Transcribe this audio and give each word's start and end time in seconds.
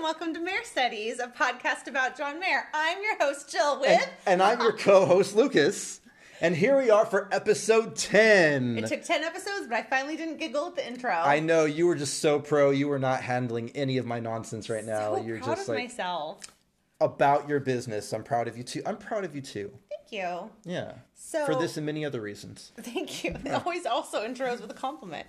and 0.00 0.04
welcome 0.04 0.32
to 0.32 0.40
Mayer 0.40 0.64
Studies, 0.64 1.18
a 1.18 1.26
podcast 1.26 1.86
about 1.86 2.16
John 2.16 2.40
Mayer. 2.40 2.66
I'm 2.72 3.02
your 3.02 3.18
host, 3.18 3.50
Jill, 3.50 3.78
with. 3.78 3.90
And, 3.90 4.10
and 4.26 4.42
I'm 4.42 4.58
your 4.62 4.72
co 4.72 5.04
host, 5.04 5.36
Lucas. 5.36 6.00
And 6.40 6.56
here 6.56 6.78
we 6.78 6.88
are 6.88 7.04
for 7.04 7.28
episode 7.30 7.96
10. 7.96 8.78
It 8.78 8.86
took 8.86 9.02
10 9.02 9.24
episodes, 9.24 9.66
but 9.68 9.76
I 9.76 9.82
finally 9.82 10.16
didn't 10.16 10.38
giggle 10.38 10.68
at 10.68 10.76
the 10.76 10.86
intro. 10.88 11.12
I 11.12 11.40
know 11.40 11.66
you 11.66 11.86
were 11.86 11.96
just 11.96 12.20
so 12.20 12.40
pro. 12.40 12.70
You 12.70 12.88
were 12.88 12.98
not 12.98 13.20
handling 13.20 13.72
any 13.74 13.98
of 13.98 14.06
my 14.06 14.20
nonsense 14.20 14.70
right 14.70 14.86
now. 14.86 15.16
so 15.16 15.22
You're 15.22 15.36
proud 15.36 15.56
just 15.56 15.68
of 15.68 15.74
like 15.74 15.84
myself. 15.90 16.38
about 17.02 17.46
your 17.46 17.60
business. 17.60 18.14
I'm 18.14 18.22
proud 18.22 18.48
of 18.48 18.56
you 18.56 18.62
too. 18.62 18.80
I'm 18.86 18.96
proud 18.96 19.24
of 19.24 19.34
you 19.34 19.42
too. 19.42 19.70
Thank 19.90 20.12
you. 20.12 20.48
Yeah. 20.64 20.92
So- 21.14 21.44
for 21.44 21.56
this 21.56 21.76
and 21.76 21.84
many 21.84 22.06
other 22.06 22.22
reasons. 22.22 22.72
Thank 22.78 23.22
you. 23.22 23.36
Always 23.52 23.84
also 23.84 24.26
intros 24.26 24.62
with 24.62 24.70
a 24.70 24.74
compliment. 24.74 25.26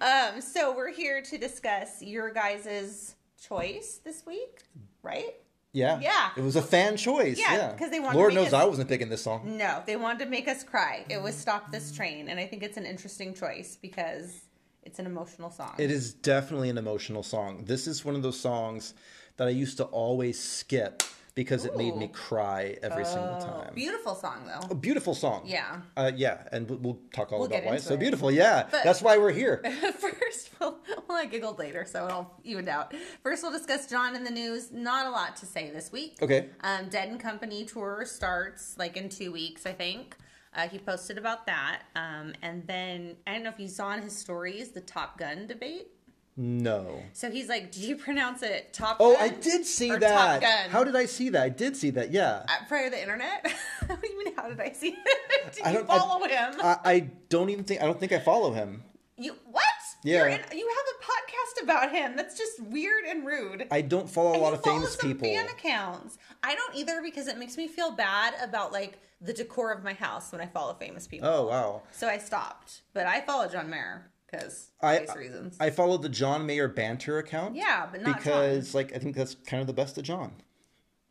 Um, 0.00 0.40
so 0.40 0.74
we're 0.74 0.92
here 0.92 1.20
to 1.20 1.36
discuss 1.36 2.00
your 2.00 2.32
guys' 2.32 3.13
choice 3.40 4.00
this 4.04 4.24
week, 4.26 4.62
right? 5.02 5.34
Yeah. 5.72 5.98
Yeah. 6.00 6.30
It 6.36 6.42
was 6.42 6.54
a 6.56 6.62
fan 6.62 6.96
choice. 6.96 7.38
Yeah, 7.38 7.54
Yeah. 7.54 7.76
'cause 7.76 7.90
they 7.90 7.98
wanted 7.98 8.16
Lord 8.16 8.32
knows 8.34 8.48
us- 8.48 8.52
I 8.52 8.64
wasn't 8.64 8.88
picking 8.88 9.08
this 9.08 9.22
song. 9.22 9.56
No, 9.58 9.82
they 9.86 9.96
wanted 9.96 10.20
to 10.24 10.30
make 10.30 10.46
us 10.46 10.62
cry. 10.62 11.04
It 11.08 11.20
was 11.20 11.34
mm. 11.34 11.38
Stop 11.40 11.72
This 11.72 11.90
Train, 11.92 12.28
and 12.28 12.38
I 12.38 12.46
think 12.46 12.62
it's 12.62 12.76
an 12.76 12.86
interesting 12.86 13.34
choice 13.34 13.76
because 13.80 14.42
it's 14.84 15.00
an 15.00 15.06
emotional 15.06 15.50
song. 15.50 15.74
It 15.78 15.90
is 15.90 16.14
definitely 16.14 16.70
an 16.70 16.78
emotional 16.78 17.24
song. 17.24 17.64
This 17.64 17.88
is 17.88 18.04
one 18.04 18.14
of 18.14 18.22
those 18.22 18.38
songs 18.38 18.94
that 19.36 19.48
I 19.48 19.50
used 19.50 19.76
to 19.78 19.84
always 19.86 20.38
skip 20.40 21.02
because 21.34 21.64
it 21.64 21.76
made 21.76 21.96
me 21.96 22.06
cry 22.08 22.76
every 22.82 23.04
single 23.04 23.38
Oh, 23.40 23.44
time. 23.64 23.74
Beautiful 23.74 24.14
song, 24.14 24.46
though. 24.46 24.68
A 24.70 24.74
beautiful 24.74 25.14
song. 25.14 25.42
Yeah. 25.44 25.80
Uh, 25.96 26.12
yeah, 26.14 26.46
and 26.52 26.68
we'll- 26.68 26.78
we'll 26.78 27.00
talk 27.12 27.32
all 27.32 27.40
We'll 27.40 27.48
about 27.48 27.64
why 27.64 27.74
it's 27.74 27.84
so 27.86 27.94
it. 27.94 28.00
beautiful. 28.00 28.30
Yeah, 28.30 28.68
But- 28.70 28.84
that's 28.84 29.02
why 29.02 29.18
we're 29.18 29.32
here. 29.32 29.60
First, 29.98 30.50
well, 30.60 30.78
well, 31.08 31.18
I 31.18 31.26
giggled 31.26 31.58
later, 31.58 31.84
so 31.84 32.06
it'll 32.06 32.30
even 32.44 32.68
out. 32.68 32.94
First, 33.22 33.42
we'll 33.42 33.50
discuss 33.52 33.88
John 33.88 34.14
in 34.14 34.22
the 34.22 34.30
news. 34.30 34.70
Not 34.70 35.06
a 35.06 35.10
lot 35.10 35.34
to 35.38 35.46
say 35.46 35.70
this 35.70 35.90
week. 35.90 36.18
Okay. 36.22 36.50
Um, 36.62 36.88
Dead 36.88 37.08
and 37.08 37.18
Company 37.18 37.64
tour 37.64 38.04
starts 38.06 38.78
like 38.78 38.96
in 38.96 39.08
two 39.08 39.32
weeks, 39.32 39.66
I 39.66 39.72
think. 39.72 40.16
Uh, 40.56 40.68
he 40.68 40.78
posted 40.78 41.18
about 41.18 41.46
that. 41.46 41.82
Um, 41.96 42.32
and 42.42 42.64
then, 42.68 43.16
I 43.26 43.32
don't 43.32 43.42
know 43.42 43.50
if 43.50 43.58
you 43.58 43.66
saw 43.66 43.92
in 43.94 44.02
his 44.02 44.16
stories 44.16 44.70
the 44.70 44.80
Top 44.80 45.18
Gun 45.18 45.48
debate. 45.48 45.88
No. 46.36 47.00
So 47.12 47.30
he's 47.30 47.48
like, 47.48 47.70
do 47.70 47.80
you 47.80 47.96
pronounce 47.96 48.42
it 48.42 48.72
Top 48.72 48.96
Oh, 48.98 49.14
Gun? 49.14 49.22
I 49.22 49.28
did 49.28 49.64
see 49.64 49.90
or 49.92 49.98
that. 50.00 50.12
Top 50.12 50.40
Gun? 50.40 50.70
How 50.70 50.82
did 50.82 50.96
I 50.96 51.06
see 51.06 51.28
that? 51.28 51.42
I 51.42 51.48
did 51.48 51.76
see 51.76 51.90
that. 51.90 52.10
Yeah. 52.10 52.44
Uh, 52.48 52.64
prior 52.68 52.86
to 52.86 52.90
the 52.90 53.00
internet? 53.00 53.46
what 53.86 54.00
do 54.02 54.08
you 54.10 54.24
mean, 54.24 54.34
how 54.36 54.48
did 54.48 54.60
I 54.60 54.72
see 54.72 54.88
it? 54.98 55.54
Did 55.54 55.64
I 55.64 55.70
you 55.70 55.78
don't- 55.78 55.90
I- 55.90 55.98
follow 55.98 56.24
him? 56.26 56.54
I, 56.60 56.76
I 56.84 57.00
don't 57.28 57.50
even 57.50 57.64
think. 57.64 57.82
I 57.82 57.84
don't 57.86 58.00
think 58.00 58.12
I 58.12 58.18
follow 58.18 58.52
him. 58.52 58.82
you 59.16 59.36
What? 59.50 59.62
Yeah. 60.02 60.24
In, 60.26 60.40
you 60.56 60.68
have 60.68 60.86
a 60.98 61.04
podcast 61.04 61.62
about 61.64 61.92
him. 61.92 62.16
That's 62.16 62.36
just 62.36 62.60
weird 62.64 63.04
and 63.04 63.24
rude. 63.24 63.66
I 63.70 63.80
don't 63.82 64.10
follow 64.10 64.30
a 64.30 64.32
And 64.34 64.42
lot 64.42 64.48
you 64.50 64.54
of 64.58 64.64
famous 64.64 64.96
people. 64.96 65.28
Fan 65.28 65.46
accounts. 65.48 66.18
I 66.42 66.54
don't 66.56 66.74
either 66.74 67.00
because 67.02 67.28
it 67.28 67.38
makes 67.38 67.56
me 67.56 67.68
feel 67.68 67.90
bad 67.92 68.34
about 68.42 68.72
like 68.72 68.98
the 69.20 69.32
decor 69.32 69.72
of 69.72 69.82
my 69.84 69.92
house 69.94 70.32
when 70.32 70.40
I 70.40 70.46
follow 70.46 70.74
famous 70.74 71.06
people. 71.06 71.28
Oh 71.28 71.46
wow. 71.46 71.82
So 71.92 72.08
I 72.08 72.18
stopped, 72.18 72.80
but 72.92 73.06
I 73.06 73.20
follow 73.20 73.48
John 73.48 73.70
Mayer 73.70 74.10
because 74.38 74.68
I 74.82 75.06
reasons. 75.16 75.56
I 75.60 75.70
followed 75.70 76.02
the 76.02 76.08
John 76.08 76.46
Mayer 76.46 76.68
banter 76.68 77.18
account. 77.18 77.56
yeah, 77.56 77.86
but 77.90 78.02
not 78.02 78.16
Because 78.16 78.74
like 78.74 78.94
I 78.94 78.98
think 78.98 79.16
that's 79.16 79.36
kind 79.46 79.60
of 79.60 79.66
the 79.66 79.72
best 79.72 79.98
of 79.98 80.04
John. 80.04 80.32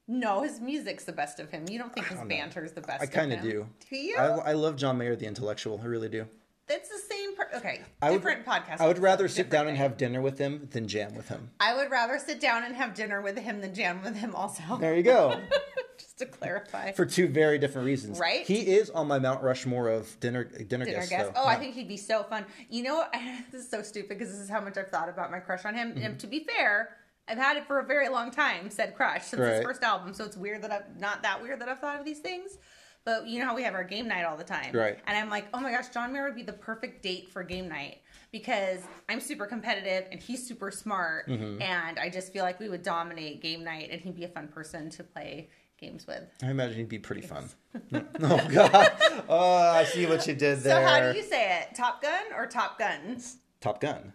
No, 0.07 0.43
his 0.43 0.59
music's 0.59 1.05
the 1.05 1.13
best 1.13 1.39
of 1.39 1.49
him. 1.49 1.65
You 1.69 1.79
don't 1.79 1.93
think 1.93 2.07
his 2.07 2.17
don't 2.17 2.27
know. 2.27 2.35
banter 2.35 2.65
is 2.65 2.73
the 2.73 2.81
best? 2.81 3.01
I 3.01 3.05
kind 3.05 3.31
of 3.31 3.41
do. 3.41 3.67
Do 3.89 3.95
you? 3.95 4.17
I, 4.17 4.27
I 4.49 4.51
love 4.53 4.75
John 4.75 4.97
Mayer, 4.97 5.15
the 5.15 5.25
intellectual. 5.25 5.79
I 5.81 5.85
really 5.85 6.09
do. 6.09 6.27
It's 6.69 6.89
the 6.89 6.99
same. 7.09 7.35
Per- 7.35 7.49
okay, 7.55 7.81
I 8.01 8.11
would, 8.11 8.17
different 8.17 8.45
podcast. 8.45 8.79
I 8.79 8.87
would 8.87 8.99
rather 8.99 9.27
sit 9.27 9.49
down 9.49 9.67
and 9.67 9.77
have 9.77 9.97
dinner 9.97 10.21
with 10.21 10.37
him 10.37 10.67
than 10.71 10.87
jam 10.87 11.15
with 11.15 11.29
him. 11.29 11.51
I 11.59 11.75
would 11.75 11.91
rather 11.91 12.19
sit 12.19 12.39
down 12.39 12.63
and 12.63 12.75
have 12.75 12.93
dinner 12.93 13.21
with 13.21 13.37
him 13.37 13.61
than 13.61 13.73
jam 13.73 14.01
with 14.03 14.15
him. 14.15 14.35
Also, 14.35 14.77
There 14.79 14.95
you 14.95 15.03
go. 15.03 15.39
just 15.97 16.17
to 16.19 16.25
clarify. 16.25 16.91
For 16.91 17.05
two 17.05 17.27
very 17.27 17.57
different 17.57 17.85
reasons. 17.85 18.19
Right? 18.19 18.45
He 18.45 18.61
is 18.61 18.89
on 18.89 19.07
my 19.07 19.19
Mount 19.19 19.43
Rushmore 19.43 19.89
of 19.89 20.19
dinner 20.19 20.43
dinner, 20.43 20.85
dinner 20.85 21.07
guests. 21.07 21.33
Oh, 21.35 21.47
I 21.47 21.55
think 21.55 21.75
he'd 21.75 21.87
be 21.87 21.97
so 21.97 22.23
fun. 22.23 22.45
You 22.69 22.83
know, 22.83 23.05
this 23.51 23.63
is 23.63 23.69
so 23.69 23.81
stupid 23.81 24.09
because 24.09 24.31
this 24.31 24.39
is 24.39 24.49
how 24.49 24.61
much 24.61 24.77
I've 24.77 24.89
thought 24.89 25.09
about 25.09 25.31
my 25.31 25.39
crush 25.39 25.65
on 25.65 25.75
him. 25.75 25.89
Mm-hmm. 25.91 26.03
And 26.03 26.19
to 26.19 26.27
be 26.27 26.43
fair, 26.43 26.97
I've 27.27 27.37
had 27.37 27.57
it 27.57 27.65
for 27.65 27.79
a 27.79 27.85
very 27.85 28.09
long 28.09 28.31
time. 28.31 28.69
Said 28.69 28.95
crush 28.95 29.25
since 29.25 29.41
his 29.41 29.63
first 29.63 29.83
album, 29.83 30.13
so 30.13 30.25
it's 30.25 30.37
weird 30.37 30.61
that 30.63 30.71
I've 30.71 30.99
not 30.99 31.23
that 31.23 31.41
weird 31.41 31.59
that 31.61 31.69
I've 31.69 31.79
thought 31.79 31.99
of 31.99 32.05
these 32.05 32.19
things. 32.19 32.57
But 33.05 33.27
you 33.27 33.39
know 33.39 33.45
how 33.47 33.55
we 33.55 33.63
have 33.63 33.73
our 33.73 33.83
game 33.83 34.07
night 34.07 34.23
all 34.23 34.37
the 34.37 34.43
time, 34.45 34.73
Right. 34.73 34.97
And 35.07 35.17
I'm 35.17 35.29
like, 35.29 35.47
oh 35.53 35.59
my 35.59 35.71
gosh, 35.71 35.89
John 35.89 36.13
Mayer 36.13 36.23
would 36.25 36.35
be 36.35 36.43
the 36.43 36.53
perfect 36.53 37.03
date 37.03 37.29
for 37.29 37.43
game 37.43 37.67
night 37.67 37.97
because 38.31 38.79
I'm 39.09 39.19
super 39.19 39.45
competitive 39.45 40.05
and 40.11 40.21
he's 40.21 40.45
super 40.47 40.71
smart, 40.71 41.27
Mm-hmm. 41.27 41.61
and 41.61 41.99
I 41.99 42.09
just 42.09 42.31
feel 42.31 42.43
like 42.43 42.59
we 42.59 42.69
would 42.69 42.81
dominate 42.83 43.41
game 43.41 43.63
night, 43.63 43.89
and 43.91 43.99
he'd 44.01 44.15
be 44.15 44.23
a 44.23 44.29
fun 44.29 44.47
person 44.47 44.89
to 44.91 45.03
play 45.03 45.49
games 45.77 46.07
with. 46.07 46.23
I 46.41 46.49
imagine 46.49 46.77
he'd 46.77 46.87
be 46.89 46.99
pretty 46.99 47.21
fun. 47.23 47.49
oh 47.93 48.47
God! 48.53 48.91
Oh, 49.27 49.57
I 49.57 49.83
see 49.83 50.05
what 50.05 50.25
you 50.25 50.33
did 50.33 50.59
there. 50.61 50.77
So 50.81 50.87
how 50.87 51.11
do 51.11 51.17
you 51.17 51.23
say 51.23 51.59
it? 51.61 51.75
Top 51.75 52.01
Gun 52.01 52.23
or 52.35 52.47
Top 52.47 52.79
Guns? 52.79 53.37
Top 53.59 53.81
Gun. 53.81 54.13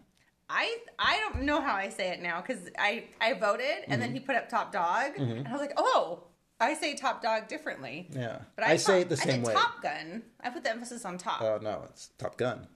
I 0.48 0.78
I 0.98 1.20
don't 1.20 1.42
know 1.42 1.60
how 1.60 1.74
I 1.74 1.90
say 1.90 2.08
it 2.08 2.22
now 2.22 2.40
because 2.40 2.70
I 2.78 3.04
I 3.20 3.34
voted 3.34 3.66
and 3.86 3.92
Mm-hmm. 3.92 4.00
then 4.00 4.12
he 4.14 4.20
put 4.20 4.34
up 4.34 4.48
top 4.48 4.72
dog 4.72 5.12
and 5.18 5.46
I 5.46 5.52
was 5.52 5.60
like, 5.60 5.74
oh, 5.76 6.24
I 6.60 6.74
say 6.74 6.94
top 6.96 7.22
dog 7.22 7.48
differently. 7.48 8.08
Yeah. 8.12 8.40
But 8.56 8.66
I, 8.66 8.72
I, 8.72 8.76
say 8.76 9.00
it 9.02 9.08
the 9.08 9.16
same 9.16 9.44
said 9.44 9.46
way. 9.46 9.52
Top 9.54 9.82
Gun. 9.82 10.22
I 10.40 10.50
put 10.50 10.64
the 10.64 10.70
emphasis 10.70 11.04
on 11.04 11.18
top. 11.18 11.40
Oh 11.42 11.58
no, 11.62 11.84
it's 11.88 12.10
Top 12.18 12.36
Gun. 12.36 12.66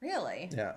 really 0.00 0.48
Yeah. 0.52 0.74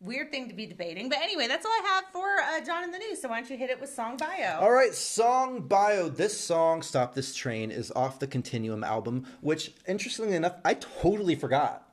weird 0.00 0.30
thing 0.30 0.48
to 0.48 0.54
be 0.54 0.66
debating. 0.66 1.08
But 1.08 1.18
anyway, 1.18 1.46
that's 1.46 1.64
all 1.64 1.70
I 1.72 1.82
have 1.86 2.04
for 2.12 2.26
uh, 2.40 2.60
John 2.64 2.84
in 2.84 2.90
the 2.90 2.98
news. 2.98 3.20
So 3.22 3.28
why 3.28 3.40
don't 3.40 3.50
you 3.50 3.56
hit 3.56 3.70
it 3.70 3.80
with 3.80 3.90
song 3.90 4.16
bio? 4.16 4.58
All 4.60 4.70
right, 4.72 4.94
song 4.94 5.60
bio. 5.68 6.08
This 6.08 6.38
song, 6.38 6.82
"Stop 6.82 7.14
This 7.14 7.34
Train," 7.34 7.70
is 7.70 7.92
off 7.94 8.18
the 8.18 8.26
Continuum 8.26 8.82
album, 8.84 9.26
which, 9.40 9.72
interestingly 9.86 10.34
enough, 10.34 10.56
I 10.64 10.74
totally 10.74 11.34
forgot. 11.36 11.84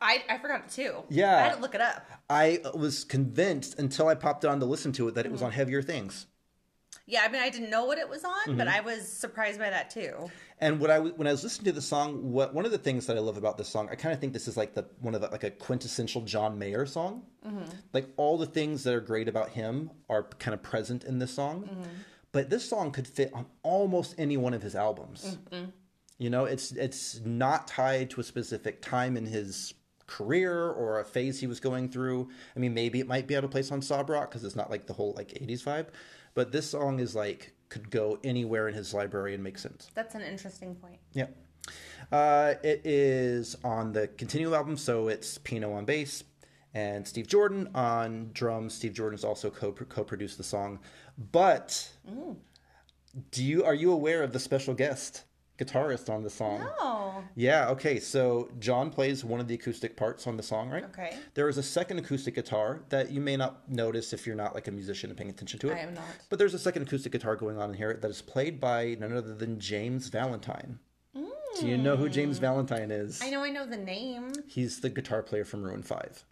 I 0.00 0.22
I 0.28 0.38
forgot 0.38 0.64
it 0.66 0.70
too. 0.70 1.02
Yeah. 1.08 1.36
I 1.36 1.40
had 1.42 1.54
to 1.56 1.60
look 1.60 1.74
it 1.74 1.80
up. 1.80 2.04
I 2.30 2.60
was 2.74 3.04
convinced 3.04 3.78
until 3.78 4.06
I 4.08 4.14
popped 4.14 4.44
on 4.44 4.60
to 4.60 4.66
listen 4.66 4.92
to 4.92 5.08
it 5.08 5.14
that 5.14 5.26
it 5.26 5.32
was 5.32 5.42
on 5.42 5.50
Mm-hmm. 5.50 5.56
Heavier 5.56 5.82
Things. 5.82 6.26
Yeah, 7.06 7.22
I 7.22 7.28
mean 7.30 7.42
I 7.42 7.50
didn't 7.50 7.68
know 7.70 7.84
what 7.84 7.98
it 7.98 8.08
was 8.08 8.24
on, 8.24 8.32
Mm-hmm. 8.46 8.56
but 8.56 8.68
I 8.68 8.80
was 8.80 9.06
surprised 9.06 9.58
by 9.58 9.68
that 9.70 9.90
too. 9.90 10.30
And 10.58 10.80
what 10.80 10.90
I 10.90 10.98
when 11.00 11.26
I 11.26 11.32
was 11.32 11.42
listening 11.42 11.66
to 11.66 11.72
the 11.72 11.82
song, 11.82 12.32
what 12.32 12.54
one 12.54 12.64
of 12.64 12.70
the 12.70 12.78
things 12.78 13.06
that 13.06 13.16
I 13.16 13.20
love 13.20 13.36
about 13.36 13.58
this 13.58 13.68
song, 13.68 13.88
I 13.90 13.94
kind 13.94 14.14
of 14.14 14.20
think 14.20 14.32
this 14.32 14.48
is 14.48 14.56
like 14.56 14.74
the 14.74 14.86
one 15.00 15.14
of 15.14 15.20
the 15.20 15.28
like 15.28 15.44
a 15.44 15.50
quintessential 15.50 16.22
John 16.22 16.58
Mayer 16.58 16.86
song. 16.86 17.22
Like 17.92 18.08
all 18.16 18.38
the 18.38 18.46
things 18.46 18.84
that 18.84 18.94
are 18.94 19.00
great 19.00 19.28
about 19.28 19.50
him 19.50 19.90
are 20.08 20.22
kind 20.38 20.54
of 20.54 20.62
present 20.62 21.04
in 21.04 21.18
this 21.18 21.32
song. 21.34 21.68
But 22.32 22.48
this 22.50 22.66
song 22.68 22.90
could 22.90 23.06
fit 23.06 23.30
on 23.34 23.46
almost 23.62 24.14
any 24.18 24.36
one 24.36 24.54
of 24.54 24.62
his 24.62 24.74
albums. 24.74 25.38
You 26.18 26.30
know, 26.30 26.46
it's 26.46 26.72
it's 26.72 27.20
not 27.24 27.66
tied 27.66 28.08
to 28.10 28.20
a 28.20 28.24
specific 28.24 28.80
time 28.80 29.16
in 29.18 29.26
his 29.26 29.74
career 30.06 30.68
or 30.70 31.00
a 31.00 31.04
phase 31.04 31.40
he 31.40 31.46
was 31.46 31.60
going 31.60 31.88
through. 31.88 32.28
I 32.54 32.58
mean, 32.60 32.72
maybe 32.74 33.00
it 33.00 33.06
might 33.06 33.26
be 33.26 33.36
out 33.36 33.44
of 33.44 33.50
place 33.50 33.70
on 33.72 33.82
Sob 33.82 34.08
Rock 34.10 34.30
because 34.30 34.44
it's 34.44 34.56
not 34.56 34.70
like 34.70 34.86
the 34.86 34.92
whole 34.94 35.12
like 35.16 35.28
'80s 35.28 35.62
vibe. 35.64 35.88
But 36.34 36.52
this 36.52 36.70
song 36.70 36.98
is 36.98 37.14
like 37.14 37.54
could 37.68 37.90
go 37.90 38.18
anywhere 38.22 38.68
in 38.68 38.74
his 38.74 38.94
library 38.94 39.34
and 39.34 39.42
make 39.42 39.58
sense. 39.58 39.90
That's 39.94 40.14
an 40.14 40.22
interesting 40.22 40.74
point. 40.76 40.98
Yeah. 41.12 41.26
Uh, 42.12 42.54
it 42.62 42.82
is 42.84 43.56
on 43.64 43.92
the 43.92 44.08
Continuum 44.08 44.54
album, 44.54 44.76
so 44.76 45.08
it's 45.08 45.38
Pino 45.38 45.72
on 45.72 45.84
bass 45.84 46.22
and 46.74 47.06
Steve 47.06 47.26
Jordan 47.26 47.70
on 47.74 48.30
drums. 48.32 48.74
Steve 48.74 48.92
Jordan's 48.92 49.24
also 49.24 49.48
co 49.50 49.72
co-produced 49.72 50.36
the 50.36 50.44
song. 50.44 50.80
But 51.32 51.88
do 53.30 53.44
you 53.44 53.64
are 53.64 53.74
you 53.74 53.92
aware 53.92 54.22
of 54.22 54.32
the 54.32 54.40
special 54.40 54.74
guest 54.74 55.24
guitarist 55.58 56.10
on 56.10 56.22
the 56.22 56.30
song? 56.30 56.66
Oh, 56.80 57.22
Yeah, 57.34 57.68
okay. 57.70 58.00
So 58.00 58.50
John 58.58 58.90
plays 58.90 59.24
one 59.24 59.40
of 59.40 59.48
the 59.48 59.54
acoustic 59.54 59.96
parts 59.96 60.26
on 60.26 60.36
the 60.36 60.42
song, 60.42 60.70
right? 60.70 60.84
okay. 60.84 61.16
There 61.34 61.48
is 61.48 61.58
a 61.58 61.62
second 61.62 61.98
acoustic 61.98 62.34
guitar 62.34 62.82
that 62.88 63.10
you 63.10 63.20
may 63.20 63.36
not 63.36 63.70
notice 63.70 64.12
if 64.12 64.26
you're 64.26 64.36
not 64.36 64.54
like 64.54 64.68
a 64.68 64.72
musician 64.72 65.10
and 65.10 65.16
paying 65.16 65.30
attention 65.30 65.58
to 65.60 65.70
it. 65.70 65.74
I 65.74 65.80
am 65.80 65.94
not. 65.94 66.04
But 66.28 66.38
there's 66.38 66.54
a 66.54 66.58
second 66.58 66.82
acoustic 66.82 67.12
guitar 67.12 67.36
going 67.36 67.58
on 67.58 67.70
in 67.70 67.76
here 67.76 67.98
that 68.00 68.10
is 68.10 68.22
played 68.22 68.60
by 68.60 68.96
none 68.98 69.16
other 69.16 69.34
than 69.34 69.58
James 69.60 70.08
Valentine. 70.08 70.78
Do 71.60 71.68
you 71.68 71.78
know 71.78 71.96
who 71.96 72.08
James 72.08 72.38
mm. 72.38 72.42
Valentine 72.42 72.90
is? 72.90 73.20
I 73.22 73.30
know 73.30 73.44
I 73.44 73.50
know 73.50 73.66
the 73.66 73.76
name. 73.76 74.32
He's 74.48 74.80
the 74.80 74.90
guitar 74.90 75.22
player 75.22 75.44
from 75.44 75.62
Maroon 75.62 75.82
5. 75.82 76.24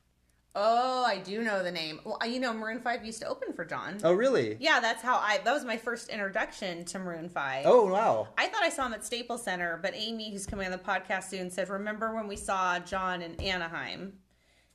Oh, 0.54 1.02
I 1.04 1.18
do 1.18 1.42
know 1.42 1.62
the 1.62 1.72
name. 1.72 2.00
Well, 2.04 2.18
uh, 2.22 2.26
you 2.26 2.38
know, 2.38 2.52
Maroon 2.52 2.80
Five 2.80 3.04
used 3.06 3.20
to 3.22 3.26
open 3.28 3.54
for 3.54 3.64
John. 3.64 3.96
Oh, 4.04 4.12
really? 4.12 4.58
Yeah, 4.60 4.80
that's 4.80 5.02
how 5.02 5.16
I. 5.16 5.38
That 5.44 5.52
was 5.54 5.64
my 5.64 5.78
first 5.78 6.10
introduction 6.10 6.84
to 6.86 6.98
Maroon 6.98 7.30
Five. 7.30 7.64
Oh, 7.66 7.86
wow. 7.86 8.28
I 8.36 8.48
thought 8.48 8.62
I 8.62 8.68
saw 8.68 8.84
him 8.86 8.92
at 8.92 9.04
Staples 9.04 9.42
Center, 9.44 9.78
but 9.80 9.94
Amy, 9.94 10.30
who's 10.30 10.44
coming 10.46 10.66
on 10.66 10.72
the 10.72 10.78
podcast 10.78 11.24
soon, 11.30 11.50
said, 11.50 11.70
"Remember 11.70 12.14
when 12.14 12.28
we 12.28 12.36
saw 12.36 12.78
John 12.80 13.22
in 13.22 13.34
Anaheim?" 13.40 14.14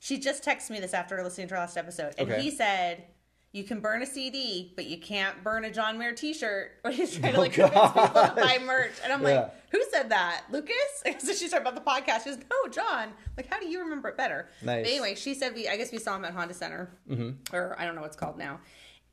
She 0.00 0.18
just 0.18 0.44
texted 0.44 0.70
me 0.70 0.80
this 0.80 0.94
after 0.94 1.22
listening 1.22 1.48
to 1.48 1.54
our 1.54 1.60
last 1.60 1.76
episode, 1.76 2.14
and 2.18 2.30
Okay. 2.30 2.40
he 2.42 2.50
said, 2.50 3.04
"You 3.52 3.64
can 3.64 3.80
burn 3.80 4.02
a 4.02 4.06
CD, 4.06 4.72
but 4.76 4.86
you 4.86 4.98
can't 4.98 5.42
burn 5.42 5.64
a 5.64 5.70
John 5.70 5.98
Mayer 5.98 6.12
T-shirt." 6.12 6.72
When 6.82 6.92
he's 6.92 7.16
trying 7.18 7.32
to 7.32 7.38
Oh, 7.38 7.42
like 7.42 7.52
convince 7.52 7.74
people 7.92 8.04
to 8.12 8.32
buy 8.36 8.58
merch, 8.64 8.92
and 9.02 9.12
I'm 9.12 9.22
Yeah. 9.22 9.40
like, 9.40 9.70
"Who 9.70 9.82
said 9.90 10.10
that, 10.10 10.44
Lucas?" 10.50 10.74
so 11.18 11.32
she's 11.32 11.50
talking 11.50 11.66
about 11.66 11.74
the 11.74 11.90
podcast. 11.90 12.24
She 12.24 12.30
goes, 12.30 12.38
"No, 12.38 12.70
John. 12.70 13.12
Like, 13.36 13.46
how 13.52 13.58
do 13.60 13.66
you 13.68 13.80
remember 13.80 14.08
it 14.08 14.16
better?" 14.16 14.48
Nice. 14.62 14.84
But 14.84 14.90
anyway, 14.90 15.14
she 15.14 15.34
said 15.34 15.54
we. 15.54 15.68
I 15.68 15.76
guess 15.76 15.92
we 15.92 15.98
saw 15.98 16.16
him 16.16 16.24
at 16.24 16.32
Honda 16.34 16.54
Center, 16.54 16.90
Mm-hmm. 17.10 17.54
or 17.54 17.74
I 17.78 17.84
don't 17.84 17.94
know 17.94 18.02
what's 18.02 18.16
called 18.16 18.38
now, 18.38 18.60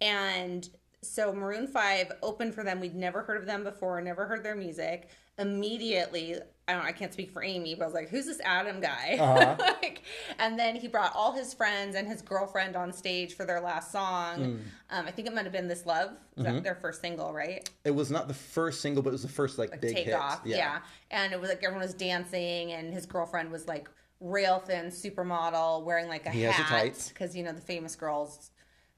and 0.02 0.68
so 1.02 1.32
Maroon 1.34 1.68
Five 1.68 2.12
opened 2.24 2.54
for 2.56 2.64
them. 2.64 2.80
We'd 2.80 2.96
never 2.96 3.22
heard 3.22 3.38
of 3.38 3.46
them 3.46 3.64
before, 3.64 4.02
never 4.02 4.26
heard 4.26 4.44
their 4.44 4.56
music. 4.56 5.10
Immediately, 5.38 6.36
I 6.68 6.74
don't. 6.74 6.86
I 6.86 6.92
can't 6.92 7.12
speak 7.14 7.30
for 7.32 7.44
Amy, 7.44 7.76
but 7.76 7.84
I 7.84 7.88
was 7.88 7.94
like, 7.94 8.10
"Who's 8.10 8.26
this 8.26 8.40
Adam 8.44 8.80
guy?" 8.80 9.18
Uh-huh. 9.20 9.56
like, 9.82 10.02
and 10.40 10.58
then 10.58 10.76
he 10.76 10.88
brought 10.88 11.14
all 11.16 11.34
his 11.34 11.54
friends 11.54 11.96
and 11.96 12.08
his 12.08 12.22
girlfriend 12.22 12.76
on 12.76 12.94
stage 12.94 13.36
for 13.36 13.46
their 13.46 13.60
last 13.60 13.92
song. 13.92 14.38
Mm. 14.40 14.60
Um, 14.92 15.06
I 15.06 15.12
think 15.12 15.28
it 15.28 15.34
might 15.34 15.44
have 15.44 15.52
been 15.52 15.68
"This 15.68 15.86
Love," 15.86 16.12
Mm-hmm. 16.38 16.62
their 16.62 16.76
first 16.76 17.02
single, 17.02 17.34
right? 17.34 17.70
It 17.84 17.92
was 17.92 18.12
not 18.12 18.28
the 18.28 18.34
first 18.34 18.82
single, 18.82 19.04
but 19.04 19.10
it 19.10 19.14
was 19.14 19.22
the 19.24 19.28
first 19.28 19.58
like, 19.58 19.80
big 19.82 19.96
take 19.96 20.06
hit. 20.06 20.14
off. 20.16 20.42
Yeah. 20.46 20.58
yeah. 20.58 20.80
And 21.12 21.34
it 21.34 21.40
was 21.40 21.50
like 21.50 21.64
everyone 21.64 21.82
was 21.86 21.94
dancing, 21.94 22.72
and 22.72 22.94
his 22.94 23.06
girlfriend 23.06 23.52
was 23.52 23.68
like 23.68 23.90
rail 24.22 24.60
thin 24.60 24.88
supermodel 24.88 25.84
wearing 25.84 26.08
like 26.08 26.26
a 26.26 26.30
He 26.32 26.44
hat 26.44 27.12
because 27.14 27.36
you 27.36 27.44
know 27.44 27.52
the 27.52 27.62
famous 27.62 27.96
girls 27.96 28.52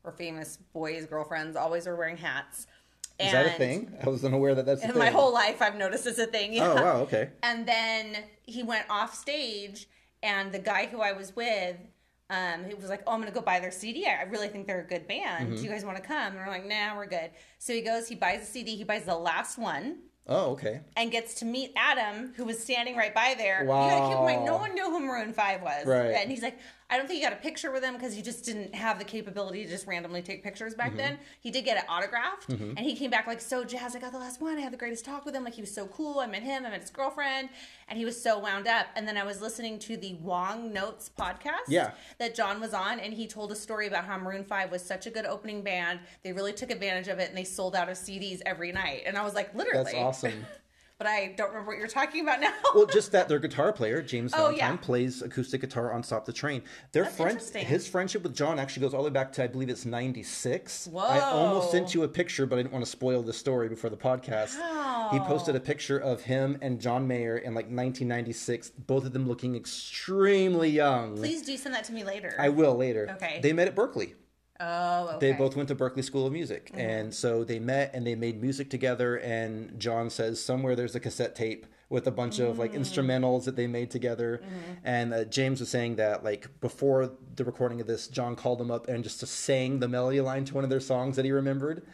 or 0.03 0.11
famous 0.11 0.57
boys' 0.73 1.05
girlfriends 1.05 1.55
always 1.55 1.87
are 1.87 1.95
wearing 1.95 2.17
hats. 2.17 2.67
Is 3.19 3.31
that 3.31 3.45
a 3.47 3.49
thing? 3.51 3.91
I 4.03 4.09
wasn't 4.09 4.35
aware 4.35 4.53
that 4.55 4.65
that's 4.65 4.81
a 4.81 4.85
In 4.85 4.91
thing. 4.91 4.99
my 4.99 5.09
whole 5.09 5.33
life, 5.33 5.61
I've 5.61 5.75
noticed 5.75 6.05
it's 6.05 6.19
a 6.19 6.27
thing. 6.27 6.59
Oh 6.59 6.75
wow, 6.75 6.97
okay. 7.01 7.29
And 7.41 7.67
then 7.67 8.17
he 8.43 8.61
went 8.63 8.85
off 8.89 9.15
stage, 9.15 9.87
and 10.21 10.51
the 10.51 10.59
guy 10.59 10.85
who 10.85 11.01
I 11.01 11.13
was 11.13 11.35
with, 11.35 11.77
um, 12.29 12.65
he 12.65 12.73
was 12.75 12.89
like, 12.89 13.01
"Oh, 13.07 13.13
I'm 13.13 13.19
gonna 13.19 13.31
go 13.31 13.41
buy 13.41 13.59
their 13.59 13.71
CD. 13.71 14.05
I 14.05 14.23
really 14.23 14.49
think 14.49 14.67
they're 14.67 14.81
a 14.81 14.87
good 14.87 15.07
band. 15.07 15.47
Mm-hmm. 15.47 15.55
Do 15.57 15.61
you 15.63 15.69
guys 15.69 15.83
want 15.83 15.97
to 15.97 16.03
come?" 16.03 16.33
And 16.33 16.35
we're 16.37 16.47
like, 16.49 16.65
"Nah, 16.67 16.95
we're 16.95 17.07
good." 17.07 17.31
So 17.57 17.73
he 17.73 17.81
goes, 17.81 18.07
he 18.07 18.15
buys 18.15 18.41
a 18.43 18.45
CD. 18.45 18.75
He 18.75 18.83
buys 18.83 19.03
the 19.05 19.15
last 19.17 19.57
one 19.57 19.99
Oh 20.27 20.51
okay. 20.51 20.81
and 20.95 21.09
gets 21.11 21.35
to 21.35 21.45
meet 21.45 21.71
Adam, 21.75 22.33
who 22.35 22.43
was 22.45 22.59
standing 22.61 22.95
right 22.97 23.15
by 23.15 23.33
there. 23.37 23.61
You 23.61 23.67
gotta 23.67 24.09
keep 24.09 24.17
in 24.19 24.25
mind, 24.25 24.45
no 24.45 24.57
one 24.57 24.73
knew 24.75 24.89
who 24.91 24.99
Maroon 24.99 25.33
Five 25.33 25.61
was, 25.61 25.85
Right. 25.85 26.11
and 26.17 26.29
he's 26.29 26.43
like, 26.43 26.59
I 26.89 26.95
don't 26.97 27.05
think 27.05 27.17
he 27.19 27.23
got 27.23 27.33
a 27.33 27.41
picture 27.41 27.69
with 27.69 27.83
him 27.83 27.95
because 27.95 28.15
he 28.15 28.21
just 28.21 28.45
didn't 28.45 28.73
have 28.73 28.97
the 28.97 29.03
capability 29.03 29.65
to 29.65 29.69
just 29.69 29.85
randomly 29.87 30.21
take 30.21 30.41
pictures 30.41 30.73
back 30.73 30.87
Mm-hmm. 30.91 30.97
then. 30.97 31.19
He 31.41 31.51
did 31.51 31.65
get 31.65 31.77
it 31.77 31.83
autographed, 31.89 32.47
and 32.47 32.79
he 32.79 32.95
came 32.95 33.09
back 33.11 33.27
like 33.27 33.41
so 33.41 33.65
jazzed. 33.65 33.95
I 33.95 33.99
got 33.99 34.13
the 34.13 34.17
last 34.19 34.39
one. 34.39 34.57
I 34.57 34.61
had 34.61 34.71
the 34.71 34.77
greatest 34.77 35.03
talk 35.03 35.25
with 35.25 35.35
him. 35.35 35.43
Like 35.43 35.53
he 35.55 35.59
was 35.61 35.73
so 35.73 35.87
cool. 35.87 36.19
I 36.19 36.27
met 36.27 36.43
him. 36.43 36.65
I 36.65 36.69
met 36.69 36.79
his 36.79 36.89
girlfriend, 36.89 37.49
and 37.89 37.99
he 37.99 38.05
was 38.05 38.21
so 38.21 38.39
wound 38.39 38.67
up. 38.67 38.85
And 38.95 39.05
then 39.05 39.17
I 39.17 39.23
was 39.25 39.41
listening 39.41 39.79
to 39.79 39.97
the 39.97 40.13
Wong 40.21 40.71
Notes 40.71 41.09
podcast, 41.19 41.67
Yeah. 41.67 41.91
that 42.19 42.35
John 42.35 42.61
was 42.61 42.73
on, 42.73 43.01
and 43.01 43.13
he 43.13 43.27
told 43.27 43.51
a 43.51 43.55
story 43.55 43.87
about 43.87 44.05
how 44.05 44.17
Maroon 44.17 44.45
Five 44.45 44.71
was 44.71 44.81
such 44.81 45.07
a 45.07 45.09
good 45.09 45.25
opening 45.25 45.63
band. 45.63 45.99
They 46.23 46.31
really 46.31 46.53
took 46.53 46.71
advantage 46.71 47.09
of 47.09 47.19
it, 47.19 47.27
and 47.27 47.37
they 47.37 47.43
sold 47.43 47.75
out 47.75 47.89
of 47.89 47.97
CDs 47.97 48.41
every 48.45 48.71
night. 48.71 49.03
And 49.05 49.17
I 49.17 49.23
was 49.23 49.33
like, 49.33 49.53
literally, 49.53 49.91
That's 49.91 49.95
awesome. 49.95 50.45
but 50.97 51.07
I 51.07 51.33
don't 51.38 51.49
remember 51.49 51.71
what 51.71 51.77
you're 51.77 51.88
talking 51.88 52.21
about 52.21 52.39
now. 52.41 52.53
well, 52.73 52.85
just 52.91 53.11
that 53.11 53.27
their 53.27 53.39
guitar 53.39 53.71
player 53.71 54.01
James 54.01 54.33
Oh, 54.33 54.38
Valentine 54.38 54.57
yeah. 54.73 54.77
plays 54.77 55.21
acoustic 55.21 55.61
guitar 55.61 55.94
on 55.94 56.03
"Stop 56.03 56.25
the 56.25 56.33
Train." 56.33 56.63
Their 56.91 57.05
friend, 57.05 57.39
his 57.39 57.88
friendship 57.88 58.23
with 58.23 58.35
John 58.35 58.59
actually 58.59 58.81
goes 58.81 58.94
all 58.94 59.03
the 59.03 59.09
way 59.09 59.13
back 59.13 59.31
to 59.33 59.44
I 59.44 59.47
believe 59.47 59.69
it's 59.69 59.85
'96. 59.85 60.89
I 60.97 61.19
almost 61.19 61.71
sent 61.71 61.94
you 61.94 62.03
a 62.03 62.07
picture, 62.07 62.45
but 62.45 62.57
I 62.57 62.63
didn't 62.63 62.73
want 62.73 62.85
to 62.85 62.89
spoil 62.91 63.21
the 63.21 63.33
story 63.33 63.69
before 63.69 63.89
the 63.89 63.97
podcast. 63.97 64.55
He 65.11 65.19
posted 65.19 65.55
a 65.55 65.59
picture 65.59 65.97
of 65.97 66.21
him 66.21 66.57
and 66.61 66.81
John 66.81 67.07
Mayer 67.07 67.38
in 67.38 67.53
like 67.53 67.65
1996, 67.65 68.71
both 68.71 69.05
of 69.05 69.13
them 69.13 69.27
looking 69.27 69.55
extremely 69.55 70.69
young. 70.69 71.15
Please 71.15 71.41
do 71.44 71.55
send 71.57 71.73
that 71.75 71.83
to 71.85 71.94
me 71.94 72.03
later. 72.03 72.35
I 72.39 72.49
will 72.49 72.75
later. 72.75 73.07
Okay. 73.15 73.39
They 73.41 73.53
met 73.53 73.67
at 73.67 73.75
Berklee. 73.75 74.13
Oh, 74.59 75.09
okay. 75.15 75.31
They 75.31 75.38
both 75.38 75.56
went 75.56 75.69
to 75.69 75.75
Berklee 75.75 76.04
School 76.04 76.25
of 76.25 76.33
Music, 76.33 76.71
and 76.74 77.13
so 77.13 77.44
they 77.44 77.59
met 77.59 77.92
and 77.94 78.06
they 78.07 78.15
made 78.15 78.42
music 78.42 78.69
together. 78.69 79.18
And 79.18 79.80
John 79.80 80.09
says 80.09 80.44
somewhere 80.44 80.75
there's 80.75 80.95
a 80.95 81.00
cassette 81.00 81.36
tape 81.36 81.68
with 81.89 82.06
a 82.07 82.12
bunch 82.12 82.39
of 82.39 82.57
like 82.59 82.74
instrumentals 82.74 83.45
that 83.45 83.56
they 83.56 83.68
made 83.68 83.89
together. 83.92 84.42
And 84.83 85.13
uh, 85.13 85.24
James 85.25 85.59
was 85.59 85.69
saying 85.69 85.95
that 85.98 86.24
like 86.24 86.48
before 86.59 87.12
the 87.36 87.45
recording 87.45 87.80
of 87.81 87.88
this, 87.88 88.07
John 88.07 88.36
called 88.36 88.59
him 88.59 88.71
up 88.71 88.88
and 88.88 89.04
just 89.04 89.19
sang 89.25 89.80
the 89.80 89.88
melody 89.88 90.19
line 90.21 90.44
to 90.45 90.54
one 90.54 90.63
of 90.63 90.69
their 90.69 90.80
songs 90.81 91.15
that 91.15 91.24
he 91.25 91.31
remembered. 91.31 91.86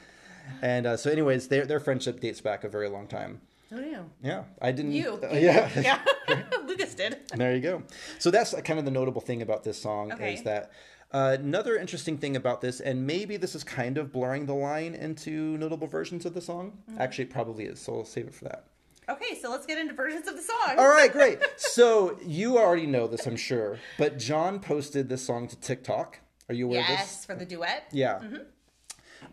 And 0.62 0.86
uh, 0.86 0.98
so, 0.98 1.12
anyways, 1.12 1.48
their 1.50 1.66
their 1.66 1.80
friendship 1.80 2.20
dates 2.20 2.42
back 2.42 2.64
a 2.64 2.70
very 2.70 2.90
long 2.90 3.08
time. 3.08 3.42
Who 3.70 3.82
knew? 3.82 4.06
Yeah, 4.22 4.44
I 4.62 4.72
didn't. 4.72 4.92
You. 4.92 5.20
uh, 5.24 5.28
yeah. 5.34 5.70
Yeah. 5.80 6.00
Lucas 6.66 6.94
did. 6.96 7.18
There 7.36 7.54
you 7.56 7.62
go. 7.62 7.84
So 8.20 8.30
that's 8.32 8.54
kind 8.62 8.78
of 8.80 8.86
the 8.86 8.92
notable 8.92 9.22
thing 9.22 9.42
about 9.42 9.64
this 9.64 9.82
song 9.82 10.12
Okay. 10.14 10.34
is 10.36 10.44
that 10.44 10.72
uh, 11.14 11.38
another 11.40 11.78
interesting 11.78 12.18
thing 12.18 12.36
about 12.36 12.62
this, 12.62 12.80
and 12.80 13.06
maybe 13.06 13.38
this 13.38 13.54
is 13.54 13.64
kind 13.64 13.98
of 13.98 14.12
blurring 14.12 14.48
the 14.48 14.56
line 14.56 14.96
into 14.96 15.58
notable 15.58 15.88
versions 15.88 16.26
of 16.26 16.34
the 16.34 16.42
song. 16.42 16.80
Mm-hmm. 16.90 17.02
Actually, 17.02 17.26
it 17.26 17.30
probably 17.30 17.66
is. 17.66 17.80
So 17.80 17.98
I'll 17.98 18.06
save 18.06 18.28
it 18.28 18.34
for 18.34 18.46
that. 18.46 18.66
Okay, 19.10 19.38
so 19.40 19.52
let's 19.52 19.66
get 19.66 19.78
into 19.78 19.94
versions 19.94 20.28
of 20.28 20.36
the 20.36 20.42
song. 20.42 20.78
All 20.78 20.88
right, 20.88 21.12
great. 21.12 21.40
so 21.58 22.18
you 22.26 22.58
already 22.58 22.88
know 22.88 23.06
this, 23.08 23.28
I'm 23.28 23.36
sure, 23.36 23.80
but 23.98 24.18
John 24.18 24.60
posted 24.60 25.10
this 25.10 25.26
song 25.26 25.48
to 25.50 25.60
TikTok. 25.60 26.20
Are 26.50 26.56
you 26.56 26.66
aware 26.66 26.82
of 26.82 26.88
this? 26.88 27.00
Yes, 27.00 27.26
for 27.26 27.36
the 27.36 27.46
duet. 27.46 27.88
Yeah. 27.92 28.22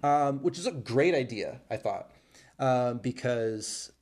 Um, 0.03 0.43
which 0.43 0.59
is 0.59 0.67
a 0.67 0.73
great 0.73 1.15
idea, 1.15 1.61
I 1.71 1.77
thought, 1.77 2.11
um, 2.59 2.99
because 2.99 3.93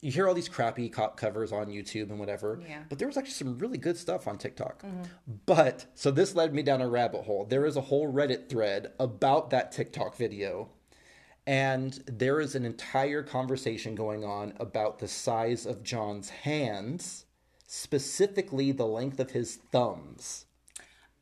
you 0.00 0.12
hear 0.12 0.28
all 0.28 0.34
these 0.34 0.48
crappy 0.48 0.88
cop 0.88 1.16
covers 1.16 1.52
on 1.52 1.66
YouTube 1.66 2.10
and 2.10 2.18
whatever, 2.20 2.60
Yeah. 2.68 2.82
but 2.88 2.98
there 2.98 3.08
was 3.08 3.16
actually 3.16 3.32
some 3.32 3.58
really 3.58 3.78
good 3.78 3.96
stuff 3.96 4.28
on 4.28 4.38
TikTok. 4.38 4.82
Mm-hmm. 4.82 5.02
But 5.44 5.86
so 5.94 6.10
this 6.10 6.34
led 6.34 6.54
me 6.54 6.62
down 6.62 6.80
a 6.80 6.88
rabbit 6.88 7.24
hole. 7.24 7.44
There 7.44 7.66
is 7.66 7.76
a 7.76 7.80
whole 7.82 8.12
Reddit 8.12 8.48
thread 8.48 8.92
about 9.00 9.50
that 9.50 9.72
TikTok 9.72 10.16
video. 10.16 10.70
And 11.46 11.94
there 12.06 12.40
is 12.40 12.54
an 12.54 12.64
entire 12.66 13.22
conversation 13.22 13.94
going 13.94 14.22
on 14.22 14.52
about 14.60 14.98
the 14.98 15.08
size 15.08 15.64
of 15.64 15.82
John's 15.82 16.28
hands, 16.28 17.24
specifically 17.66 18.70
the 18.70 18.86
length 18.86 19.18
of 19.18 19.30
his 19.30 19.56
thumbs. 19.56 20.44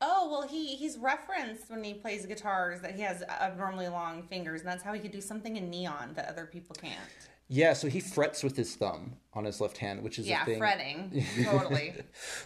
Oh 0.01 0.27
well, 0.29 0.47
he 0.47 0.75
he's 0.75 0.97
referenced 0.97 1.71
when 1.71 1.83
he 1.83 1.93
plays 1.95 2.25
guitars 2.25 2.81
that 2.81 2.95
he 2.95 3.01
has 3.01 3.23
abnormally 3.23 3.87
long 3.87 4.21
fingers, 4.23 4.61
and 4.61 4.69
that's 4.69 4.83
how 4.83 4.93
he 4.93 4.99
could 4.99 5.11
do 5.11 5.21
something 5.21 5.55
in 5.55 5.69
neon 5.69 6.11
that 6.15 6.27
other 6.27 6.45
people 6.45 6.75
can't. 6.75 6.99
Yeah, 7.49 7.73
so 7.73 7.87
he 7.87 7.99
frets 7.99 8.43
with 8.43 8.55
his 8.57 8.75
thumb 8.75 9.13
on 9.33 9.45
his 9.45 9.61
left 9.61 9.77
hand, 9.77 10.03
which 10.03 10.19
is 10.19 10.27
Yeah, 10.27 10.41
a 10.41 10.45
thing, 10.45 10.57
fretting 10.59 11.25
totally. 11.43 11.93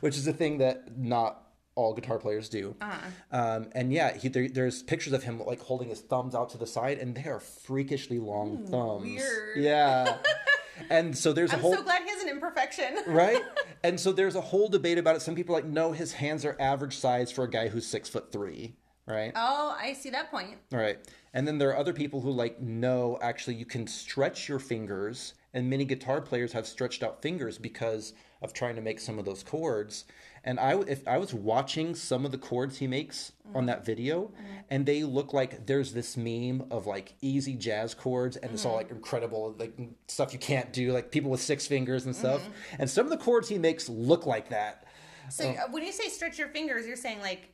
which 0.02 0.18
is 0.18 0.28
a 0.28 0.34
thing 0.34 0.60
that 0.60 0.98
not 0.98 1.48
all 1.76 1.94
guitar 1.94 2.20
players 2.20 2.50
do. 2.50 2.76
Uh-huh. 2.82 3.08
Um, 3.32 3.70
and 3.74 3.92
yeah, 3.94 4.16
he, 4.16 4.28
there, 4.28 4.48
there's 4.50 4.84
pictures 4.84 5.14
of 5.14 5.24
him 5.24 5.40
like 5.46 5.60
holding 5.62 5.90
his 5.90 6.02
thumbs 6.02 6.36
out 6.36 6.50
to 6.52 6.58
the 6.58 6.68
side, 6.68 7.00
and 7.00 7.16
they 7.16 7.24
are 7.30 7.40
freakishly 7.40 8.20
long 8.20 8.66
thumbs. 8.68 9.04
weird. 9.06 9.58
Yeah, 9.58 10.18
and 10.90 11.18
so 11.18 11.34
there's 11.34 11.52
a 11.52 11.56
I'm 11.56 11.62
whole 11.62 11.72
I'm 11.74 11.78
so 11.80 11.84
glad 11.84 12.04
he 12.04 12.10
has 12.10 12.22
an 12.24 12.30
imperfection. 12.30 12.98
right, 13.08 13.42
and 13.84 14.00
so 14.00 14.12
there's 14.12 14.36
a 14.36 14.42
whole 14.42 14.68
debate 14.68 14.98
about 14.98 15.16
it. 15.16 15.22
Some 15.22 15.34
people 15.34 15.56
are 15.56 15.60
like, 15.62 15.70
no, 15.70 15.94
his 15.94 16.14
hands 16.14 16.44
are 16.46 16.56
average 16.60 16.98
size 16.98 17.32
for 17.32 17.44
a 17.46 17.50
guy 17.50 17.70
who's 17.70 17.88
six 17.88 18.10
foot 18.10 18.32
three. 18.32 18.76
Right. 19.12 19.32
Oh, 19.36 19.76
I 19.80 19.94
see 19.94 20.10
that 20.12 20.32
point. 20.32 20.58
All 20.74 20.80
right. 20.80 20.98
And 21.34 21.48
then 21.48 21.58
there 21.58 21.70
are 21.70 21.78
other 21.78 21.94
people 21.94 22.22
who 22.22 22.32
like 22.32 22.62
no, 22.62 23.18
actually 23.22 23.56
you 23.56 23.66
can 23.66 23.88
stretch 23.88 24.48
your 24.48 24.60
fingers 24.60 25.34
and 25.54 25.70
many 25.70 25.86
guitar 25.86 26.22
players 26.22 26.54
have 26.54 26.66
stretched 26.66 27.04
out 27.04 27.22
fingers 27.22 27.58
because 27.58 28.14
of 28.42 28.54
trying 28.54 28.76
to 28.76 28.82
make 28.82 29.00
some 29.00 29.20
of 29.20 29.26
those 29.26 29.44
chords. 29.44 30.06
And 30.44 30.60
I 30.60 30.80
if 30.88 31.08
I 31.08 31.18
was 31.18 31.34
watching 31.34 31.94
some 31.94 32.26
of 32.26 32.32
the 32.32 32.38
chords 32.38 32.78
he 32.78 32.88
makes 32.88 33.34
on 33.48 33.54
mm-hmm. 33.54 33.66
that 33.68 33.86
video 33.86 34.24
mm-hmm. 34.24 34.46
and 34.70 34.86
they 34.86 35.04
look 35.04 35.34
like 35.34 35.68
there's 35.68 35.94
this 35.94 36.18
meme 36.18 36.66
of 36.72 36.88
like 36.88 37.14
easy 37.22 37.56
jazz 37.56 37.94
chords 37.94 38.38
and 38.38 38.52
it's 38.52 38.66
all 38.66 38.76
like 38.76 38.88
mm-hmm. 38.88 38.96
incredible 38.96 39.56
like 39.60 39.78
stuff 40.08 40.34
you 40.34 40.40
can't 40.40 40.74
do 40.74 40.94
like 40.94 41.12
people 41.12 41.30
with 41.30 41.42
six 41.42 41.68
fingers 41.68 42.06
and 42.06 42.16
stuff. 42.16 42.42
And 42.80 42.90
some 42.90 43.06
of 43.06 43.12
the 43.12 43.18
chords 43.18 43.50
he 43.50 43.58
makes 43.58 43.90
look 43.90 44.26
like 44.26 44.50
that. 44.50 44.86
So 45.30 45.50
um, 45.50 45.56
uh, 45.58 45.72
when 45.72 45.84
you 45.84 45.92
say 45.92 46.10
stretch 46.10 46.40
your 46.40 46.50
fingers, 46.50 46.88
you're 46.88 46.96
saying 46.96 47.22
like 47.22 47.54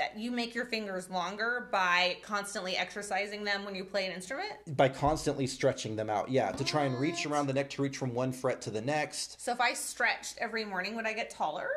that 0.00 0.18
you 0.18 0.30
make 0.30 0.54
your 0.54 0.64
fingers 0.64 1.10
longer 1.10 1.68
by 1.70 2.16
constantly 2.22 2.74
exercising 2.74 3.44
them 3.44 3.66
when 3.66 3.74
you 3.74 3.84
play 3.84 4.06
an 4.06 4.12
instrument. 4.12 4.50
by 4.66 4.88
constantly 4.88 5.46
stretching 5.46 5.94
them 5.94 6.08
out. 6.08 6.30
Yeah, 6.30 6.52
to 6.52 6.64
try 6.64 6.84
and 6.84 6.98
reach 6.98 7.26
around 7.26 7.48
the 7.48 7.52
neck 7.52 7.68
to 7.70 7.82
reach 7.82 7.98
from 7.98 8.14
one 8.14 8.32
fret 8.32 8.62
to 8.62 8.70
the 8.70 8.80
next. 8.80 9.38
So 9.42 9.52
if 9.52 9.60
I 9.60 9.74
stretched 9.74 10.38
every 10.38 10.64
morning, 10.64 10.96
would 10.96 11.06
I 11.06 11.12
get 11.12 11.28
taller, 11.28 11.68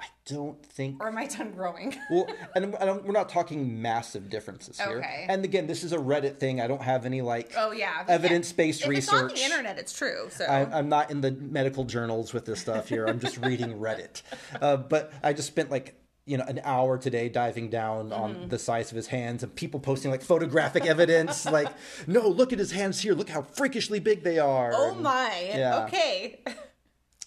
I 0.00 0.06
don't 0.26 0.60
think. 0.66 1.00
or 1.00 1.06
am 1.06 1.16
I 1.16 1.26
done 1.26 1.52
growing? 1.52 1.96
Well, 2.10 2.26
and 2.56 2.72
we're 3.04 3.12
not 3.12 3.28
talking 3.28 3.80
massive 3.80 4.28
differences 4.28 4.80
here. 4.80 4.98
Okay. 4.98 5.26
And 5.28 5.44
again, 5.44 5.68
this 5.68 5.84
is 5.84 5.92
a 5.92 5.98
Reddit 5.98 6.38
thing. 6.40 6.60
I 6.60 6.66
don't 6.66 6.82
have 6.82 7.06
any 7.06 7.22
like 7.22 7.52
Oh 7.56 7.70
yeah, 7.70 8.02
evidence-based 8.08 8.84
research. 8.88 9.12
It's 9.12 9.12
on 9.12 9.28
the 9.28 9.44
internet. 9.44 9.78
It's 9.78 9.96
true. 9.96 10.26
So 10.30 10.44
I, 10.44 10.76
I'm 10.76 10.88
not 10.88 11.12
in 11.12 11.20
the 11.20 11.30
medical 11.30 11.84
journals 11.84 12.32
with 12.34 12.46
this 12.46 12.60
stuff 12.60 12.88
here. 12.88 13.06
I'm 13.06 13.20
just 13.20 13.38
reading 13.38 13.78
Reddit. 13.78 14.22
Uh, 14.60 14.76
but 14.76 15.12
I 15.22 15.32
just 15.34 15.46
spent 15.48 15.70
like 15.70 15.94
you 16.24 16.36
know 16.36 16.44
an 16.46 16.60
hour 16.64 16.98
today 16.98 17.28
diving 17.28 17.68
down 17.68 18.10
Mm-hmm. 18.10 18.22
on 18.22 18.48
the 18.48 18.58
size 18.58 18.90
of 18.90 18.96
his 18.96 19.08
hands 19.08 19.42
and 19.42 19.54
people 19.56 19.80
posting 19.80 20.10
like 20.10 20.22
photographic 20.22 20.86
evidence 20.86 21.44
like 21.58 21.68
no 22.06 22.28
look 22.28 22.52
at 22.52 22.58
his 22.58 22.70
hands 22.72 23.00
here 23.00 23.14
look 23.14 23.28
how 23.28 23.42
freakishly 23.42 23.98
big 24.00 24.22
they 24.22 24.38
are 24.38 24.72
oh 24.74 24.92
And 24.92 25.00
my. 25.02 25.50
yeah. 25.54 25.84
Okay. 25.84 26.40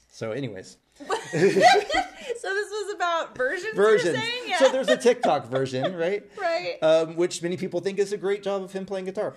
so 0.09 0.31
anyways 0.31 0.77
so 0.99 1.09
this 1.39 2.69
was 2.69 2.93
about 2.95 3.35
versions. 3.35 3.75
versions. 3.75 4.17
Yeah. 4.47 4.59
So 4.59 4.69
there's 4.69 4.87
a 4.87 4.97
TikTok 4.97 5.47
version, 5.47 5.95
right? 5.97 6.23
right. 6.39 6.77
Um, 6.81 7.15
which 7.15 7.41
many 7.43 7.57
people 7.57 7.81
think 7.81 7.99
is 7.99 8.13
a 8.13 8.17
great 8.17 8.43
job 8.43 8.63
of 8.63 8.71
him 8.71 8.85
playing 8.85 9.05
guitar. 9.05 9.33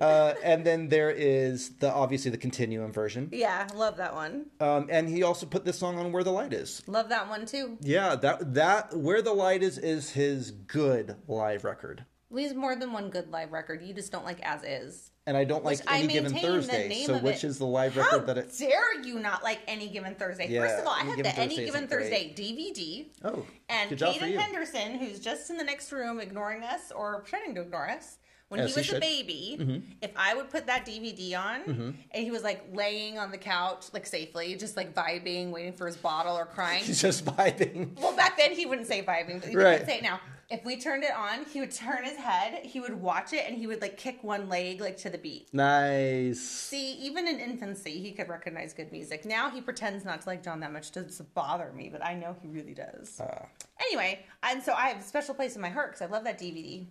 Uh, 0.00 0.34
and 0.42 0.64
then 0.64 0.88
there 0.88 1.10
is 1.10 1.70
the 1.78 1.92
obviously 1.92 2.30
the 2.30 2.38
continuum 2.38 2.92
version. 2.92 3.28
yeah, 3.32 3.68
love 3.74 3.96
that 3.98 4.14
one. 4.14 4.46
Um, 4.60 4.88
and 4.90 5.08
he 5.08 5.22
also 5.22 5.46
put 5.46 5.64
this 5.64 5.78
song 5.78 5.98
on 5.98 6.10
"Where 6.12 6.24
the 6.24 6.32
Light 6.32 6.52
Is." 6.52 6.82
Love 6.86 7.08
that 7.10 7.28
one 7.28 7.46
too. 7.46 7.78
Yeah, 7.80 8.16
that 8.16 8.54
that 8.54 8.96
"Where 8.96 9.22
the 9.22 9.32
Light 9.32 9.62
Is" 9.62 9.78
is 9.78 10.10
his 10.10 10.50
good 10.50 11.16
live 11.28 11.64
record. 11.64 12.04
He's 12.34 12.54
more 12.54 12.76
than 12.76 12.92
one 12.92 13.08
good 13.10 13.30
live 13.30 13.52
record. 13.52 13.82
You 13.82 13.94
just 13.94 14.12
don't 14.12 14.24
like 14.24 14.40
as 14.42 14.62
is. 14.62 15.10
And 15.28 15.36
I 15.36 15.44
don't 15.44 15.62
like 15.62 15.78
Which 15.80 15.86
any 15.90 16.06
given 16.06 16.32
Thursday. 16.34 17.02
So 17.04 17.18
which 17.18 17.44
it. 17.44 17.48
is 17.48 17.58
the 17.58 17.66
live 17.66 17.94
How 17.94 18.00
record 18.00 18.26
that 18.28 18.38
it? 18.38 18.54
dare 18.58 19.02
you 19.02 19.18
not 19.18 19.42
like 19.42 19.58
any 19.68 19.86
given 19.86 20.14
Thursday? 20.14 20.48
Yeah, 20.48 20.62
First 20.62 20.78
of 20.80 20.86
all, 20.86 20.94
I 20.94 21.00
have 21.04 21.18
the 21.18 21.38
Any 21.38 21.56
Given 21.56 21.84
isn't 21.84 21.90
great. 21.90 22.34
Thursday 22.34 22.34
DVD. 22.34 23.06
Oh, 23.26 23.44
And 23.68 23.90
good 23.90 23.98
job 23.98 24.16
for 24.16 24.24
you. 24.24 24.38
Henderson, 24.38 24.98
who's 24.98 25.20
just 25.20 25.50
in 25.50 25.58
the 25.58 25.64
next 25.64 25.92
room 25.92 26.18
ignoring 26.18 26.62
us 26.62 26.90
or 26.96 27.20
pretending 27.20 27.54
to 27.56 27.60
ignore 27.60 27.90
us, 27.90 28.16
when 28.48 28.60
As 28.60 28.70
he 28.70 28.72
he 28.72 28.80
was 28.80 28.88
a 28.88 28.92
should. 28.94 29.02
Mm-hmm. 29.02 29.66
baby, 29.66 29.82
if 30.00 30.12
I 30.16 30.32
would 30.34 30.48
put 30.48 30.66
that 30.66 30.86
DVD 30.86 31.38
on 31.38 31.94
and 32.10 32.24
he 32.24 32.30
was 32.30 32.42
like 32.42 32.64
laying 32.72 33.18
on 33.18 33.30
the 33.30 33.36
couch, 33.36 33.84
like 33.92 34.06
safely, 34.06 34.54
just 34.56 34.78
like 34.78 34.94
vibing, 34.94 35.50
waiting 35.50 35.74
for 35.74 35.86
his 35.86 35.98
bottle 35.98 36.36
or 36.38 36.46
crying. 36.46 36.82
He's 36.84 37.02
just 37.02 37.26
vibing. 37.26 37.98
well, 38.00 38.16
back 38.16 38.38
then 38.38 38.52
he 38.52 38.64
wouldn't 38.64 38.86
say 38.88 39.02
vibing, 39.02 39.42
but 39.42 39.50
he 39.50 39.56
Right. 39.56 39.80
could 39.80 39.88
say 39.88 39.98
it 39.98 40.02
now. 40.02 40.20
If 40.50 40.64
we 40.64 40.78
turned 40.80 41.04
it 41.04 41.12
on, 41.14 41.44
he 41.44 41.60
would 41.60 41.70
turn 41.72 42.04
his 42.04 42.16
head, 42.16 42.64
he 42.64 42.80
would 42.80 42.94
watch 42.94 43.34
it, 43.34 43.44
and 43.46 43.54
he 43.54 43.66
would 43.66 43.82
like 43.82 43.98
kick 43.98 44.24
one 44.24 44.48
leg 44.48 44.80
like 44.80 44.96
to 44.98 45.10
the 45.10 45.18
beat. 45.18 45.52
Nice. 45.52 46.40
See, 46.40 46.92
even 46.94 47.28
in 47.28 47.38
infancy, 47.38 47.98
he 48.00 48.12
could 48.12 48.28
recognize 48.30 48.72
good 48.72 48.90
music. 48.90 49.26
Now 49.26 49.50
he 49.50 49.60
pretends 49.60 50.06
not 50.06 50.22
to 50.22 50.28
like 50.28 50.42
John 50.42 50.60
that 50.60 50.72
much. 50.72 50.90
Doesn't 50.92 51.34
bother 51.34 51.70
me, 51.72 51.90
but 51.90 52.02
I 52.02 52.14
know 52.14 52.34
he 52.40 52.48
really 52.48 52.74
does. 52.74 53.20
Uh, 53.20 53.44
Anyway, 53.80 54.24
and 54.42 54.62
so 54.62 54.72
I 54.72 54.88
have 54.88 54.98
a 54.98 55.04
special 55.04 55.34
place 55.34 55.54
in 55.54 55.62
my 55.62 55.68
heart 55.68 55.92
because 55.92 56.02
I 56.02 56.06
love 56.10 56.24
that 56.24 56.38
DVD. 56.38 56.86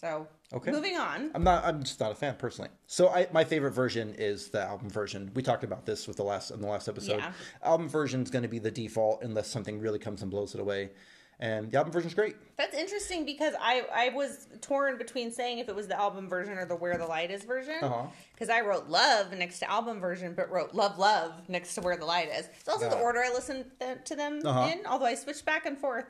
So, 0.00 0.26
Okay. 0.52 0.72
moving 0.72 0.96
on. 0.96 1.30
I'm 1.34 1.44
not. 1.44 1.64
I'm 1.64 1.82
just 1.84 2.00
not 2.00 2.10
a 2.10 2.14
fan 2.16 2.34
personally. 2.36 2.70
So 2.88 3.08
I, 3.08 3.28
my 3.32 3.44
favorite 3.44 3.70
version 3.70 4.14
is 4.18 4.48
the 4.48 4.60
album 4.60 4.90
version. 4.90 5.30
We 5.34 5.42
talked 5.42 5.62
about 5.62 5.86
this 5.86 6.08
with 6.08 6.16
the 6.16 6.24
last 6.24 6.50
in 6.50 6.60
the 6.60 6.66
last 6.66 6.88
episode. 6.88 7.18
Yeah. 7.18 7.32
Album 7.62 7.88
version 7.88 8.22
is 8.22 8.30
going 8.30 8.42
to 8.42 8.48
be 8.48 8.58
the 8.58 8.70
default 8.70 9.22
unless 9.22 9.46
something 9.48 9.78
really 9.78 10.00
comes 10.00 10.22
and 10.22 10.30
blows 10.30 10.54
it 10.54 10.60
away. 10.60 10.90
And 11.42 11.72
the 11.72 11.76
album 11.76 11.92
version's 11.92 12.14
great. 12.14 12.36
That's 12.56 12.72
interesting 12.76 13.24
because 13.24 13.54
I, 13.60 13.82
I 13.92 14.08
was 14.10 14.46
torn 14.60 14.96
between 14.96 15.32
saying 15.32 15.58
if 15.58 15.68
it 15.68 15.74
was 15.74 15.88
the 15.88 15.98
album 15.98 16.28
version 16.28 16.56
or 16.56 16.64
the 16.64 16.76
Where 16.76 16.96
the 16.96 17.04
Light 17.04 17.32
Is 17.32 17.42
version. 17.42 17.82
Uh-huh. 17.82 18.04
Because 18.32 18.48
I 18.48 18.60
wrote 18.60 18.86
Love 18.88 19.32
next 19.32 19.58
to 19.58 19.68
album 19.68 19.98
version, 19.98 20.34
but 20.36 20.48
wrote 20.52 20.72
Love 20.72 20.98
Love 21.00 21.32
next 21.48 21.74
to 21.74 21.80
Where 21.80 21.96
the 21.96 22.04
Light 22.04 22.28
Is. 22.28 22.48
It's 22.60 22.68
also 22.68 22.88
the 22.88 22.94
Yeah. 22.94 23.02
order 23.02 23.24
I 23.24 23.30
listened 23.30 23.64
th- 23.80 23.98
to 24.04 24.14
them 24.14 24.40
Uh-huh. 24.46 24.70
in, 24.72 24.86
although 24.86 25.06
I 25.06 25.16
switched 25.16 25.44
back 25.44 25.66
and 25.66 25.76
forth. 25.76 26.04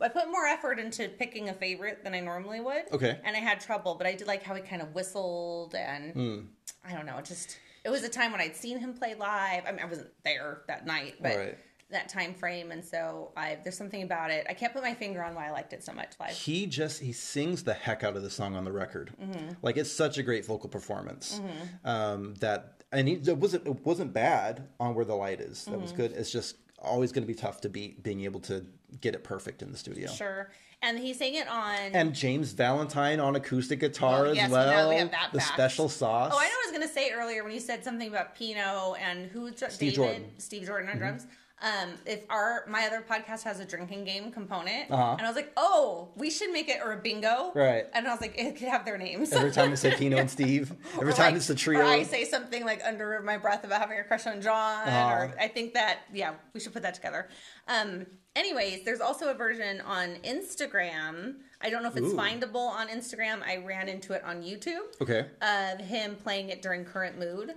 I 0.00 0.08
put 0.08 0.26
more 0.28 0.44
effort 0.44 0.80
into 0.80 1.08
picking 1.08 1.50
a 1.50 1.54
favorite 1.54 2.02
than 2.02 2.12
I 2.12 2.18
normally 2.18 2.58
would. 2.58 2.92
Okay. 2.92 3.20
And 3.22 3.36
I 3.36 3.38
had 3.38 3.60
trouble, 3.60 3.94
but 3.94 4.08
I 4.08 4.14
did 4.16 4.26
like 4.26 4.42
how 4.42 4.56
he 4.56 4.62
kind 4.62 4.82
of 4.82 4.92
whistled 4.92 5.76
and 5.76 6.12
Hmm. 6.14 6.38
I 6.84 6.94
don't 6.94 7.06
know, 7.06 7.16
it 7.18 7.26
just 7.26 7.58
it 7.84 7.90
was 7.90 8.02
a 8.02 8.08
time 8.08 8.32
when 8.32 8.40
I'd 8.40 8.56
seen 8.56 8.78
him 8.78 8.94
play 8.94 9.14
live. 9.14 9.64
I 9.68 9.70
mean, 9.70 9.80
I 9.80 9.84
wasn't 9.84 10.10
there 10.24 10.62
that 10.66 10.84
night, 10.84 11.14
but 11.20 11.36
Right. 11.36 11.58
That 11.94 12.08
time 12.10 12.34
frame, 12.34 12.70
and 12.70 12.84
so 12.84 13.32
I 13.36 13.58
there's 13.64 13.76
something 13.76 14.02
about 14.02 14.30
it. 14.30 14.46
I 14.48 14.52
can't 14.54 14.72
put 14.72 14.82
my 14.82 14.92
finger 14.94 15.24
on 15.24 15.34
why 15.34 15.48
I 15.48 15.50
liked 15.50 15.72
it 15.72 15.82
so 15.82 15.92
much 15.92 16.12
live. 16.20 16.30
He 16.32 16.66
just 16.66 17.00
he 17.00 17.12
sings 17.12 17.62
the 17.64 17.74
heck 17.74 18.04
out 18.04 18.16
of 18.16 18.22
the 18.22 18.30
song 18.30 18.54
on 18.54 18.64
the 18.64 18.72
record. 18.72 19.12
Mm-hmm. 19.20 19.54
Like 19.62 19.76
it's 19.78 19.90
such 19.90 20.18
a 20.18 20.22
great 20.22 20.44
vocal 20.46 20.68
performance. 20.68 21.40
Um, 21.84 22.34
that 22.40 22.82
and 22.92 23.08
he, 23.08 23.14
it 23.14 23.36
wasn't 23.38 23.66
it 23.66 23.84
wasn't 23.84 24.12
bad 24.12 24.68
on 24.78 24.94
where 24.94 25.04
the 25.04 25.14
light 25.16 25.40
is. 25.40 25.64
That 25.64 25.72
Mm-hmm. 25.72 25.82
was 25.82 25.92
good. 25.92 26.12
It's 26.12 26.30
just 26.30 26.56
always 26.78 27.12
going 27.12 27.22
to 27.22 27.26
be 27.28 27.34
tough 27.34 27.62
to 27.62 27.68
beat 27.70 28.02
being 28.02 28.20
able 28.24 28.40
to 28.40 28.64
get 29.00 29.14
it 29.14 29.24
perfect 29.24 29.62
in 29.62 29.72
the 29.72 29.78
studio. 29.78 30.08
Sure, 30.10 30.50
and 30.82 30.98
he 30.98 31.14
sang 31.14 31.34
it 31.34 31.48
on. 31.48 31.74
And 31.94 32.14
James 32.14 32.52
Valentine 32.52 33.18
on 33.20 33.34
acoustic 33.36 33.80
guitar 33.80 34.26
as 34.26 34.36
yes, 34.36 34.48
we 34.48 34.52
well. 34.52 34.90
we 34.90 34.96
have 34.96 35.10
that 35.10 35.30
the 35.32 35.40
fact. 35.40 35.52
special 35.54 35.88
sauce. 35.88 36.30
oh, 36.34 36.38
I 36.38 36.44
know 36.44 36.50
I 36.50 36.70
was 36.70 36.72
gonna 36.78 36.92
say 36.92 37.10
earlier 37.12 37.42
when 37.42 37.52
you 37.54 37.60
said 37.60 37.82
something 37.82 38.08
about 38.08 38.34
Pino 38.36 38.94
and 39.00 39.30
who 39.30 39.50
Steve 39.56 39.78
David, 39.78 39.94
Jordan. 39.94 40.22
Mm-hmm. 40.24 40.38
Steve 40.38 40.66
Jordan 40.66 40.90
on 40.90 40.98
drums. 40.98 41.26
Um, 41.64 41.94
if 42.04 42.24
our 42.28 42.64
my 42.68 42.86
other 42.86 43.02
podcast 43.08 43.42
has 43.44 43.58
a 43.58 43.64
drinking 43.64 44.04
game 44.04 44.30
component, 44.30 44.90
Uh-huh. 44.90 45.12
and 45.18 45.22
I 45.22 45.30
was 45.30 45.34
like, 45.36 45.50
oh, 45.56 46.10
we 46.14 46.30
should 46.30 46.52
make 46.52 46.68
it 46.68 46.78
or 46.84 46.92
a 46.92 46.96
bingo, 46.98 47.52
Right. 47.54 47.86
And 47.94 48.06
I 48.06 48.12
was 48.12 48.20
like, 48.20 48.34
it 48.38 48.56
could 48.56 48.68
have 48.68 48.84
their 48.84 48.98
names. 48.98 49.32
Every 49.32 49.50
time 49.50 49.74
say 49.76 49.94
Pino 49.98 50.18
and 50.18 50.30
Steve, 50.30 50.72
every 51.00 51.14
time 51.14 51.28
like- 51.28 51.36
it's 51.36 51.48
a 51.48 51.54
trio. 51.54 51.80
Or 51.80 51.84
I 51.84 52.02
say 52.02 52.24
something 52.26 52.64
like 52.66 52.82
under 52.84 53.20
my 53.22 53.38
breath 53.38 53.64
about 53.64 53.80
having 53.80 53.98
a 53.98 54.04
crush 54.04 54.26
on 54.26 54.42
John. 54.42 54.86
Uh-huh. 54.86 55.14
Or 55.14 55.34
I 55.40 55.48
think 55.48 55.72
that 55.74 56.00
yeah, 56.12 56.34
we 56.52 56.60
should 56.60 56.74
put 56.74 56.82
that 56.82 56.94
together. 56.94 57.28
Um, 57.66 58.06
anyways, 58.36 58.84
there's 58.84 59.00
also 59.00 59.30
a 59.30 59.34
version 59.34 59.80
on 59.80 60.16
Instagram. 60.24 61.36
I 61.62 61.70
don't 61.70 61.82
know 61.82 61.88
if 61.88 61.96
it's 61.96 62.12
Ooh. 62.12 62.16
findable 62.16 62.68
on 62.68 62.88
Instagram. 62.88 63.42
I 63.42 63.56
ran 63.64 63.88
into 63.88 64.12
it 64.12 64.22
on 64.22 64.42
YouTube 64.42 65.00
okay. 65.00 65.26
of 65.40 65.80
him 65.80 66.16
playing 66.16 66.50
it 66.50 66.60
during 66.60 66.84
current 66.84 67.18
mood. 67.18 67.54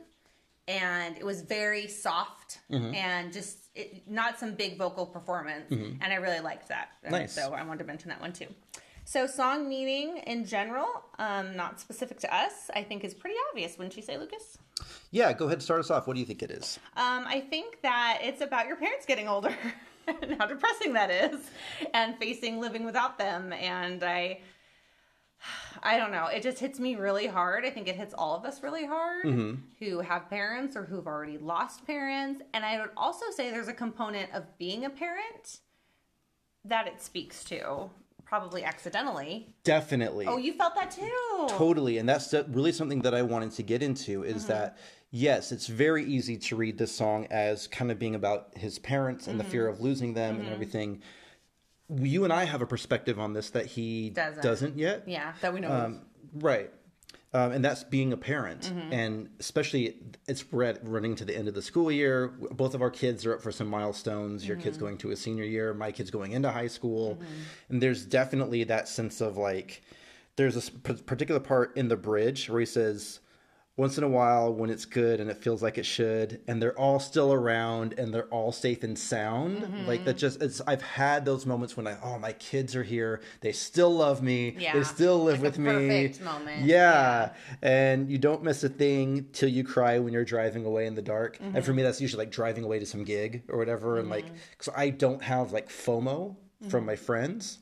And 0.70 1.18
it 1.18 1.26
was 1.26 1.42
very 1.42 1.88
soft 1.88 2.60
Mm-hmm. 2.72 2.94
and 2.96 3.32
just 3.34 3.67
it, 3.78 4.08
not 4.08 4.40
some 4.40 4.54
big 4.54 4.78
vocal 4.78 5.06
performance. 5.06 5.72
And 5.72 6.04
I 6.04 6.16
really 6.16 6.40
liked 6.40 6.68
that. 6.70 6.90
Nice. 7.10 7.34
So 7.34 7.54
I 7.54 7.64
wanted 7.64 7.80
to 7.80 7.86
mention 7.86 8.10
that 8.10 8.20
one 8.22 8.34
too. 8.34 8.48
So 9.06 9.26
song 9.26 9.70
meaning 9.70 10.18
in 10.28 10.44
general, 10.46 10.88
um, 11.18 11.56
not 11.56 11.80
specific 11.80 12.20
to 12.20 12.36
us, 12.36 12.70
I 12.76 12.84
think 12.84 13.06
is 13.06 13.14
pretty 13.14 13.38
obvious, 13.50 13.78
wouldn't 13.78 13.96
you 13.96 14.04
say, 14.04 14.18
Lucas? 14.18 14.58
Yeah, 15.12 15.32
go 15.32 15.46
ahead 15.46 15.54
and 15.54 15.64
start 15.64 15.80
us 15.80 15.90
off. 15.90 16.08
What 16.08 16.16
do 16.16 16.20
you 16.20 16.26
think 16.26 16.44
it 16.44 16.52
is? 16.52 16.78
Um, 16.98 17.24
I 17.26 17.40
think 17.50 17.82
that 17.84 18.20
it's 18.22 18.42
about 18.42 18.68
your 18.68 18.76
parents 18.76 19.06
getting 19.06 19.30
older 19.30 19.56
and 20.08 20.36
how 20.38 20.46
depressing 20.46 20.92
that 20.94 21.10
is, 21.10 21.40
and 21.94 22.18
facing 22.18 22.60
living 22.60 22.84
without 22.84 23.18
them. 23.18 23.54
And 23.54 24.04
I, 24.04 24.42
I 25.84 25.98
don't 25.98 26.12
know. 26.12 26.26
It 26.28 26.42
just 26.44 26.60
hits 26.60 26.80
me 26.80 26.96
really 26.96 27.28
hard. 27.28 27.64
I 27.66 27.70
think 27.70 27.88
it 27.88 27.96
hits 27.96 28.14
all 28.14 28.36
of 28.36 28.46
us 28.46 28.64
really 28.64 28.86
hard 28.86 29.26
who 29.80 30.00
have 30.00 30.30
parents 30.30 30.76
or 30.76 30.84
who've 30.84 31.06
already 31.08 31.38
lost 31.38 31.86
parents. 31.86 32.42
And 32.54 32.66
I 32.66 32.80
would 32.80 32.90
also 32.98 33.26
say 33.36 33.52
there's 33.52 33.68
a 33.68 33.74
component 33.74 34.34
of 34.34 34.44
being 34.58 34.86
a 34.86 34.90
parent 34.90 35.60
that 36.66 36.88
it 36.88 37.02
speaks 37.02 37.44
to, 37.46 37.90
probably 38.26 38.64
accidentally. 38.64 39.56
Definitely. 39.64 40.26
Oh, 40.26 40.38
you 40.38 40.54
felt 40.54 40.76
that 40.76 40.92
too. 40.92 41.48
Totally. 41.48 42.00
And 42.00 42.10
that's 42.10 42.34
really 42.50 42.72
something 42.72 43.02
that 43.04 43.14
I 43.14 43.22
wanted 43.22 43.52
to 43.52 43.64
get 43.64 43.82
into 43.84 44.24
is 44.24 44.44
Mm-hmm. 44.44 44.48
that, 44.54 44.78
yes, 45.12 45.52
it's 45.52 45.68
very 45.68 46.04
easy 46.04 46.36
to 46.38 46.56
read 46.56 46.78
this 46.78 46.92
song 46.92 47.28
as 47.30 47.68
kind 47.68 47.92
of 47.92 48.00
being 48.00 48.16
about 48.16 48.50
his 48.58 48.80
parents 48.80 49.28
and 49.28 49.40
the 49.40 49.44
fear 49.46 49.66
Mm-hmm. 49.66 49.74
of 49.76 49.82
losing 49.82 50.14
them 50.14 50.40
and 50.40 50.50
everything. 50.50 51.02
You 51.90 52.24
and 52.24 52.34
I 52.34 52.44
have 52.46 52.62
a 52.62 52.66
perspective 52.68 53.20
on 53.20 53.34
this 53.34 53.50
that 53.52 53.66
he 53.66 54.10
Doesn't. 54.10 54.78
yet. 54.78 55.04
Yeah, 55.08 55.34
that 55.42 55.54
we 55.54 55.60
know. 55.62 55.70
of. 55.70 55.84
Um, 55.86 56.02
right. 56.34 56.72
Um, 57.34 57.52
and 57.52 57.64
that's 57.64 57.84
being 57.84 58.14
a 58.14 58.18
parent. 58.18 58.62
Mm-hmm. 58.74 58.94
And 58.94 59.30
especially 59.40 59.98
it's 60.28 60.46
running 60.52 61.16
to 61.16 61.26
the 61.26 61.36
end 61.38 61.48
of 61.48 61.54
the 61.54 61.62
school 61.62 61.92
year. 61.92 62.30
Both 62.52 62.74
of 62.74 62.82
our 62.82 62.90
kids 62.90 63.26
are 63.26 63.36
up 63.36 63.42
for 63.42 63.52
some 63.52 63.68
milestones. 63.68 64.48
Your 64.48 64.56
Mm-hmm. 64.58 64.64
kid's 64.64 64.78
going 64.78 64.98
to 65.00 65.12
a 65.12 65.16
senior 65.16 65.44
year, 65.44 65.74
my 65.74 65.92
kid's 65.92 66.10
going 66.12 66.32
into 66.32 66.50
high 66.52 66.68
school. 66.68 67.20
And 67.70 67.82
there's 67.82 68.06
definitely 68.06 68.64
that 68.66 68.88
sense 68.88 69.22
of 69.22 69.38
like, 69.38 69.82
there's 70.36 70.56
a 70.70 70.72
particular 70.72 71.40
part 71.42 71.76
in 71.78 71.88
the 71.90 71.98
bridge 71.98 72.50
where 72.50 72.60
he 72.62 72.66
says, 72.66 73.20
once 73.78 73.96
in 73.98 74.04
a 74.04 74.08
while 74.10 74.52
when 74.52 74.70
it's 74.72 74.86
good 74.86 75.20
and 75.20 75.30
it 75.30 75.38
feels 75.38 75.62
like 75.62 75.78
it 75.78 75.86
should 75.86 76.42
and 76.48 76.60
they're 76.62 76.78
all 76.80 77.00
still 77.00 77.32
around 77.32 77.94
and 78.00 78.12
they're 78.14 78.26
all 78.26 78.52
safe 78.52 78.84
and 78.84 78.98
sound 78.98 79.62
like 79.88 80.00
Mm-hmm. 80.00 80.06
that 80.06 80.18
just 80.18 80.42
it's 80.42 80.60
i've 80.68 80.82
had 80.82 81.24
those 81.26 81.46
moments 81.46 81.78
when 81.78 81.86
i 81.88 81.96
oh 82.04 82.18
my 82.18 82.34
kids 82.34 82.76
are 82.76 82.84
here 82.84 83.22
they 83.42 83.52
still 83.52 83.92
love 83.96 84.22
me 84.24 84.56
Yeah. 84.58 84.74
they 84.74 84.84
still 84.84 85.24
live 85.24 85.36
Like 85.42 85.52
with 85.52 85.60
me 85.60 85.70
perfect 85.72 86.22
moment. 86.24 86.66
yeah. 86.66 87.34
and 87.62 88.10
you 88.12 88.18
don't 88.18 88.44
miss 88.44 88.64
a 88.64 88.70
thing 88.70 89.28
till 89.32 89.50
you 89.50 89.64
cry 89.64 90.00
when 90.00 90.12
you're 90.12 90.26
driving 90.26 90.66
away 90.66 90.88
in 90.88 90.96
the 90.96 91.02
dark 91.04 91.38
and 91.40 91.54
Mm-hmm. 91.54 91.62
for 91.62 91.74
me 91.74 91.84
that's 91.84 92.02
usually 92.02 92.24
like 92.26 92.32
driving 92.32 92.64
away 92.64 92.80
to 92.80 92.86
some 92.86 93.04
gig 93.04 93.44
or 93.48 93.58
whatever 93.60 94.00
and 94.00 94.10
like 94.10 94.26
because 94.52 94.74
i 94.76 94.90
don't 94.90 95.22
have 95.22 95.52
like 95.52 95.70
fomo 95.70 96.36
from 96.70 96.80
Mm-hmm. 96.80 96.86
my 96.88 96.96
friends 96.96 97.60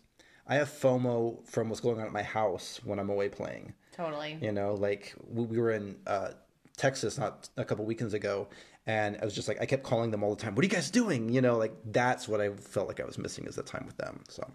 i 0.47 0.55
have 0.55 0.69
fomo 0.69 1.45
from 1.45 1.67
what's 1.69 1.81
going 1.81 1.99
on 1.99 2.05
at 2.07 2.13
my 2.13 2.23
house 2.23 2.79
when 2.85 2.99
i'm 2.99 3.09
away 3.09 3.27
playing 3.27 3.73
totally. 3.95 4.37
you 4.41 4.51
know, 4.51 4.73
like 4.75 5.13
we, 5.27 5.45
we 5.45 5.59
were 5.59 5.71
in 5.71 5.95
uh, 6.05 6.29
Texas 6.77 7.17
not 7.17 7.49
a 7.57 7.65
couple 7.65 7.85
weekends 7.85 8.13
ago, 8.13 8.47
and 8.85 9.17
I 9.21 9.25
was 9.25 9.33
just 9.33 9.47
like, 9.47 9.61
I 9.61 9.65
kept 9.65 9.83
calling 9.83 10.11
them 10.11 10.23
all 10.23 10.35
the 10.35 10.41
time. 10.41 10.55
What 10.55 10.63
are 10.63 10.67
you 10.67 10.73
guys 10.73 10.91
doing? 10.91 11.29
You 11.29 11.41
know, 11.41 11.57
like 11.57 11.73
that's 11.85 12.27
what 12.27 12.41
I 12.41 12.49
felt 12.51 12.87
like 12.87 12.99
I 12.99 13.05
was 13.05 13.17
missing 13.17 13.45
is 13.45 13.55
the 13.55 13.63
time 13.63 13.85
with 13.85 13.97
them. 13.97 14.23
So 14.29 14.49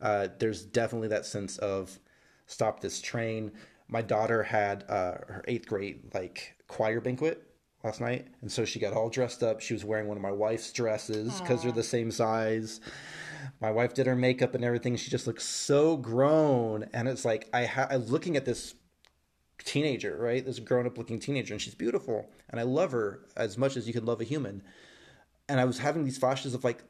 uh, 0.00 0.28
there's 0.38 0.62
definitely 0.62 1.08
that 1.08 1.26
sense 1.26 1.58
of 1.58 1.98
stop 2.46 2.80
this 2.80 3.00
train. 3.00 3.52
My 3.88 4.02
daughter 4.02 4.42
had 4.42 4.84
uh, 4.88 5.18
her 5.28 5.44
eighth 5.48 5.66
grade 5.66 6.02
like 6.14 6.54
choir 6.68 7.00
banquet 7.00 7.46
last 7.84 8.00
night, 8.00 8.28
and 8.40 8.50
so 8.50 8.64
she 8.64 8.78
got 8.78 8.92
all 8.92 9.08
dressed 9.08 9.42
up. 9.42 9.60
She 9.60 9.74
was 9.74 9.84
wearing 9.84 10.06
one 10.06 10.16
of 10.16 10.22
my 10.22 10.32
wife's 10.32 10.72
dresses 10.72 11.40
because 11.40 11.62
they're 11.62 11.72
the 11.72 11.82
same 11.82 12.10
size 12.10 12.80
my 13.60 13.70
wife 13.70 13.94
did 13.94 14.06
her 14.06 14.16
makeup 14.16 14.54
and 14.54 14.64
everything. 14.64 14.96
She 14.96 15.10
just 15.10 15.26
looks 15.26 15.44
so 15.44 15.96
grown, 15.96 16.88
and 16.92 17.08
it's 17.08 17.24
like 17.24 17.48
I 17.52 17.66
ha- 17.66 17.88
I'm 17.90 18.06
looking 18.06 18.36
at 18.36 18.44
this 18.44 18.74
teenager, 19.64 20.16
right? 20.16 20.44
This 20.44 20.58
grown 20.58 20.86
up 20.86 20.98
looking 20.98 21.18
teenager, 21.18 21.54
and 21.54 21.60
she's 21.60 21.74
beautiful, 21.74 22.30
and 22.48 22.60
I 22.60 22.64
love 22.64 22.92
her 22.92 23.26
as 23.36 23.58
much 23.58 23.76
as 23.76 23.86
you 23.86 23.92
can 23.92 24.06
love 24.06 24.20
a 24.20 24.24
human. 24.24 24.62
And 25.48 25.60
I 25.60 25.64
was 25.64 25.78
having 25.78 26.04
these 26.04 26.18
flashes 26.18 26.54
of 26.54 26.64
like 26.64 26.84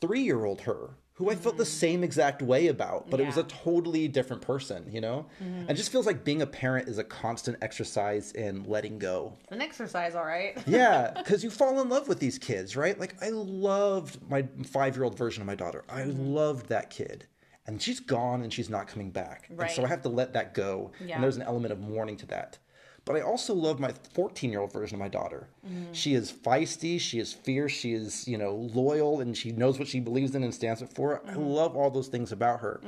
three 0.00 0.22
year 0.22 0.44
old 0.44 0.62
her, 0.62 0.90
who 1.16 1.30
I 1.30 1.34
felt 1.34 1.56
the 1.56 1.64
mm. 1.64 1.68
same 1.68 2.04
exact 2.04 2.42
way 2.42 2.68
about, 2.68 3.08
but 3.10 3.20
it 3.20 3.26
was 3.26 3.38
a 3.38 3.44
totally 3.44 4.06
different 4.06 4.42
person, 4.42 4.86
you 4.90 5.00
know. 5.00 5.24
And 5.40 5.70
it 5.70 5.74
just 5.74 5.90
feels 5.90 6.04
like 6.04 6.24
being 6.24 6.42
a 6.42 6.46
parent 6.46 6.88
is 6.88 6.98
a 6.98 7.04
constant 7.04 7.56
exercise 7.62 8.32
in 8.32 8.64
letting 8.64 8.98
go. 8.98 9.32
An 9.48 9.62
exercise, 9.62 10.14
all 10.14 10.26
right. 10.26 10.56
Yeah, 10.66 11.12
because 11.16 11.42
you 11.42 11.48
fall 11.48 11.80
in 11.80 11.88
love 11.88 12.06
with 12.06 12.20
these 12.20 12.38
kids, 12.38 12.76
right? 12.76 13.00
Like 13.00 13.14
I 13.22 13.30
loved 13.30 14.18
my 14.28 14.46
five-year-old 14.66 15.16
version 15.16 15.40
of 15.40 15.46
my 15.46 15.54
daughter. 15.54 15.84
I 15.88 16.02
mm-hmm. 16.02 16.34
loved 16.34 16.68
that 16.68 16.90
kid, 16.90 17.26
and 17.66 17.80
she's 17.80 18.00
gone 18.00 18.42
and 18.42 18.52
she's 18.52 18.68
not 18.68 18.86
coming 18.86 19.10
back. 19.10 19.48
And 19.48 19.70
so 19.70 19.84
I 19.84 19.88
have 19.88 20.02
to 20.02 20.10
let 20.10 20.34
that 20.34 20.52
go. 20.52 20.92
Yeah. 21.02 21.14
And 21.14 21.24
there's 21.24 21.36
an 21.36 21.42
element 21.42 21.72
of 21.72 21.80
mourning 21.80 22.18
to 22.18 22.26
that. 22.26 22.58
But 23.06 23.14
I 23.16 23.20
also 23.22 23.54
love 23.54 23.78
my 23.80 23.92
14 24.14 24.50
year 24.50 24.60
old 24.60 24.72
version 24.72 24.96
of 24.96 25.00
my 25.00 25.08
daughter. 25.08 25.48
Mm-hmm. 25.66 25.92
She 25.92 26.14
is 26.14 26.30
feisty, 26.32 27.00
she 27.00 27.20
is 27.20 27.32
fierce, 27.32 27.70
she 27.72 27.92
is, 27.94 28.26
you 28.26 28.36
know, 28.36 28.68
loyal, 28.74 29.20
and 29.20 29.34
she 29.36 29.52
knows 29.52 29.78
what 29.78 29.86
she 29.88 30.00
believes 30.00 30.34
in 30.34 30.42
and 30.42 30.52
stands 30.52 30.82
up 30.82 30.92
for. 30.92 31.22
I 31.24 31.30
Mm-hmm. 31.30 31.40
love 31.40 31.76
all 31.76 31.88
those 31.90 32.08
things 32.08 32.32
about 32.32 32.60
her. 32.60 32.80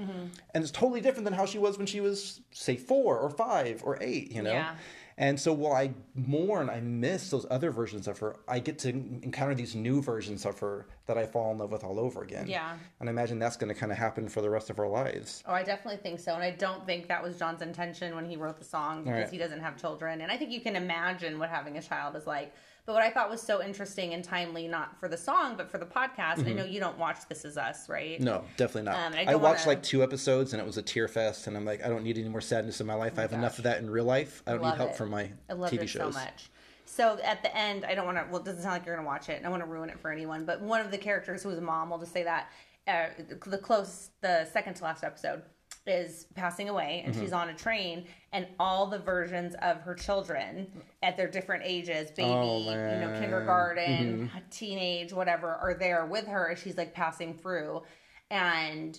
And 0.54 0.62
it's 0.64 0.72
totally 0.72 1.00
different 1.00 1.24
than 1.24 1.34
how 1.34 1.46
she 1.46 1.58
was 1.58 1.78
when 1.78 1.86
she 1.86 2.00
was, 2.00 2.40
say, 2.50 2.76
four 2.76 3.16
or 3.16 3.30
five 3.30 3.80
or 3.84 3.96
eight, 4.02 4.32
you 4.32 4.42
know? 4.42 4.50
Yeah. 4.52 4.74
And 5.20 5.38
so 5.38 5.52
while 5.52 5.72
I 5.72 5.90
mourn, 6.14 6.70
I 6.70 6.78
miss 6.80 7.28
those 7.30 7.44
other 7.50 7.72
versions 7.72 8.06
of 8.06 8.20
her, 8.20 8.36
I 8.46 8.60
get 8.60 8.78
to 8.80 8.90
encounter 8.90 9.52
these 9.54 9.74
new 9.74 10.00
versions 10.00 10.46
of 10.46 10.60
her 10.60 10.86
that 11.06 11.18
I 11.18 11.26
fall 11.26 11.50
in 11.50 11.58
love 11.58 11.72
with 11.72 11.82
all 11.82 11.98
over 11.98 12.22
again. 12.22 12.46
Yeah. 12.46 12.76
And 13.00 13.08
I 13.08 13.12
imagine 13.12 13.40
that's 13.40 13.56
going 13.56 13.74
to 13.74 13.78
kind 13.78 13.90
of 13.90 13.98
happen 13.98 14.28
for 14.28 14.42
the 14.42 14.48
rest 14.48 14.70
of 14.70 14.78
our 14.78 14.86
lives. 14.88 15.42
Oh, 15.44 15.52
I 15.52 15.64
definitely 15.64 15.98
think 16.00 16.20
so. 16.20 16.34
And 16.34 16.42
I 16.44 16.52
don't 16.52 16.86
think 16.86 17.08
that 17.08 17.20
was 17.20 17.36
John's 17.36 17.62
intention 17.62 18.14
when 18.14 18.26
he 18.30 18.36
wrote 18.36 18.58
the 18.58 18.64
song 18.64 19.02
because 19.02 19.22
Right. 19.22 19.30
he 19.30 19.38
doesn't 19.38 19.60
have 19.60 19.76
children. 19.76 20.20
And 20.20 20.30
I 20.30 20.36
think 20.36 20.52
you 20.52 20.60
can 20.60 20.76
imagine 20.76 21.40
what 21.40 21.50
having 21.50 21.76
a 21.76 21.82
child 21.82 22.14
is 22.14 22.26
like. 22.26 22.54
But 22.88 22.94
what 22.94 23.02
I 23.02 23.10
thought 23.10 23.28
was 23.28 23.42
so 23.42 23.62
interesting 23.62 24.14
and 24.14 24.24
timely, 24.24 24.66
not 24.66 24.98
for 24.98 25.10
the 25.10 25.16
song, 25.18 25.58
but 25.58 25.70
for 25.70 25.76
the 25.76 25.84
podcast, 25.84 26.48
I 26.48 26.54
know 26.54 26.64
you 26.64 26.80
don't 26.80 26.96
watch 26.96 27.18
This 27.28 27.44
Is 27.44 27.58
Us, 27.58 27.86
right? 27.86 28.12
Mm-hmm. 28.12 28.24
No, 28.24 28.44
definitely 28.56 28.90
not. 28.90 28.96
Um, 28.96 29.12
I 29.12 29.32
I, 29.32 29.34
watched 29.34 29.66
wanna- 29.66 29.76
like 29.76 29.82
two 29.82 30.02
episodes 30.02 30.54
and 30.54 30.62
it 30.62 30.64
was 30.64 30.78
a 30.78 30.82
tear 30.82 31.06
fest, 31.06 31.46
and 31.48 31.54
I'm 31.54 31.66
like, 31.66 31.84
I 31.84 31.90
don't 31.90 32.02
need 32.02 32.16
any 32.16 32.30
more 32.30 32.40
sadness 32.40 32.80
in 32.80 32.86
my 32.86 32.94
life. 32.94 33.18
I 33.18 33.20
have 33.20 33.34
enough 33.34 33.58
of 33.58 33.64
that 33.64 33.80
in 33.80 33.90
real 33.90 34.06
life. 34.06 34.42
I 34.46 34.52
don't 34.52 34.62
need 34.62 34.76
help 34.76 34.92
it. 34.92 34.96
from 34.96 35.10
my 35.10 35.30
I 35.50 35.52
love 35.52 35.70
TV 35.70 35.82
it 35.82 35.88
shows. 35.88 36.14
so 36.14 36.18
much. 36.18 36.48
So 36.86 37.18
at 37.22 37.42
the 37.42 37.54
end, 37.54 37.84
I 37.84 37.94
don't 37.94 38.06
want 38.06 38.16
to. 38.16 38.24
Well, 38.30 38.40
it 38.40 38.46
doesn't 38.46 38.62
sound 38.62 38.72
like 38.72 38.86
you're 38.86 38.94
going 38.94 39.04
to 39.04 39.06
watch 39.06 39.28
it. 39.28 39.36
and 39.36 39.44
I 39.44 39.50
want 39.50 39.62
to 39.62 39.68
ruin 39.68 39.90
it 39.90 40.00
for 40.00 40.10
anyone. 40.10 40.46
But 40.46 40.62
one 40.62 40.80
of 40.80 40.90
the 40.90 40.96
characters 40.96 41.42
who 41.42 41.50
was 41.50 41.58
a 41.58 41.60
mom, 41.60 41.90
we'll 41.90 41.98
just 41.98 42.14
say 42.14 42.22
that 42.22 42.48
uh, 42.86 43.08
the 43.48 43.58
close, 43.58 44.08
the 44.22 44.46
second 44.46 44.76
to 44.76 44.84
last 44.84 45.04
episode 45.04 45.42
is 45.86 46.26
passing 46.34 46.68
away, 46.68 47.02
and 47.04 47.14
Mm-hmm. 47.14 47.22
she's 47.22 47.32
on 47.32 47.48
a 47.50 47.54
train, 47.54 48.06
and 48.32 48.46
all 48.58 48.86
the 48.86 48.98
versions 48.98 49.54
of 49.62 49.80
her 49.82 49.94
children 49.94 50.66
at 51.02 51.16
their 51.16 51.28
different 51.28 51.62
ages, 51.64 52.10
baby, 52.10 52.28
Oh, 52.30 52.58
you 52.60 52.66
know, 52.66 52.74
man. 52.74 53.08
Mm-hmm. 53.08 53.20
kindergarten, 53.22 54.30
teenage, 54.50 55.12
whatever, 55.12 55.54
are 55.54 55.74
there 55.74 56.06
with 56.06 56.26
her 56.26 56.50
as 56.50 56.58
she's 56.58 56.76
like 56.76 56.92
passing 56.94 57.34
through, 57.34 57.82
and 58.30 58.96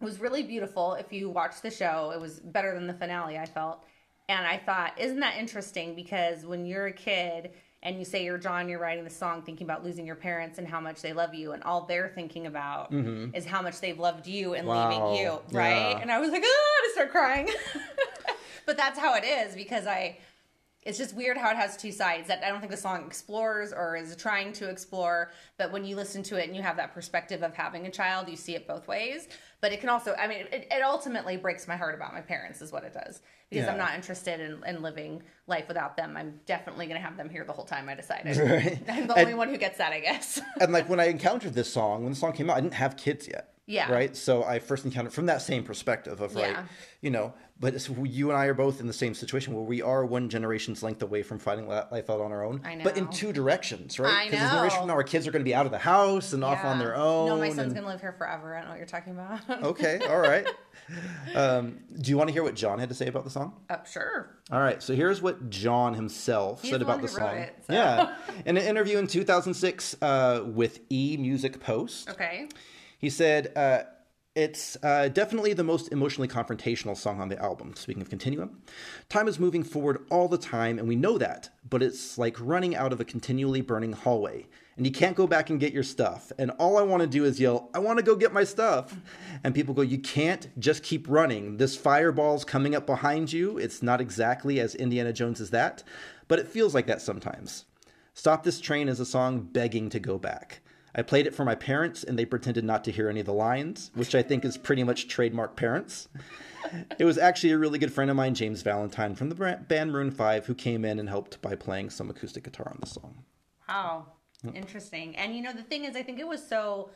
it 0.00 0.04
was 0.04 0.20
really 0.20 0.42
beautiful. 0.42 0.94
If 0.94 1.12
you 1.12 1.30
watch 1.30 1.60
the 1.62 1.70
show, 1.70 2.10
it 2.14 2.20
was 2.20 2.40
better 2.40 2.74
than 2.74 2.86
the 2.86 2.94
finale, 2.94 3.38
I 3.38 3.46
felt. 3.46 3.84
And 4.28 4.46
I 4.46 4.56
thought, 4.58 4.98
isn't 4.98 5.20
that 5.20 5.36
interesting? 5.36 5.94
Because 5.94 6.44
when 6.46 6.64
you're 6.66 6.86
a 6.86 6.92
kid 6.92 7.52
and 7.84 7.98
you 7.98 8.04
say 8.04 8.24
you're 8.24 8.38
John, 8.38 8.68
you're 8.68 8.78
writing 8.80 9.04
the 9.04 9.10
song 9.10 9.42
thinking 9.42 9.66
about 9.66 9.84
losing 9.84 10.06
your 10.06 10.16
parents 10.16 10.58
and 10.58 10.66
how 10.66 10.80
much 10.80 11.02
they 11.02 11.12
love 11.12 11.34
you, 11.34 11.52
and 11.52 11.62
all 11.62 11.82
they're 11.86 12.10
thinking 12.14 12.46
about 12.46 12.92
is 12.92 13.44
how 13.44 13.62
much 13.62 13.80
they've 13.80 13.98
loved 13.98 14.26
you 14.26 14.54
and 14.54 14.66
Wow. 14.66 14.88
leaving 14.88 15.22
you, 15.24 15.38
right? 15.52 15.90
Yeah. 15.92 15.98
And 16.00 16.10
I 16.10 16.18
was 16.18 16.30
like, 16.30 16.42
ah, 16.44 16.86
to 16.86 16.92
start 16.94 17.10
crying. 17.10 17.48
but 18.66 18.76
that's 18.76 18.98
how 18.98 19.14
it 19.14 19.24
is 19.24 19.54
because 19.54 19.86
I. 19.86 20.18
It's 20.84 20.98
just 20.98 21.14
weird 21.14 21.38
how 21.38 21.50
it 21.50 21.56
has 21.56 21.76
two 21.76 21.92
sides 21.92 22.28
that 22.28 22.44
I 22.44 22.48
don't 22.50 22.60
think 22.60 22.70
the 22.70 22.76
song 22.76 23.04
explores 23.06 23.72
or 23.72 23.96
is 23.96 24.14
trying 24.16 24.52
to 24.54 24.68
explore. 24.68 25.30
But 25.56 25.72
when 25.72 25.84
you 25.84 25.96
listen 25.96 26.22
to 26.24 26.36
it 26.36 26.46
and 26.46 26.54
you 26.54 26.60
have 26.62 26.76
that 26.76 26.92
perspective 26.92 27.42
of 27.42 27.54
having 27.54 27.86
a 27.86 27.90
child, 27.90 28.28
you 28.28 28.36
see 28.36 28.54
it 28.54 28.66
both 28.68 28.86
ways. 28.86 29.28
But 29.62 29.72
it 29.72 29.80
can 29.80 29.88
also, 29.88 30.14
I 30.14 30.26
mean, 30.26 30.40
it, 30.52 30.68
it 30.70 30.82
ultimately 30.82 31.38
breaks 31.38 31.66
my 31.66 31.76
heart 31.76 31.94
about 31.94 32.12
my 32.12 32.20
parents, 32.20 32.60
is 32.60 32.70
what 32.70 32.84
it 32.84 32.92
does. 32.92 33.22
Because 33.50 33.68
I'm 33.68 33.78
not 33.78 33.94
interested 33.94 34.40
in, 34.40 34.62
in 34.66 34.82
living 34.82 35.22
life 35.46 35.68
without 35.68 35.96
them. 35.96 36.16
I'm 36.16 36.40
definitely 36.44 36.86
going 36.86 37.00
to 37.00 37.06
have 37.06 37.16
them 37.16 37.30
here 37.30 37.44
the 37.44 37.52
whole 37.52 37.64
time, 37.64 37.88
I 37.88 37.94
decided. 37.94 38.36
Right. 38.54 38.78
I'm 38.88 39.06
the 39.06 39.14
And- 39.14 39.20
only 39.26 39.34
one 39.34 39.48
who 39.48 39.56
gets 39.56 39.78
that, 39.78 39.92
I 39.92 40.00
guess. 40.00 40.40
and 40.60 40.72
like 40.72 40.88
when 40.88 41.00
I 41.00 41.04
encountered 41.06 41.54
this 41.54 41.72
song, 41.72 42.02
when 42.02 42.12
the 42.12 42.18
song 42.18 42.32
came 42.32 42.50
out, 42.50 42.56
I 42.56 42.60
didn't 42.60 42.74
have 42.74 42.96
kids 42.96 43.26
yet. 43.28 43.54
Yeah. 43.66 43.90
Right. 43.90 44.14
So 44.14 44.44
I 44.44 44.58
first 44.58 44.84
encountered 44.84 45.14
from 45.14 45.26
that 45.26 45.40
same 45.40 45.62
perspective 45.64 46.20
of 46.20 46.34
right, 46.34 46.50
Yeah. 46.50 46.64
you 47.00 47.10
know. 47.10 47.32
But 47.60 47.88
you 48.04 48.30
and 48.30 48.38
I 48.38 48.46
are 48.46 48.54
both 48.54 48.80
in 48.80 48.88
the 48.88 48.92
same 48.92 49.14
situation 49.14 49.54
where 49.54 49.62
we 49.62 49.80
are 49.80 50.04
one 50.04 50.28
generation's 50.28 50.82
length 50.82 51.02
away 51.02 51.22
from 51.22 51.38
finding 51.38 51.68
life 51.68 52.10
out 52.10 52.20
on 52.20 52.32
our 52.32 52.44
own. 52.44 52.60
I 52.64 52.74
know. 52.74 52.82
But 52.84 52.96
in 52.98 53.06
two 53.08 53.32
directions, 53.32 53.98
right? 54.00 54.12
I 54.12 54.24
a 54.24 54.30
generation 54.32 54.78
from 54.80 54.88
now, 54.88 54.94
our 54.94 55.04
kids 55.04 55.26
are 55.28 55.30
going 55.30 55.40
to 55.40 55.48
be 55.48 55.54
out 55.54 55.64
of 55.64 55.70
the 55.72 55.78
house 55.78 56.32
and 56.32 56.42
off 56.42 56.64
on 56.64 56.80
their 56.80 56.96
own. 56.96 57.28
No, 57.28 57.36
my 57.38 57.48
son's 57.48 57.58
and- 57.60 57.72
going 57.74 57.84
to 57.84 57.88
live 57.90 58.00
here 58.00 58.12
forever. 58.12 58.54
I 58.54 58.58
don't 58.58 58.64
know 58.66 58.70
what 58.72 58.78
you're 58.78 58.86
talking 58.86 59.12
about. 59.12 59.40
Okay. 59.74 60.00
All 60.08 60.18
right. 60.20 60.46
Um, 61.34 61.78
do 62.00 62.10
you 62.10 62.18
want 62.18 62.28
to 62.28 62.32
hear 62.32 62.42
what 62.42 62.54
John 62.54 62.78
had 62.78 62.88
to 62.90 62.94
say 62.94 63.06
about 63.06 63.24
the 63.24 63.30
song? 63.30 63.54
Uh, 63.70 63.82
sure. 63.84 64.36
All 64.52 64.60
right, 64.60 64.82
so 64.82 64.94
here's 64.94 65.22
what 65.22 65.48
John 65.48 65.94
himself 65.94 66.60
He's 66.60 66.72
said 66.72 66.80
the 66.80 66.84
about 66.84 67.00
the 67.00 67.08
song. 67.08 67.36
it, 67.36 67.56
so. 67.66 67.72
Yeah, 67.72 68.14
in 68.44 68.56
an 68.58 68.64
interview 68.64 68.98
in 68.98 69.06
2006 69.06 69.96
uh, 70.02 70.42
with 70.44 70.80
E 70.90 71.16
Music 71.18 71.60
Post, 71.60 72.10
Okay. 72.10 72.48
he 72.98 73.08
said, 73.08 73.52
uh, 73.56 73.84
It's 74.34 74.76
uh, 74.82 75.06
definitely 75.10 75.52
the 75.52 75.62
most 75.62 75.92
emotionally 75.92 76.26
confrontational 76.26 76.96
song 76.96 77.20
on 77.20 77.28
the 77.28 77.40
album. 77.40 77.76
Speaking 77.76 78.02
of 78.02 78.10
continuum, 78.10 78.62
time 79.08 79.28
is 79.28 79.38
moving 79.38 79.62
forward 79.62 80.04
all 80.10 80.26
the 80.26 80.38
time, 80.38 80.76
and 80.76 80.88
we 80.88 80.96
know 80.96 81.18
that, 81.18 81.50
but 81.70 81.84
it's 81.84 82.18
like 82.18 82.36
running 82.40 82.74
out 82.74 82.92
of 82.92 83.00
a 83.00 83.04
continually 83.04 83.60
burning 83.60 83.92
hallway. 83.92 84.48
And 84.76 84.84
you 84.84 84.90
can't 84.90 85.14
go 85.14 85.28
back 85.28 85.50
and 85.50 85.60
get 85.60 85.72
your 85.72 85.84
stuff. 85.84 86.32
And 86.36 86.50
all 86.58 86.76
I 86.76 86.82
want 86.82 87.02
to 87.02 87.06
do 87.06 87.24
is 87.24 87.38
yell, 87.38 87.70
I 87.74 87.78
want 87.78 88.00
to 88.00 88.04
go 88.04 88.16
get 88.16 88.32
my 88.32 88.42
stuff. 88.42 88.96
And 89.44 89.54
people 89.54 89.72
go, 89.72 89.82
You 89.82 89.98
can't 89.98 90.48
just 90.58 90.82
keep 90.82 91.08
running. 91.08 91.58
This 91.58 91.76
fireball's 91.76 92.44
coming 92.44 92.74
up 92.74 92.86
behind 92.86 93.32
you. 93.32 93.56
It's 93.56 93.84
not 93.84 94.00
exactly 94.00 94.58
as 94.58 94.74
Indiana 94.74 95.12
Jones 95.12 95.40
as 95.40 95.50
that, 95.50 95.84
but 96.26 96.40
it 96.40 96.48
feels 96.48 96.74
like 96.74 96.88
that 96.88 97.00
sometimes. 97.00 97.66
Stop 98.14 98.42
This 98.42 98.60
Train 98.60 98.88
is 98.88 98.98
a 98.98 99.06
song 99.06 99.42
begging 99.42 99.90
to 99.90 100.00
go 100.00 100.18
back. 100.18 100.60
I 100.94 101.02
played 101.02 101.26
it 101.26 101.34
for 101.34 101.44
my 101.44 101.54
parents, 101.54 102.04
and 102.04 102.18
they 102.18 102.24
pretended 102.24 102.64
not 102.64 102.84
to 102.84 102.92
hear 102.92 103.08
any 103.08 103.20
of 103.20 103.26
the 103.26 103.32
lines, 103.32 103.90
which 103.94 104.14
I 104.14 104.22
think 104.22 104.44
is 104.44 104.56
pretty 104.56 104.84
much 104.84 105.08
trademark 105.08 105.56
parents. 105.56 106.08
It 106.98 107.04
was 107.04 107.18
actually 107.18 107.52
a 107.52 107.58
really 107.58 107.78
good 107.78 107.92
friend 107.92 108.10
of 108.10 108.16
mine, 108.16 108.34
James 108.34 108.62
Valentine 108.62 109.14
from 109.14 109.28
the 109.28 109.34
band 109.68 109.92
Maroon 109.92 110.10
5, 110.10 110.46
who 110.46 110.54
came 110.54 110.84
in 110.84 110.98
and 110.98 111.08
helped 111.08 111.42
by 111.42 111.54
playing 111.54 111.90
some 111.90 112.10
acoustic 112.10 112.44
guitar 112.44 112.68
on 112.70 112.78
the 112.80 112.86
song. 112.86 113.24
Wow. 113.68 114.06
Interesting. 114.54 115.16
And 115.16 115.34
you 115.34 115.42
know, 115.42 115.52
the 115.52 115.62
thing 115.62 115.84
is, 115.84 115.96
I 115.96 116.02
think 116.02 116.18
it 116.20 116.28
was 116.28 116.46
so, 116.46 116.90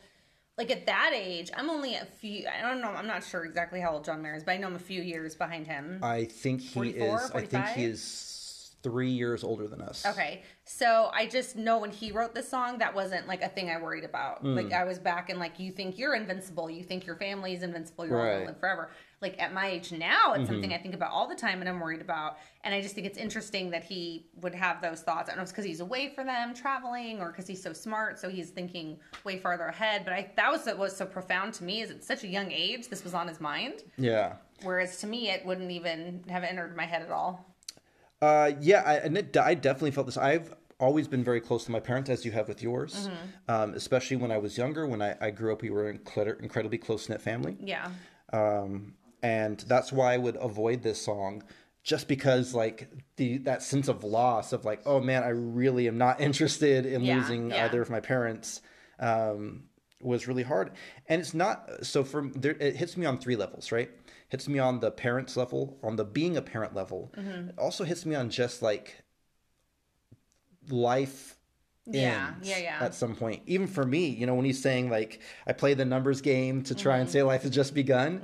like 0.57 0.71
at 0.71 0.85
that 0.85 1.11
age, 1.13 1.51
I'm 1.55 1.69
only 1.69 1.95
a 1.95 2.05
few, 2.05 2.45
I 2.47 2.61
don't 2.61 2.81
know, 2.81 2.89
I'm 2.89 3.07
not 3.07 3.23
sure 3.23 3.43
exactly 3.43 3.79
how 3.79 3.91
old 3.91 4.05
John 4.05 4.21
Mayer 4.21 4.35
is, 4.35 4.43
but 4.43 4.51
I 4.51 4.57
know 4.57 4.67
I'm 4.67 4.75
a 4.75 4.79
few 4.79 5.01
years 5.01 5.35
behind 5.35 5.67
him. 5.67 5.99
I 6.03 6.25
think 6.25 6.61
he 6.61 6.73
44, 6.73 7.21
is. 7.21 7.31
I 7.31 7.45
think 7.45 7.65
he 7.67 7.85
is 7.85 8.01
three 8.81 9.09
years 9.09 9.43
older 9.43 9.67
than 9.67 9.81
us. 9.81 10.05
Okay. 10.05 10.43
So 10.63 11.09
I 11.13 11.25
just 11.25 11.55
know 11.55 11.79
when 11.79 11.91
he 11.91 12.11
wrote 12.11 12.33
this 12.33 12.47
song, 12.47 12.77
that 12.77 12.93
wasn't 12.95 13.27
like 13.27 13.41
a 13.41 13.49
thing 13.49 13.69
I 13.69 13.81
worried 13.81 14.03
about. 14.05 14.43
Mm. 14.43 14.55
Like 14.55 14.71
I 14.71 14.85
was 14.85 14.99
back 14.99 15.29
and 15.29 15.37
like, 15.39 15.59
you 15.59 15.71
think 15.71 15.97
you're 15.97 16.15
invincible. 16.15 16.69
You 16.69 16.83
think 16.83 17.05
your 17.05 17.15
family 17.17 17.53
is 17.53 17.63
invincible. 17.63 18.05
You're 18.07 18.17
all 18.17 18.23
Right. 18.23 18.31
going 18.35 18.41
to 18.43 18.47
live 18.51 18.59
forever. 18.59 18.89
Like 19.21 19.37
at 19.41 19.53
my 19.53 19.67
age 19.67 19.91
now, 19.91 20.33
it's 20.33 20.43
Mm-hmm. 20.43 20.45
something 20.53 20.73
I 20.73 20.77
think 20.77 20.93
about 20.93 21.11
all 21.11 21.27
the 21.27 21.35
time 21.35 21.59
and 21.59 21.67
I'm 21.67 21.79
worried 21.81 21.99
about. 21.99 22.37
And 22.63 22.73
I 22.73 22.81
just 22.81 22.95
think 22.95 23.05
it's 23.05 23.17
interesting 23.17 23.69
that 23.71 23.83
he 23.83 24.27
would 24.41 24.55
have 24.55 24.81
those 24.81 25.01
thoughts. 25.01 25.27
I 25.29 25.33
don't 25.33 25.37
know 25.37 25.41
if 25.43 25.47
it's 25.47 25.51
because 25.51 25.65
he's 25.65 25.81
away 25.81 26.13
for 26.15 26.23
them 26.23 26.53
traveling 26.53 27.19
or 27.19 27.31
because 27.31 27.47
he's 27.47 27.61
so 27.61 27.73
smart. 27.73 28.17
So 28.17 28.29
he's 28.29 28.49
thinking 28.51 28.97
way 29.25 29.39
farther 29.39 29.65
ahead. 29.65 30.05
But 30.05 30.13
I, 30.13 30.31
that 30.37 30.49
was 30.51 30.65
what 30.65 30.77
was 30.77 30.95
so 30.95 31.05
profound 31.05 31.53
to 31.55 31.65
me 31.65 31.81
is 31.81 31.91
at 31.91 32.01
such 32.03 32.23
a 32.23 32.27
young 32.27 32.49
age, 32.51 32.87
this 32.87 33.03
was 33.03 33.13
on 33.13 33.27
his 33.27 33.41
mind. 33.41 33.83
Yeah. 33.97 34.35
Whereas 34.63 34.97
to 35.01 35.07
me, 35.07 35.29
it 35.29 35.45
wouldn't 35.45 35.71
even 35.71 36.23
have 36.29 36.43
entered 36.43 36.75
my 36.77 36.85
head 36.85 37.01
at 37.01 37.11
all. 37.11 37.45
Uh, 38.21 38.51
yeah, 38.59 38.83
I, 38.85 38.95
and 38.95 39.17
it, 39.17 39.35
I 39.37 39.53
definitely 39.53 39.91
felt 39.91 40.07
this. 40.07 40.17
I've 40.17 40.53
always 40.79 41.07
been 41.07 41.23
very 41.23 41.41
close 41.41 41.65
to 41.65 41.71
my 41.71 41.79
parents, 41.79 42.09
as 42.09 42.25
you 42.25 42.31
have 42.31 42.47
with 42.47 42.61
yours. 42.61 43.07
Mm-hmm. 43.07 43.51
Um, 43.51 43.73
especially 43.73 44.17
when 44.17 44.31
I 44.31 44.37
was 44.37 44.57
younger. 44.57 44.85
When 44.87 45.01
I, 45.01 45.15
I 45.21 45.31
grew 45.31 45.53
up, 45.53 45.61
we 45.61 45.69
were 45.69 45.89
an 45.89 45.99
incredibly 46.41 46.77
close 46.77 47.09
knit 47.09 47.21
family. 47.21 47.57
Yeah. 47.59 47.89
um, 48.33 48.93
and 49.21 49.59
that's 49.67 49.91
why 49.91 50.13
I 50.13 50.17
would 50.17 50.37
avoid 50.39 50.81
this 50.81 51.01
song, 51.01 51.43
just 51.83 52.07
because 52.07 52.53
like 52.53 52.89
the 53.17 53.39
that 53.39 53.61
sense 53.61 53.89
of 53.89 54.05
loss 54.05 54.53
of 54.53 54.63
like, 54.63 54.81
oh 54.85 55.01
man, 55.01 55.23
I 55.23 55.29
really 55.29 55.89
am 55.89 55.97
not 55.97 56.21
interested 56.27 56.85
in 56.85 57.03
Yeah, 57.03 57.15
losing 57.17 57.49
yeah. 57.51 57.65
either 57.65 57.81
of 57.81 57.89
my 57.89 57.99
parents, 57.99 58.61
um, 58.97 59.63
was 60.01 60.25
really 60.29 60.43
hard. 60.43 60.71
And 61.07 61.19
it's 61.19 61.33
not 61.33 61.85
so 61.85 62.05
For 62.05 62.29
there. 62.33 62.53
It 62.53 62.77
hits 62.77 62.95
me 62.95 63.05
on 63.05 63.17
three 63.17 63.35
levels, 63.35 63.73
right? 63.73 63.91
Hits 64.29 64.47
me 64.47 64.59
on 64.59 64.79
the 64.79 64.91
parents 64.91 65.35
level, 65.35 65.77
on 65.83 65.95
the 65.95 66.05
being 66.05 66.37
a 66.37 66.41
parent 66.41 66.75
level. 66.75 67.11
Mm-hmm. 67.17 67.49
It 67.49 67.55
also 67.59 67.83
hits 67.83 68.05
me 68.05 68.15
on 68.15 68.29
just 68.29 68.61
like 68.61 69.03
life 70.69 71.35
Yeah, 71.85 72.33
yeah, 72.43 72.57
yeah. 72.59 72.77
at 72.79 72.93
some 72.93 73.15
point. 73.15 73.41
Even 73.47 73.65
for 73.65 73.83
me, 73.85 74.07
you 74.09 74.27
know, 74.27 74.35
when 74.35 74.45
he's 74.45 74.61
saying 74.61 74.89
like 74.91 75.19
I 75.47 75.53
play 75.53 75.73
the 75.73 75.85
numbers 75.85 76.21
game 76.21 76.61
to 76.63 76.75
try 76.75 76.93
Mm-hmm. 76.93 77.01
and 77.01 77.09
say 77.09 77.23
life 77.23 77.41
has 77.41 77.51
just 77.51 77.73
begun. 77.73 78.21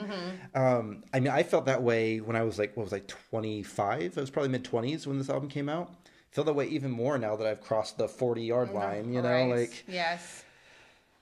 Um, 0.54 1.04
I 1.14 1.20
mean, 1.20 1.32
I 1.32 1.42
felt 1.44 1.66
that 1.66 1.82
way 1.82 2.20
when 2.22 2.36
I 2.36 2.44
was 2.44 2.60
like, 2.60 2.78
what 2.78 2.84
was 2.84 2.94
I, 2.94 3.00
twenty 3.08 3.64
five? 3.64 4.16
I 4.18 4.22
was 4.22 4.30
probably 4.30 4.50
mid 4.50 4.64
twenties 4.64 5.08
when 5.08 5.18
this 5.18 5.30
album 5.30 5.50
came 5.50 5.70
out. 5.70 5.90
I 6.06 6.36
feel 6.36 6.44
that 6.44 6.54
way 6.54 6.68
even 6.68 6.92
more 6.92 7.18
now 7.18 7.36
that 7.38 7.48
I've 7.48 7.62
crossed 7.62 7.98
the 7.98 8.08
forty 8.08 8.44
yard 8.44 8.72
line. 8.72 9.12
You 9.12 9.22
know, 9.24 9.30
Right. 9.30 9.60
like 9.62 9.86
yes. 9.88 10.44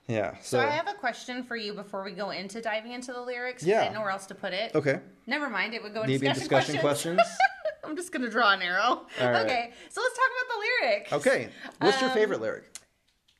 Yeah. 0.06 0.34
So 0.42 0.58
So, 0.58 0.60
I 0.60 0.70
have 0.70 0.88
a 0.88 0.94
question 0.94 1.42
for 1.44 1.56
you 1.56 1.72
before 1.74 2.02
we 2.04 2.12
go 2.12 2.30
into 2.30 2.60
diving 2.60 2.92
into 2.92 3.12
the 3.12 3.20
lyrics. 3.20 3.62
Yeah. 3.62 3.80
I 3.80 3.82
didn't 3.84 3.94
know 3.94 4.00
where 4.02 4.10
else 4.10 4.26
to 4.26 4.34
put 4.34 4.52
it. 4.52 4.74
okay, 4.74 5.00
Never 5.26 5.48
mind. 5.48 5.72
It 5.74 5.82
would 5.82 5.94
go 5.94 6.02
in 6.02 6.10
maybe 6.10 6.26
in 6.26 6.34
discussion, 6.34 6.74
discussion 6.74 6.80
questions. 6.80 7.16
questions. 7.16 7.38
I'm 7.84 7.96
just 7.96 8.12
gonna 8.12 8.30
draw 8.30 8.52
an 8.52 8.62
arrow. 8.62 9.06
Right. 9.20 9.44
Okay. 9.44 9.72
So 9.90 10.00
let's 10.00 10.16
talk 10.16 10.30
about 10.36 10.54
the 10.54 10.60
lyrics. 10.86 11.12
okay, 11.12 11.48
what's 11.80 12.00
your 12.00 12.10
Um, 12.10 12.16
favorite 12.16 12.40
lyric? 12.40 12.64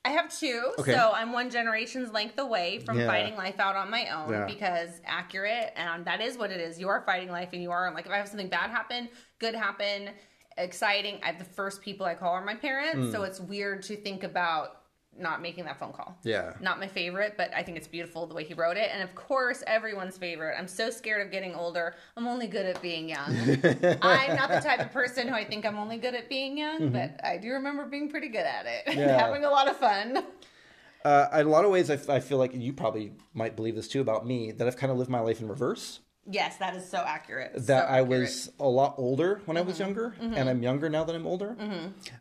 I 0.06 0.10
have 0.10 0.30
two. 0.38 0.72
Okay. 0.78 0.92
So 0.92 1.12
I'm 1.14 1.32
one 1.32 1.48
generation's 1.48 2.12
length 2.12 2.38
away 2.38 2.78
from 2.80 2.98
Yeah. 3.00 3.06
fighting 3.06 3.36
life 3.36 3.58
out 3.58 3.74
on 3.74 3.90
my 3.90 4.06
own 4.10 4.30
Yeah. 4.30 4.44
because 4.44 5.00
accurate 5.06 5.72
and 5.76 6.04
that 6.04 6.20
is 6.20 6.36
what 6.36 6.50
it 6.50 6.60
is. 6.60 6.78
You 6.78 6.88
are 6.90 7.00
fighting 7.06 7.30
life 7.30 7.48
and 7.54 7.62
you 7.62 7.70
are 7.70 7.90
like 7.94 8.04
if 8.04 8.12
I 8.12 8.18
have 8.18 8.28
something 8.28 8.48
bad 8.50 8.68
happen, 8.70 9.08
good 9.38 9.54
happen, 9.54 10.10
exciting, 10.58 11.20
I 11.22 11.26
have 11.28 11.38
the 11.38 11.44
first 11.46 11.80
people 11.80 12.04
I 12.04 12.14
call 12.14 12.32
are 12.34 12.44
my 12.44 12.54
parents. 12.54 13.06
Hmm. 13.06 13.12
So 13.12 13.22
it's 13.22 13.40
weird 13.40 13.82
to 13.84 13.96
think 13.96 14.24
about 14.24 14.82
not 15.18 15.40
making 15.42 15.64
that 15.64 15.78
phone 15.78 15.92
call. 15.92 16.16
Yeah. 16.22 16.54
Not 16.60 16.78
my 16.80 16.88
favorite, 16.88 17.34
but 17.36 17.50
I 17.54 17.62
think 17.62 17.76
it's 17.76 17.86
beautiful 17.88 18.26
the 18.26 18.34
way 18.34 18.44
he 18.44 18.54
wrote 18.54 18.76
it. 18.76 18.90
And 18.92 19.02
of 19.02 19.14
course, 19.14 19.62
everyone's 19.66 20.16
favorite. 20.18 20.56
I'm 20.58 20.68
so 20.68 20.90
scared 20.90 21.24
of 21.24 21.30
getting 21.32 21.54
older. 21.54 21.94
I'm 22.16 22.26
only 22.26 22.46
good 22.46 22.66
at 22.66 22.80
being 22.82 23.08
young. 23.08 23.30
I'm 24.02 24.36
not 24.36 24.50
the 24.50 24.60
type 24.62 24.80
of 24.80 24.92
person 24.92 25.28
who 25.28 25.34
I 25.34 25.44
think 25.44 25.64
I'm 25.64 25.76
only 25.78 25.98
good 25.98 26.14
at 26.14 26.28
being 26.28 26.58
young, 26.58 26.90
but 26.90 27.20
I 27.24 27.36
do 27.38 27.50
remember 27.52 27.86
being 27.86 28.08
pretty 28.10 28.28
good 28.28 28.46
at 28.46 28.66
it 28.66 28.82
and 28.86 28.94
Mm-hmm. 29.04 29.08
Yeah. 29.08 29.18
having 29.26 29.44
a 29.44 29.50
lot 29.50 29.68
of 29.68 29.76
fun. 29.76 30.24
Uh, 31.04 31.28
in 31.34 31.46
a 31.46 31.50
lot 31.50 31.64
of 31.66 31.70
ways, 31.70 31.90
I 31.90 32.20
feel 32.20 32.38
like 32.38 32.54
you 32.54 32.72
probably 32.72 33.12
might 33.34 33.56
believe 33.56 33.74
this 33.76 33.88
too 33.88 34.00
about 34.00 34.26
me 34.26 34.52
that 34.52 34.66
I've 34.66 34.76
kind 34.76 34.90
of 34.90 34.96
lived 34.98 35.10
my 35.10 35.20
life 35.20 35.40
in 35.40 35.48
reverse. 35.48 36.00
Yes, 36.26 36.56
that 36.56 36.74
is 36.74 36.88
so 36.88 36.98
accurate. 36.98 37.52
That 37.54 37.62
So 37.66 37.74
I 37.74 37.78
accurate. 38.00 38.02
Mm-hmm. 38.02 38.20
was 38.20 38.52
a 38.60 38.68
lot 38.68 38.94
older 38.98 39.42
when 39.44 39.56
I 39.56 39.60
was 39.60 39.78
younger, 39.78 40.14
and 40.20 40.48
I'm 40.48 40.62
younger 40.62 40.88
now 40.88 41.04
that 41.04 41.14
I'm 41.14 41.26
older. 41.26 41.56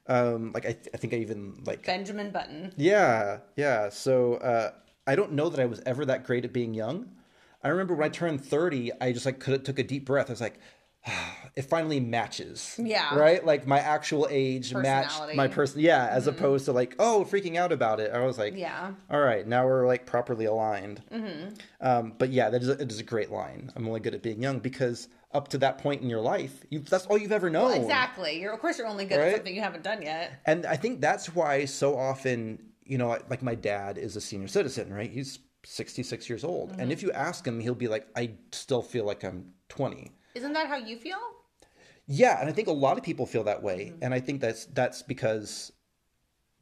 Um, 0.08 0.52
like 0.54 0.66
I, 0.66 0.74
th- 0.74 0.90
I 0.94 0.98
think 0.98 1.14
I 1.14 1.18
even 1.18 1.62
like 1.66 1.86
Benjamin 1.86 2.32
Button. 2.32 2.74
Yeah, 2.76 3.40
yeah. 3.56 3.90
So 3.90 4.36
uh, 4.36 4.72
I 5.08 5.16
don't 5.16 5.32
know 5.34 5.50
that 5.50 5.60
I 5.60 5.66
was 5.66 5.82
ever 5.86 6.06
that 6.06 6.26
great 6.26 6.44
at 6.46 6.52
being 6.54 6.74
young. 6.74 7.10
I 7.64 7.70
remember 7.70 7.94
when 7.96 8.06
I 8.06 8.10
turned 8.10 8.44
thirty, 8.44 8.92
I 9.00 9.14
just 9.14 9.26
like 9.26 9.40
could 9.40 9.64
took 9.64 9.80
a 9.80 9.84
deep 9.84 10.06
breath. 10.06 10.30
I 10.30 10.34
was 10.34 10.42
like, 10.42 10.60
it 11.56 11.64
finally 11.64 12.00
matches. 12.00 12.80
Yeah. 12.82 13.16
Right. 13.16 13.46
Like 13.46 13.68
my 13.68 13.80
actual 13.80 14.28
age 14.30 14.74
matched 14.74 15.22
my 15.36 15.48
person. 15.48 15.82
Yeah. 15.82 16.08
As 16.08 16.24
mm-hmm. 16.24 16.38
opposed 16.38 16.66
to 16.66 16.72
like, 16.72 16.96
oh, 17.00 17.28
freaking 17.30 17.58
out 17.58 17.72
about 17.72 18.00
it. 18.00 18.12
I 18.14 18.26
was 18.26 18.38
like, 18.38 18.56
Yeah. 18.56 18.92
All 19.10 19.22
right, 19.22 19.48
now 19.48 19.66
we're 19.66 19.88
like 19.88 20.06
properly 20.06 20.46
aligned. 20.46 21.02
Mm-hmm. 21.12 21.54
Um, 21.82 22.14
but 22.18 22.30
yeah, 22.32 22.50
that 22.50 22.62
is 22.62 22.70
a, 22.70 22.74
it 22.74 22.92
is 22.92 23.00
a 23.00 23.04
great 23.04 23.32
line. 23.32 23.72
I'm 23.76 23.88
only 23.88 24.00
good 24.00 24.14
at 24.14 24.24
being 24.24 24.42
young 24.42 24.60
because 24.60 25.08
up 25.34 25.48
to 25.50 25.58
that 25.60 25.80
point 25.80 26.02
in 26.02 26.10
your 26.10 26.22
life, 26.22 26.64
you 26.70 26.80
that's 26.80 27.06
all 27.08 27.18
you've 27.18 27.32
ever 27.32 27.50
known. 27.50 27.74
Exactly. 27.74 28.40
You're 28.40 28.54
of 28.54 28.60
course 28.60 28.78
you're 28.78 28.88
only 28.88 29.06
good 29.06 29.18
Right? 29.18 29.30
at 29.30 29.36
something 29.36 29.56
you 29.56 29.62
haven't 29.62 29.84
done 29.84 30.02
yet. 30.02 30.42
And 30.46 30.66
I 30.66 30.76
think 30.76 31.02
that's 31.02 31.34
why 31.36 31.66
so 31.66 31.98
often, 31.98 32.60
you 32.84 32.98
know, 32.98 33.18
like 33.30 33.42
my 33.42 33.56
dad 33.56 33.98
is 33.98 34.16
a 34.16 34.22
senior 34.22 34.48
citizen, 34.48 34.94
right? 34.94 35.10
He's 35.10 35.40
66 35.66 36.30
years 36.30 36.44
old. 36.44 36.72
Mm-hmm. 36.72 36.82
And 36.82 36.92
if 36.92 37.02
you 37.02 37.12
ask 37.12 37.46
him, 37.46 37.60
he'll 37.60 37.76
be 37.76 37.88
like, 37.88 38.08
I 38.16 38.32
still 38.52 38.82
feel 38.82 39.06
like 39.06 39.24
I'm 39.24 39.54
20. 39.70 40.12
Isn't 40.36 40.54
that 40.54 40.68
how 40.68 40.78
you 40.78 40.98
feel? 40.98 41.20
Yeah, 42.06 42.40
and 42.40 42.50
I 42.50 42.52
think 42.52 42.68
a 42.68 42.74
lot 42.74 42.98
of 42.98 43.04
people 43.04 43.26
feel 43.26 43.44
that 43.46 43.64
way. 43.64 43.92
Mm-hmm. 43.92 44.04
And 44.04 44.14
I 44.14 44.20
think 44.20 44.42
that's 44.42 44.66
that's 44.66 45.02
because 45.02 45.72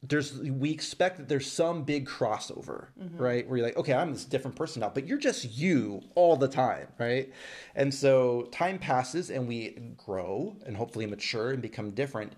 there's 0.02 0.36
we 0.38 0.70
expect 0.70 1.18
that 1.18 1.28
there's 1.28 1.50
some 1.50 1.84
big 1.84 2.08
crossover, 2.08 2.88
mm-hmm. 3.00 3.16
right? 3.16 3.48
Where 3.48 3.58
you're 3.58 3.66
like, 3.66 3.76
okay, 3.76 3.94
I'm 3.94 4.12
this 4.12 4.24
different 4.24 4.56
person 4.56 4.80
now, 4.80 4.90
but 4.92 5.06
you're 5.06 5.18
just 5.18 5.56
you 5.56 6.02
all 6.14 6.36
the 6.36 6.48
time, 6.48 6.88
right? 6.98 7.32
And 7.74 7.92
so 7.92 8.48
time 8.50 8.78
passes 8.78 9.30
and 9.30 9.46
we 9.46 9.94
grow 9.96 10.56
and 10.66 10.76
hopefully 10.76 11.06
mature 11.06 11.50
and 11.50 11.62
become 11.62 11.90
different. 11.92 12.32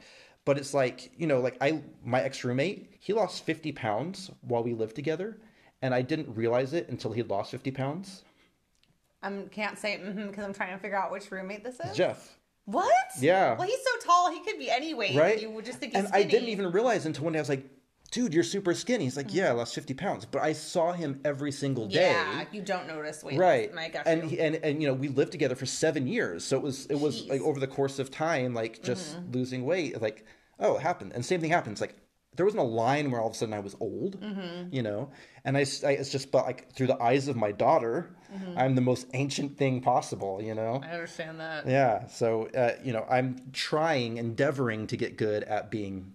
But 0.45 0.59
it's 0.59 0.75
like, 0.75 1.11
you 1.17 1.27
know, 1.27 1.41
like 1.41 1.57
I 1.61 1.83
my 2.05 2.21
ex-roommate, 2.21 2.97
he 3.01 3.15
lost 3.15 3.45
50 3.45 3.73
pounds 3.73 4.31
while 4.43 4.63
we 4.63 4.75
lived 4.75 4.95
together, 4.95 5.39
and 5.81 5.95
I 5.95 6.03
didn't 6.03 6.35
realize 6.35 6.75
it 6.75 6.89
until 6.91 7.13
he 7.13 7.23
lost 7.23 7.51
50 7.51 7.71
pounds. 7.71 8.25
I 9.25 9.43
can't 9.51 9.79
say 9.79 9.97
because 9.99 10.45
I'm 10.45 10.53
trying 10.55 10.73
to 10.77 10.79
figure 10.79 10.97
out 10.99 11.11
which 11.11 11.31
roommate 11.31 11.65
this 11.65 11.81
is. 11.81 11.97
Jeff. 11.97 12.37
What? 12.67 12.93
Yeah. 13.21 13.57
Well, 13.59 13.67
he's 13.69 13.79
so 13.83 14.07
tall, 14.07 14.31
he 14.33 14.41
could 14.41 14.59
be 14.59 14.71
any 14.71 14.95
weight. 14.95 15.17
right? 15.17 15.41
You 15.41 15.51
would 15.51 15.65
just 15.65 15.79
think 15.79 15.93
he's 15.93 16.01
and 16.01 16.09
skinny. 16.09 16.25
I 16.25 16.29
didn't 16.29 16.49
even 16.49 16.71
realize 16.73 17.05
until 17.07 17.25
one 17.25 17.33
day 17.35 17.39
I 17.39 17.43
was 17.43 17.49
like, 17.49 17.65
dude, 18.11 18.33
you're 18.33 18.43
super 18.45 18.73
skinny. 18.75 19.05
He's 19.05 19.17
like, 19.17 19.27
Mm-hmm. 19.27 19.37
yeah, 19.37 19.49
I 19.49 19.53
lost 19.53 19.75
50 19.75 19.93
pounds. 19.95 20.25
But 20.25 20.41
I 20.43 20.53
saw 20.55 20.93
him 20.93 21.21
every 21.25 21.53
single 21.53 21.87
day. 21.89 22.13
Yeah, 22.13 22.45
you 22.53 22.63
don't 22.63 22.87
notice 22.87 23.23
weight. 23.25 23.39
Right. 23.39 23.71
I 23.77 23.89
got 23.89 24.07
and, 24.07 24.31
he- 24.31 24.41
and 24.41 24.57
and 24.57 24.81
you 24.81 24.89
know, 24.89 24.95
we 24.95 25.09
lived 25.09 25.33
together 25.33 25.55
for 25.57 25.67
seven 25.67 26.07
years. 26.07 26.45
So 26.45 26.57
it 26.57 26.63
was 26.63 26.87
it 26.87 26.99
was 27.01 27.23
Jeez. 27.23 27.29
like 27.31 27.41
over 27.43 27.61
the 27.61 27.67
course 27.67 27.99
of 27.99 28.11
time, 28.11 28.55
like 28.55 28.83
just 28.83 29.17
Mm-hmm. 29.17 29.33
losing 29.33 29.65
weight, 29.67 30.01
like, 30.01 30.25
oh, 30.61 30.77
it 30.77 30.83
happened. 30.83 31.13
And 31.15 31.25
same 31.25 31.41
thing 31.41 31.51
happens. 31.51 31.81
Like 31.83 31.97
there 32.37 32.45
wasn't 32.47 32.61
a 32.63 32.67
line 32.67 33.11
where 33.11 33.21
all 33.21 33.29
of 33.29 33.35
a 33.35 33.37
sudden 33.37 33.55
I 33.55 33.61
was 33.61 33.77
old, 33.81 34.21
Mm-hmm. 34.21 34.75
you 34.75 34.83
know, 34.83 35.11
and 35.45 35.57
I, 35.57 35.61
I- 35.85 35.93
it's 35.93 36.11
just 36.11 36.31
but 36.31 36.47
like 36.47 36.73
through 36.73 36.89
the 36.89 37.01
eyes 37.03 37.29
of 37.29 37.37
my 37.37 37.53
daughter, 37.53 38.15
Mm-hmm. 38.35 38.59
I'm 38.59 38.75
the 38.75 38.81
most 38.81 39.07
ancient 39.15 39.57
thing 39.57 39.81
possible, 39.81 40.43
you 40.43 40.57
know. 40.57 40.81
I 40.85 40.91
understand 40.91 41.39
that. 41.39 41.69
Yeah. 41.69 42.07
So, 42.09 42.47
uh, 42.49 42.73
you 42.83 42.93
know, 42.93 43.07
I'm 43.09 43.41
trying, 43.53 44.17
endeavoring 44.17 44.89
to 44.89 44.97
get 44.97 45.17
good 45.17 45.45
at 45.45 45.71
being 45.71 46.15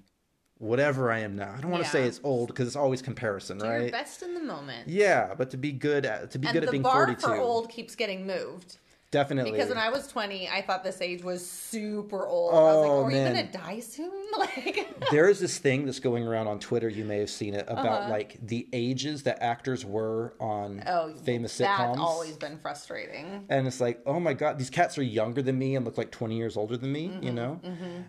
whatever 0.58 1.12
I 1.14 1.20
am 1.20 1.38
now. 1.38 1.56
I 1.58 1.62
don't 1.62 1.72
want 1.72 1.86
to 1.86 1.90
say 1.90 2.04
it's 2.04 2.20
old 2.24 2.50
because 2.50 2.68
it's 2.68 2.76
always 2.76 3.02
comparison, 3.02 3.60
Do 3.60 3.66
your 3.68 3.80
right? 3.80 3.92
best 3.92 4.22
in 4.22 4.34
the 4.34 4.42
moment. 4.44 4.90
Yeah, 4.90 5.34
but 5.38 5.52
to 5.52 5.58
be 5.58 5.72
good 5.72 6.06
at 6.06 6.32
to 6.32 6.40
be 6.40 6.48
and 6.48 6.54
good 6.56 6.66
at 6.66 6.72
being 6.72 6.84
forty 6.84 7.16
two. 7.16 7.22
the 7.22 7.28
bar 7.28 7.36
42. 7.38 7.42
for 7.42 7.48
old 7.50 7.70
keeps 7.70 7.96
getting 7.96 8.28
moved. 8.28 8.78
Definitely. 9.12 9.52
Because 9.54 9.70
when 9.70 9.78
I 9.80 9.90
was 9.90 10.08
20, 10.08 10.50
I 10.50 10.62
thought 10.62 10.84
this 10.84 11.02
age 11.02 11.24
was 11.24 11.44
super 11.50 12.28
old. 12.28 12.54
I 12.54 12.58
was 12.58 12.76
like, 12.76 12.90
Oh, 12.92 13.04
are 13.06 13.10
man. 13.10 13.28
you 13.28 13.34
going 13.42 13.52
to 13.52 13.58
die 13.58 13.80
soon? 13.80 14.12
Like, 14.38 14.88
there 15.12 15.28
is 15.28 15.40
this 15.40 15.58
thing 15.58 15.86
that's 15.86 16.00
going 16.00 16.26
around 16.26 16.48
on 16.48 16.60
Twitter. 16.60 16.88
You 16.88 17.04
may 17.04 17.18
have 17.18 17.32
seen 17.32 17.56
it 17.56 17.66
about 17.68 18.02
Uh-huh. 18.04 18.10
like 18.12 18.38
the 18.46 18.68
ages 18.72 19.24
that 19.24 19.42
actors 19.42 19.84
were 19.84 20.36
on 20.40 20.84
oh, 20.86 21.14
famous 21.26 21.58
that's 21.58 21.82
sitcoms. 21.82 21.98
always 21.98 22.38
been 22.38 22.58
frustrating. 22.60 23.44
and 23.50 23.66
it's 23.68 23.82
like, 23.82 24.02
oh 24.06 24.20
my 24.20 24.34
god, 24.34 24.60
these 24.60 24.70
cats 24.70 24.98
are 25.00 25.04
younger 25.04 25.42
than 25.42 25.58
me 25.58 25.76
and 25.76 25.84
look 25.84 25.98
like 25.98 26.12
twenty 26.12 26.38
years 26.38 26.56
older 26.56 26.78
than 26.78 26.92
me. 26.92 27.08
Mm-hmm, 27.10 27.24
You 27.24 27.32
know, 27.34 27.60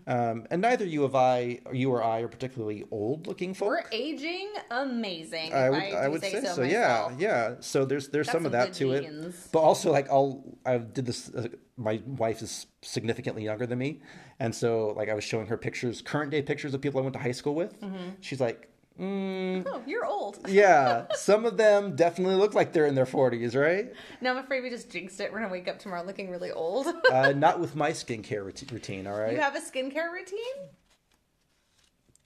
um, 0.06 0.46
and 0.50 0.60
neither 0.60 0.84
you 0.84 1.04
of 1.04 1.14
I, 1.16 1.60
or 1.64 1.74
you 1.74 1.90
or 1.90 2.04
I, 2.04 2.20
are 2.20 2.28
particularly 2.28 2.84
old 2.90 3.26
looking 3.26 3.54
folk. 3.54 3.68
We're 3.70 3.82
aging 3.90 4.50
amazing. 4.70 5.52
I 5.54 5.70
would, 5.70 5.82
I, 5.82 6.02
I, 6.02 6.04
do 6.04 6.10
would 6.12 6.20
say, 6.20 6.32
say, 6.32 6.40
so. 6.42 6.54
so. 6.56 6.62
Yeah, 6.62 7.10
yeah. 7.18 7.54
So 7.60 7.84
there's 7.86 8.08
there's 8.08 8.26
Got 8.26 8.32
some 8.32 8.46
of 8.46 8.52
that 8.52 8.74
to 8.74 8.92
it, 8.92 9.34
but 9.52 9.60
also 9.60 9.90
like 9.90 10.08
I'll 10.10 10.44
I 10.66 10.78
did 10.92 11.06
this. 11.06 11.30
Uh, 11.34 11.48
my 11.76 12.00
wife 12.06 12.42
is 12.42 12.66
significantly 12.82 13.44
younger 13.44 13.66
than 13.66 13.78
me, 13.78 14.00
and 14.38 14.54
so 14.54 14.94
like 14.96 15.08
I 15.08 15.14
was 15.14 15.24
showing 15.24 15.46
her 15.46 15.56
pictures, 15.56 16.02
current 16.02 16.30
day 16.30 16.42
pictures 16.42 16.74
of 16.74 16.80
people 16.80 17.00
I 17.00 17.02
went 17.02 17.14
to 17.14 17.20
high 17.20 17.32
school 17.32 17.54
with. 17.54 17.80
Mm-hmm. 17.80 18.10
She's 18.20 18.40
like, 18.40 18.68
mm, 19.00 19.64
Oh, 19.66 19.82
you're 19.86 20.04
old. 20.06 20.38
yeah, 20.48 21.06
some 21.14 21.44
of 21.44 21.56
them 21.56 21.96
definitely 21.96 22.34
look 22.36 22.54
like 22.54 22.72
they're 22.72 22.86
in 22.86 22.94
their 22.94 23.06
forties, 23.06 23.56
right? 23.56 23.92
Now 24.20 24.32
I'm 24.32 24.38
afraid 24.38 24.62
we 24.62 24.70
just 24.70 24.90
jinxed 24.90 25.20
it. 25.20 25.32
We're 25.32 25.40
gonna 25.40 25.52
wake 25.52 25.68
up 25.68 25.78
tomorrow 25.78 26.04
looking 26.04 26.30
really 26.30 26.52
old. 26.52 26.86
Uh, 27.10 27.32
not 27.32 27.58
with 27.58 27.74
my 27.74 27.90
skincare 27.90 28.44
routine. 28.44 29.06
All 29.06 29.18
right. 29.18 29.32
you 29.32 29.40
have 29.40 29.56
a 29.56 29.60
skincare 29.60 30.12
routine? 30.12 30.68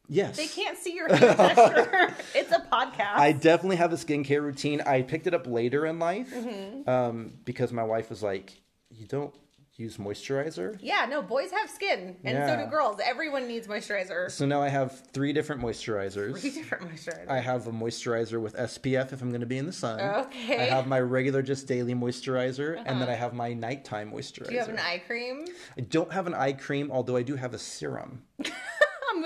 Yes. 0.09 0.37
They 0.37 0.47
can't 0.47 0.77
see 0.79 0.95
your 0.95 1.09
hand 1.15 1.37
gesture. 1.37 2.15
it's 2.35 2.53
a 2.53 2.61
podcast. 2.73 3.17
I 3.17 3.33
definitely 3.33 3.77
have 3.77 3.93
a 3.93 3.97
skincare 3.97 4.43
routine. 4.43 4.81
I 4.83 5.03
picked 5.03 5.27
it 5.27 5.35
up 5.35 5.47
later 5.47 5.87
in 5.87 5.99
life 5.99 6.33
Mm-hmm. 6.33 6.89
um, 6.89 7.33
because 7.45 7.73
my 7.73 7.85
wife 7.85 8.11
was 8.11 8.23
like, 8.23 8.61
"You 8.91 9.07
don't 9.07 9.35
use 9.77 9.97
moisturizer." 9.97 10.79
yeah, 10.81 11.05
no, 11.11 11.21
boys 11.21 11.51
have 11.51 11.69
skin, 11.69 12.17
and 12.23 12.49
so 12.49 12.65
do 12.65 12.71
girls. 12.71 13.01
Everyone 13.05 13.49
needs 13.49 13.67
moisturizer. 13.67 14.31
So 14.31 14.47
now 14.47 14.63
I 14.63 14.69
have 14.69 15.03
three 15.13 15.33
different 15.33 15.61
moisturizers. 15.63 16.39
Three 16.41 16.51
different 16.51 16.85
moisturizers. 16.93 17.29
I 17.29 17.41
have 17.41 17.67
a 17.67 17.73
moisturizer 17.73 18.41
with 18.41 18.55
SPF 18.57 19.13
if 19.13 19.21
I'm 19.21 19.31
going 19.31 19.41
to 19.41 19.47
be 19.47 19.59
in 19.59 19.67
the 19.67 19.73
sun. 19.73 20.01
Okay. 20.01 20.55
Uh-huh. 20.55 20.63
I 20.63 20.67
have 20.67 20.87
my 20.87 21.01
regular 21.01 21.43
just 21.43 21.67
daily 21.67 21.95
moisturizer, 21.95 22.81
and 22.87 23.01
then 23.01 23.09
I 23.09 23.15
have 23.15 23.33
my 23.35 23.53
nighttime 23.53 24.13
moisturizer. 24.13 24.49
do 24.49 24.53
you 24.55 24.61
have 24.61 24.69
an 24.69 24.79
eye 24.79 25.03
cream? 25.07 25.45
I 25.77 25.81
don't 25.81 26.13
have 26.13 26.27
an 26.29 26.35
eye 26.35 26.53
cream, 26.53 26.91
although 26.93 27.17
I 27.17 27.23
do 27.23 27.35
have 27.37 27.53
a 27.55 27.59
serum. 27.59 28.23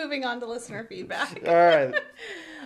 Moving 0.02 0.24
on 0.24 0.40
to 0.40 0.46
listener 0.46 0.84
feedback. 0.88 1.40
All 1.46 1.54
right. 1.54 1.94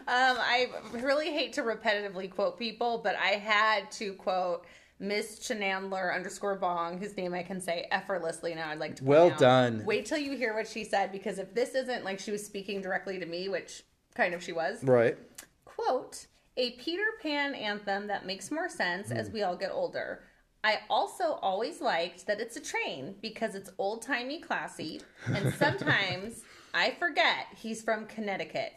Um, 0.05 0.37
I 0.41 0.69
really 0.95 1.31
hate 1.31 1.53
to 1.53 1.63
repetitively 1.63 2.29
quote 2.29 2.59
people, 2.59 3.01
but 3.05 3.15
I 3.15 3.37
had 3.37 3.89
to 3.93 4.15
quote 4.15 4.67
Miss 4.99 5.39
Chenandler 5.39 6.13
underscore 6.13 6.57
Bong, 6.57 6.99
whose 6.99 7.17
name 7.17 7.33
I 7.35 7.45
can 7.45 7.61
say 7.61 7.87
effortlessly 7.93 8.53
now. 8.53 8.69
I'd 8.71 8.81
like 8.81 8.97
to. 8.97 9.05
Well 9.05 9.31
done. 9.31 9.85
Wait 9.85 10.05
till 10.07 10.19
you 10.19 10.37
hear 10.37 10.55
what 10.57 10.67
she 10.67 10.83
said, 10.83 11.13
because 11.13 11.39
if 11.39 11.55
this 11.55 11.77
isn't 11.77 12.03
like 12.05 12.19
she 12.19 12.33
was 12.33 12.45
speaking 12.45 12.81
directly 12.83 13.21
to 13.21 13.27
me, 13.27 13.49
which 13.49 13.85
kind 14.17 14.35
of 14.35 14.43
she 14.43 14.51
was, 14.51 14.83
right. 14.83 15.17
quote 15.65 16.27
a 16.57 16.73
Peter 16.73 17.07
Pan 17.23 17.55
anthem 17.55 18.09
that 18.09 18.27
makes 18.27 18.51
more 18.51 18.69
sense 18.69 19.13
as 19.13 19.29
Hmm. 19.29 19.35
we 19.35 19.43
all 19.45 19.55
get 19.57 19.71
older. 19.71 20.25
I 20.65 20.81
also 20.91 21.39
always 21.43 21.81
liked 21.81 22.27
that 22.27 22.41
it's 22.41 22.57
a 22.57 22.61
train 22.61 23.15
because 23.23 23.55
it's 23.55 23.71
old 23.79 24.03
timey 24.03 24.41
classy, 24.41 25.01
and 25.27 25.55
sometimes 25.59 26.43
I 26.75 26.93
forget 26.99 27.47
he's 27.57 27.83
from 27.83 28.07
Connecticut. 28.07 28.73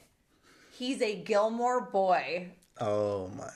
He's 0.72 1.02
a 1.02 1.16
Gilmore 1.22 1.82
boy. 1.82 2.50
Oh 2.80 3.30
my. 3.38 3.50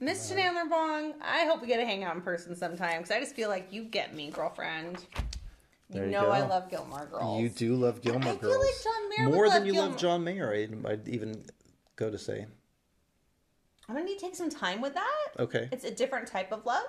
Miss 0.00 0.28
Chandler 0.28 0.66
Bong, 0.68 1.14
I 1.22 1.44
hope 1.46 1.60
we 1.62 1.66
get 1.66 1.78
to 1.78 1.86
hang 1.86 2.04
out 2.04 2.16
in 2.16 2.22
person 2.22 2.54
sometime 2.54 2.98
because 2.98 3.10
I 3.10 3.20
just 3.20 3.34
feel 3.34 3.48
like 3.48 3.72
you 3.72 3.84
get 3.84 4.14
me, 4.14 4.30
girlfriend. 4.30 5.04
You 5.90 6.02
you 6.02 6.06
know 6.08 6.30
I 6.30 6.40
love 6.46 6.68
Gilmore 6.68 7.06
Girls. 7.06 7.40
You 7.40 7.48
do 7.48 7.76
love 7.76 8.02
Gilmore 8.02 8.32
I 8.32 8.36
feel 8.36 8.58
like 8.58 8.74
John 8.82 9.08
Mayer 9.16 9.28
more 9.30 9.48
than 9.48 9.58
love 9.58 9.66
you 9.66 9.72
Gilmore- 9.72 9.90
love 9.90 9.98
John 9.98 10.24
Mayer. 10.24 10.52
I'd, 10.52 10.86
I'd 10.86 11.08
even 11.08 11.44
go 11.96 12.10
to 12.10 12.18
say. 12.18 12.46
I'm 13.88 13.94
gonna 13.94 14.04
need 14.04 14.18
to 14.18 14.24
take 14.24 14.34
some 14.34 14.50
time 14.50 14.80
with 14.80 14.94
that. 14.94 15.28
Okay. 15.38 15.68
It's 15.70 15.84
a 15.84 15.90
different 15.90 16.26
type 16.26 16.50
of 16.52 16.66
love. 16.66 16.86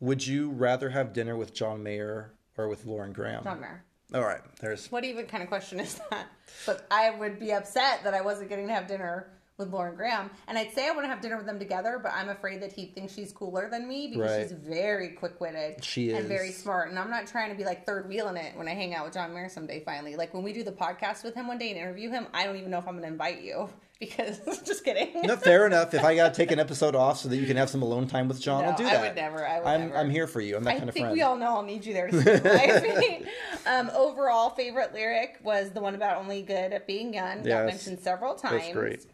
Would 0.00 0.26
you 0.26 0.50
rather 0.50 0.90
have 0.90 1.12
dinner 1.12 1.36
with 1.36 1.54
John 1.54 1.82
Mayer 1.82 2.32
or 2.56 2.68
with 2.68 2.84
Lauren 2.86 3.12
Graham? 3.12 3.44
John 3.44 3.60
Mayer. 3.60 3.84
All 4.14 4.24
right. 4.24 4.40
There's 4.60 4.90
What 4.90 5.04
even 5.04 5.26
kind 5.26 5.42
of 5.42 5.48
question 5.48 5.80
is 5.80 6.00
that? 6.10 6.26
But 6.66 6.86
I 6.90 7.10
would 7.10 7.38
be 7.38 7.52
upset 7.52 8.04
that 8.04 8.14
I 8.14 8.20
wasn't 8.22 8.48
getting 8.48 8.66
to 8.68 8.72
have 8.74 8.86
dinner 8.86 9.28
with 9.58 9.72
Lauren 9.72 9.96
Graham. 9.96 10.30
And 10.46 10.56
I'd 10.56 10.72
say 10.72 10.86
I 10.86 10.92
want 10.92 11.02
to 11.02 11.08
have 11.08 11.20
dinner 11.20 11.36
with 11.36 11.44
them 11.46 11.58
together, 11.58 11.98
but 12.00 12.12
I'm 12.12 12.28
afraid 12.28 12.62
that 12.62 12.72
he 12.72 12.86
thinks 12.86 13.12
she's 13.12 13.32
cooler 13.32 13.68
than 13.68 13.88
me 13.88 14.06
because 14.08 14.30
Right. 14.30 14.42
she's 14.48 14.52
very 14.52 15.10
quick 15.10 15.40
witted. 15.40 15.84
She 15.84 16.12
and 16.12 16.26
very 16.26 16.52
smart. 16.52 16.90
And 16.90 16.98
I'm 16.98 17.10
not 17.10 17.26
trying 17.26 17.50
to 17.50 17.56
be 17.56 17.64
like 17.64 17.84
third 17.84 18.08
wheeling 18.08 18.36
it 18.36 18.56
when 18.56 18.68
I 18.68 18.74
hang 18.74 18.94
out 18.94 19.04
with 19.04 19.14
John 19.14 19.34
Mayer 19.34 19.48
someday. 19.48 19.82
Finally, 19.84 20.14
like 20.16 20.32
when 20.32 20.42
we 20.44 20.52
do 20.52 20.62
the 20.62 20.72
podcast 20.72 21.24
with 21.24 21.34
him 21.34 21.48
one 21.48 21.58
day 21.58 21.70
and 21.70 21.78
interview 21.78 22.08
him, 22.08 22.28
I 22.32 22.44
don't 22.44 22.56
even 22.56 22.70
know 22.70 22.78
if 22.78 22.86
I'm 22.86 22.92
going 22.94 23.02
to 23.02 23.08
invite 23.12 23.42
you 23.42 23.68
because 23.98 24.38
just 24.64 24.84
kidding. 24.84 25.22
No, 25.22 25.36
fair 25.36 25.66
enough. 25.66 25.94
If 25.94 26.04
I 26.04 26.14
got 26.14 26.32
to 26.32 26.36
take 26.36 26.50
an 26.50 26.58
episode 26.58 26.94
off 26.94 27.18
so 27.18 27.28
that 27.28 27.36
you 27.36 27.46
can 27.46 27.56
have 27.56 27.68
some 27.70 27.82
alone 27.82 28.06
time 28.06 28.28
with 28.28 28.40
John, 28.40 28.62
No, 28.62 28.70
I'll 28.70 28.76
do 28.76 28.84
that. 28.84 29.00
I 29.00 29.06
would 29.08 29.16
never, 29.16 29.46
I 29.46 29.58
would 29.58 29.66
I'm, 29.66 29.80
never. 29.80 29.96
I'm 29.96 30.10
here 30.10 30.26
for 30.26 30.40
you. 30.40 30.56
I'm 30.56 30.64
that 30.64 30.76
I 30.76 30.78
kind 30.78 30.88
of 30.88 30.94
friend. 30.94 31.06
I 31.06 31.08
think 31.10 31.16
we 31.16 31.22
all 31.22 31.36
know 31.36 31.56
I'll 31.56 31.62
need 31.62 31.84
you 31.84 31.92
there 31.92 32.08
to 32.10 33.26
um, 33.66 33.90
overall, 33.94 34.50
favorite 34.50 34.92
lyric 34.94 35.38
was 35.42 35.70
the 35.70 35.80
one 35.80 35.94
about 35.94 36.18
only 36.18 36.42
good 36.42 36.72
at 36.72 36.86
being 36.86 37.12
young. 37.14 37.38
Got 37.38 37.46
Yes. 37.46 37.66
mentioned 37.70 38.00
several 38.00 38.34
times. 38.34 38.62
That's 38.62 38.72
great. 38.72 39.06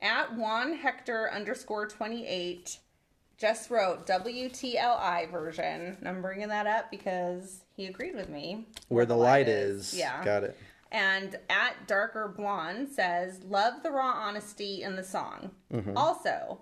At 0.00 0.34
Juan 0.36 0.74
Hector 0.74 1.30
underscore 1.32 1.86
28 1.88 2.78
just 3.38 3.70
wrote 3.70 4.06
WTLI 4.06 5.30
version. 5.30 5.96
And 5.98 6.08
I'm 6.08 6.20
bringing 6.20 6.48
that 6.48 6.66
up 6.66 6.90
because 6.90 7.60
he 7.76 7.86
agreed 7.86 8.14
with 8.14 8.28
me. 8.28 8.66
Where 8.88 9.06
the 9.06 9.16
light 9.16 9.48
is. 9.48 9.96
Yeah. 9.96 10.22
Got 10.24 10.44
it. 10.44 10.58
And 10.90 11.36
at 11.50 11.86
Darker 11.86 12.32
Blonde 12.34 12.88
says, 12.88 13.42
Love 13.44 13.82
the 13.82 13.90
raw 13.90 14.12
honesty 14.12 14.82
in 14.82 14.96
the 14.96 15.04
song. 15.04 15.50
Mm-hmm. 15.72 15.96
Also, 15.96 16.60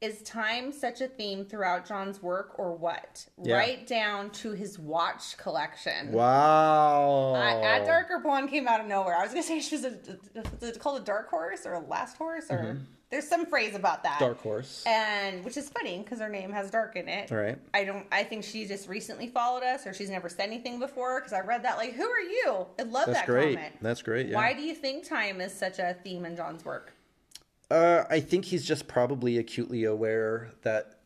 is 0.00 0.22
time 0.22 0.70
such 0.70 1.00
a 1.00 1.08
theme 1.08 1.44
throughout 1.44 1.86
John's 1.86 2.22
work 2.22 2.58
or 2.58 2.74
what? 2.74 3.26
Yeah. 3.42 3.56
Right 3.56 3.86
down 3.86 4.30
to 4.30 4.52
his 4.52 4.78
watch 4.78 5.36
collection. 5.38 6.12
Wow. 6.12 7.34
I, 7.34 7.60
at 7.62 7.86
Darker 7.86 8.18
Blonde 8.18 8.50
came 8.50 8.68
out 8.68 8.80
of 8.80 8.86
nowhere. 8.86 9.16
I 9.16 9.22
was 9.22 9.30
gonna 9.30 9.42
say 9.42 9.60
she 9.60 9.76
was 9.76 9.84
a, 9.84 9.94
is 10.60 10.76
it 10.76 10.78
called 10.78 11.00
a 11.00 11.04
dark 11.04 11.30
horse 11.30 11.64
or 11.64 11.74
a 11.74 11.80
last 11.80 12.16
horse 12.18 12.50
or 12.50 12.80
there's 13.14 13.28
some 13.28 13.46
phrase 13.46 13.76
about 13.76 14.02
that. 14.02 14.18
Dark 14.18 14.40
horse. 14.40 14.82
And 14.86 15.44
which 15.44 15.56
is 15.56 15.68
funny 15.68 15.98
because 15.98 16.18
her 16.18 16.28
name 16.28 16.50
has 16.50 16.68
dark 16.68 16.96
in 16.96 17.08
it. 17.08 17.30
right 17.30 17.56
I 17.72 17.84
don't. 17.84 18.04
I 18.10 18.24
think 18.24 18.42
she 18.42 18.66
just 18.66 18.88
recently 18.88 19.28
followed 19.28 19.62
us, 19.62 19.86
or 19.86 19.94
she's 19.94 20.10
never 20.10 20.28
said 20.28 20.48
anything 20.48 20.80
before. 20.80 21.20
Because 21.20 21.32
I 21.32 21.40
read 21.40 21.62
that, 21.62 21.76
like, 21.76 21.92
who 21.92 22.02
are 22.02 22.20
you? 22.20 22.66
I 22.76 22.82
love 22.82 23.06
That's 23.06 23.20
that 23.20 23.26
great. 23.26 23.54
comment. 23.54 23.74
That's 23.80 24.02
great. 24.02 24.26
Yeah. 24.26 24.34
Why 24.34 24.52
do 24.52 24.62
you 24.62 24.74
think 24.74 25.08
time 25.08 25.40
is 25.40 25.54
such 25.54 25.78
a 25.78 25.96
theme 26.02 26.24
in 26.24 26.34
John's 26.34 26.64
work? 26.64 26.92
Uh, 27.70 28.02
I 28.10 28.18
think 28.18 28.46
he's 28.46 28.66
just 28.66 28.88
probably 28.88 29.38
acutely 29.38 29.84
aware 29.84 30.50
that 30.62 30.98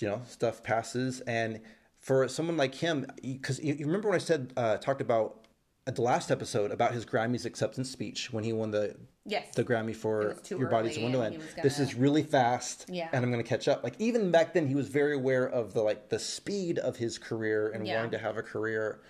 you 0.00 0.08
know 0.08 0.20
stuff 0.28 0.62
passes, 0.62 1.22
and 1.22 1.62
for 1.98 2.28
someone 2.28 2.58
like 2.58 2.74
him, 2.74 3.06
because 3.22 3.58
you, 3.58 3.72
you 3.72 3.86
remember 3.86 4.10
when 4.10 4.16
I 4.16 4.22
said 4.22 4.52
uh, 4.58 4.76
talked 4.76 5.00
about 5.00 5.46
at 5.86 5.96
the 5.96 6.02
last 6.02 6.30
episode 6.30 6.72
about 6.72 6.92
his 6.92 7.06
Grammys 7.06 7.46
acceptance 7.46 7.90
speech 7.90 8.34
when 8.34 8.44
he 8.44 8.52
won 8.52 8.70
the 8.70 8.96
Yes. 9.26 9.54
the 9.54 9.64
Grammy 9.64 9.96
for 9.96 10.36
Your 10.50 10.68
Body's 10.68 10.92
a 10.96 11.00
and 11.00 11.04
Wonderland. 11.04 11.38
was 11.38 11.54
This 11.62 11.78
is 11.78 11.94
really 11.94 12.22
fast, 12.22 12.84
Yeah. 12.90 13.08
and 13.12 13.24
I'm 13.24 13.30
going 13.32 13.42
to 13.42 13.48
catch 13.48 13.68
up. 13.68 13.82
Like 13.82 13.94
even 13.98 14.30
back 14.30 14.52
then, 14.52 14.66
he 14.66 14.74
was 14.74 14.88
very 14.88 15.14
aware 15.14 15.48
of 15.48 15.72
the 15.72 15.82
like 15.82 16.10
the 16.10 16.18
speed 16.18 16.78
of 16.78 16.96
his 16.96 17.16
career 17.18 17.70
and 17.70 17.86
Yeah. 17.86 17.96
wanting 17.96 18.10
to 18.12 18.18
have 18.18 18.36
a 18.36 18.42
career. 18.42 19.00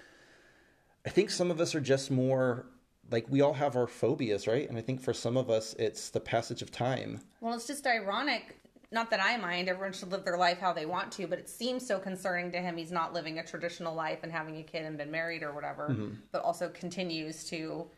I 1.04 1.10
think 1.10 1.30
some 1.30 1.50
of 1.50 1.60
us 1.60 1.74
are 1.74 1.80
just 1.80 2.10
more 2.10 2.66
like 3.10 3.26
we 3.28 3.40
all 3.40 3.52
have 3.54 3.76
our 3.76 3.86
phobias, 3.88 4.46
right? 4.46 4.68
And 4.68 4.78
I 4.78 4.80
think 4.82 5.00
for 5.02 5.12
some 5.12 5.36
of 5.36 5.50
us, 5.50 5.74
it's 5.78 6.10
the 6.10 6.20
passage 6.20 6.62
of 6.62 6.70
time. 6.70 7.20
Well, 7.40 7.54
it's 7.54 7.66
just 7.66 7.86
ironic. 7.86 8.56
Not 8.92 9.10
that 9.10 9.20
I 9.20 9.36
mind. 9.36 9.68
Everyone 9.68 9.92
should 9.92 10.12
live 10.12 10.24
their 10.24 10.38
life 10.38 10.58
how 10.58 10.72
they 10.72 10.86
want 10.86 11.10
to, 11.12 11.26
but 11.26 11.38
it 11.40 11.48
seems 11.48 11.84
so 11.84 11.98
concerning 11.98 12.52
to 12.52 12.58
him. 12.60 12.76
He's 12.76 12.92
not 12.92 13.12
living 13.12 13.40
a 13.40 13.44
traditional 13.44 13.94
life 13.94 14.20
and 14.22 14.30
having 14.30 14.56
a 14.58 14.62
kid 14.62 14.84
and 14.84 14.96
been 14.96 15.10
married 15.10 15.42
or 15.42 15.52
whatever, 15.52 15.88
Mm-hmm. 15.90 16.14
but 16.30 16.42
also 16.44 16.68
continues 16.68 17.44
to. 17.46 17.90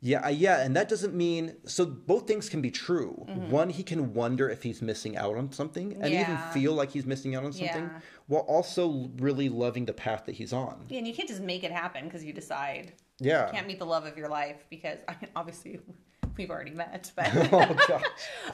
Yeah, 0.00 0.28
yeah, 0.28 0.60
and 0.62 0.76
that 0.76 0.88
doesn't 0.88 1.14
mean 1.14 1.56
so 1.64 1.86
both 1.86 2.26
things 2.26 2.48
can 2.48 2.60
be 2.60 2.70
true. 2.70 3.24
One, 3.48 3.70
he 3.70 3.82
can 3.82 4.12
wonder 4.14 4.48
if 4.50 4.62
he's 4.62 4.82
missing 4.82 5.16
out 5.16 5.36
on 5.36 5.50
something 5.52 5.94
and 6.00 6.12
even 6.12 6.36
feel 6.52 6.74
like 6.74 6.90
he's 6.90 7.06
missing 7.06 7.34
out 7.34 7.44
on 7.44 7.52
something 7.52 7.84
Yeah. 7.84 8.00
while 8.26 8.42
also 8.42 9.10
really 9.18 9.48
loving 9.48 9.86
the 9.86 9.94
path 9.94 10.24
that 10.26 10.34
he's 10.34 10.52
on. 10.52 10.84
Yeah, 10.88 10.98
and 10.98 11.08
you 11.08 11.14
can't 11.14 11.28
just 11.28 11.40
make 11.40 11.64
it 11.64 11.72
happen 11.72 12.04
because 12.04 12.22
you 12.22 12.32
decide. 12.32 12.92
Yeah. 13.18 13.46
You 13.46 13.52
can't 13.54 13.66
meet 13.66 13.78
the 13.78 13.86
love 13.86 14.04
of 14.04 14.18
your 14.18 14.28
life 14.28 14.66
because 14.68 14.98
I 15.08 15.12
mean, 15.20 15.30
obviously 15.34 15.80
we've 16.36 16.50
already 16.50 16.72
met, 16.72 17.10
but. 17.16 17.30
oh 17.52 17.74
gosh. 17.88 18.02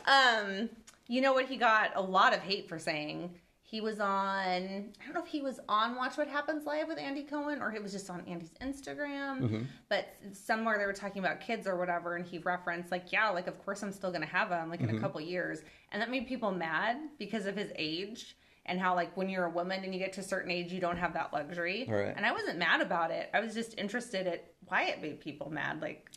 Um, 0.06 0.70
you 1.08 1.20
know 1.20 1.32
what 1.32 1.46
he 1.46 1.56
got 1.56 1.90
a 1.96 2.00
lot 2.02 2.32
of 2.32 2.40
hate 2.40 2.68
for 2.68 2.78
saying? 2.78 3.34
He 3.72 3.80
was 3.80 4.00
on 4.00 4.10
I 4.10 5.04
don't 5.06 5.14
know 5.14 5.22
if 5.22 5.28
he 5.28 5.40
was 5.40 5.58
on 5.66 5.96
Watch 5.96 6.18
What 6.18 6.28
Happens 6.28 6.66
Live 6.66 6.88
with 6.88 6.98
Andy 6.98 7.22
Cohen 7.22 7.62
or 7.62 7.72
it 7.72 7.82
was 7.82 7.90
just 7.90 8.10
on 8.10 8.22
Andy's 8.28 8.52
Instagram. 8.60 9.40
Mm-hmm. 9.40 9.62
But 9.88 10.14
somewhere 10.34 10.76
they 10.76 10.84
were 10.84 10.92
talking 10.92 11.20
about 11.24 11.40
kids 11.40 11.66
or 11.66 11.78
whatever 11.78 12.16
and 12.16 12.26
he 12.26 12.36
referenced 12.36 12.92
like, 12.92 13.10
yeah, 13.12 13.30
like 13.30 13.46
of 13.46 13.58
course 13.64 13.82
I'm 13.82 13.90
still 13.90 14.12
gonna 14.12 14.26
have 14.26 14.50
them 14.50 14.68
like 14.68 14.80
in 14.80 14.90
a 14.90 14.92
mm-hmm. 14.92 15.00
couple 15.00 15.22
years. 15.22 15.60
And 15.90 16.02
that 16.02 16.10
made 16.10 16.26
people 16.26 16.50
mad 16.50 16.98
because 17.18 17.46
of 17.46 17.56
his 17.56 17.72
age 17.74 18.36
and 18.66 18.78
how 18.78 18.94
like 18.94 19.16
when 19.16 19.30
you're 19.30 19.46
a 19.46 19.50
woman 19.50 19.82
and 19.82 19.94
you 19.94 19.98
get 19.98 20.12
to 20.12 20.20
a 20.20 20.22
certain 20.22 20.50
age 20.50 20.70
you 20.70 20.78
don't 20.78 20.98
have 20.98 21.14
that 21.14 21.32
luxury. 21.32 21.86
Right. 21.88 22.12
And 22.14 22.26
I 22.26 22.32
wasn't 22.32 22.58
mad 22.58 22.82
about 22.82 23.10
it. 23.10 23.30
I 23.32 23.40
was 23.40 23.54
just 23.54 23.78
interested 23.78 24.26
at 24.26 24.52
why 24.68 24.82
it 24.82 25.00
made 25.00 25.18
people 25.18 25.48
mad. 25.48 25.80
Like 25.80 26.10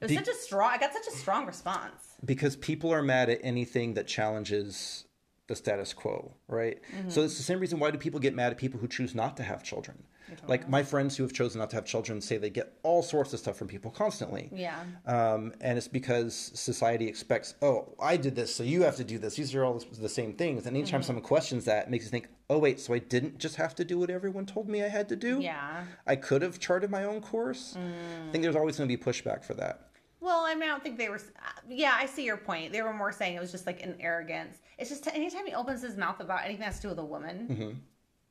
it 0.00 0.06
was 0.06 0.08
Be- 0.08 0.16
such 0.16 0.26
a 0.26 0.34
strong 0.34 0.72
I 0.72 0.78
got 0.78 0.92
such 0.92 1.06
a 1.06 1.16
strong 1.16 1.46
response. 1.46 2.16
because 2.24 2.56
people 2.56 2.92
are 2.92 3.02
mad 3.02 3.30
at 3.30 3.38
anything 3.44 3.94
that 3.94 4.08
challenges 4.08 5.04
the 5.48 5.56
status 5.56 5.92
quo, 5.92 6.32
right? 6.46 6.78
Mm-hmm. 6.96 7.10
So 7.10 7.22
it's 7.22 7.36
the 7.36 7.42
same 7.42 7.58
reason 7.58 7.78
why 7.80 7.90
do 7.90 7.98
people 7.98 8.20
get 8.20 8.34
mad 8.34 8.52
at 8.52 8.58
people 8.58 8.78
who 8.78 8.86
choose 8.86 9.14
not 9.14 9.36
to 9.38 9.42
have 9.42 9.62
children? 9.64 10.04
Like 10.46 10.68
my 10.68 10.82
friends 10.82 11.16
who 11.16 11.22
have 11.22 11.32
chosen 11.32 11.58
not 11.58 11.70
to 11.70 11.76
have 11.76 11.86
children 11.86 12.20
say 12.20 12.36
they 12.36 12.50
get 12.50 12.74
all 12.82 13.02
sorts 13.02 13.32
of 13.32 13.38
stuff 13.40 13.56
from 13.56 13.66
people 13.66 13.90
constantly. 13.90 14.50
Yeah. 14.52 14.78
Um, 15.06 15.54
and 15.62 15.78
it's 15.78 15.88
because 15.88 16.34
society 16.54 17.08
expects, 17.08 17.54
oh, 17.62 17.94
I 17.98 18.18
did 18.18 18.36
this, 18.36 18.54
so 18.54 18.62
you 18.62 18.82
have 18.82 18.96
to 18.96 19.04
do 19.04 19.18
this. 19.18 19.36
These 19.36 19.54
are 19.54 19.64
all 19.64 19.82
the 19.98 20.08
same 20.08 20.34
things. 20.34 20.66
And 20.66 20.76
Mm-hmm. 20.76 20.82
anytime 20.82 21.02
someone 21.02 21.24
questions 21.24 21.64
that, 21.64 21.84
it 21.86 21.90
makes 21.90 22.04
you 22.04 22.10
think, 22.10 22.28
oh, 22.50 22.58
wait, 22.58 22.78
so 22.78 22.92
I 22.92 22.98
didn't 22.98 23.38
just 23.38 23.56
have 23.56 23.74
to 23.76 23.84
do 23.86 23.98
what 23.98 24.10
everyone 24.10 24.44
told 24.44 24.68
me 24.68 24.84
I 24.84 24.88
had 24.88 25.08
to 25.08 25.16
do? 25.16 25.40
Yeah. 25.40 25.84
I 26.06 26.16
could 26.16 26.42
have 26.42 26.58
charted 26.58 26.90
my 26.90 27.04
own 27.04 27.22
course. 27.22 27.74
I 27.76 28.30
think 28.30 28.42
there's 28.44 28.54
always 28.56 28.76
going 28.76 28.88
to 28.90 28.94
be 28.96 29.02
pushback 29.02 29.42
for 29.44 29.54
that. 29.54 29.87
Well, 30.20 30.44
I 30.44 30.54
mean, 30.54 30.64
I 30.64 30.66
don't 30.66 30.82
think 30.82 30.98
they 30.98 31.08
were. 31.08 31.16
Uh, 31.16 31.60
yeah, 31.68 31.96
I 31.96 32.06
see 32.06 32.24
your 32.24 32.36
point. 32.36 32.72
They 32.72 32.82
were 32.82 32.92
more 32.92 33.12
saying 33.12 33.36
it 33.36 33.40
was 33.40 33.52
just 33.52 33.66
like 33.66 33.82
an 33.82 33.96
arrogance. 34.00 34.58
It's 34.78 34.90
just 34.90 35.06
anytime 35.06 35.46
he 35.46 35.54
opens 35.54 35.82
his 35.82 35.96
mouth 35.96 36.20
about 36.20 36.40
anything 36.44 36.60
that 36.60 36.66
has 36.66 36.76
to 36.76 36.82
do 36.82 36.88
with 36.88 36.98
a 36.98 37.04
woman, 37.04 37.46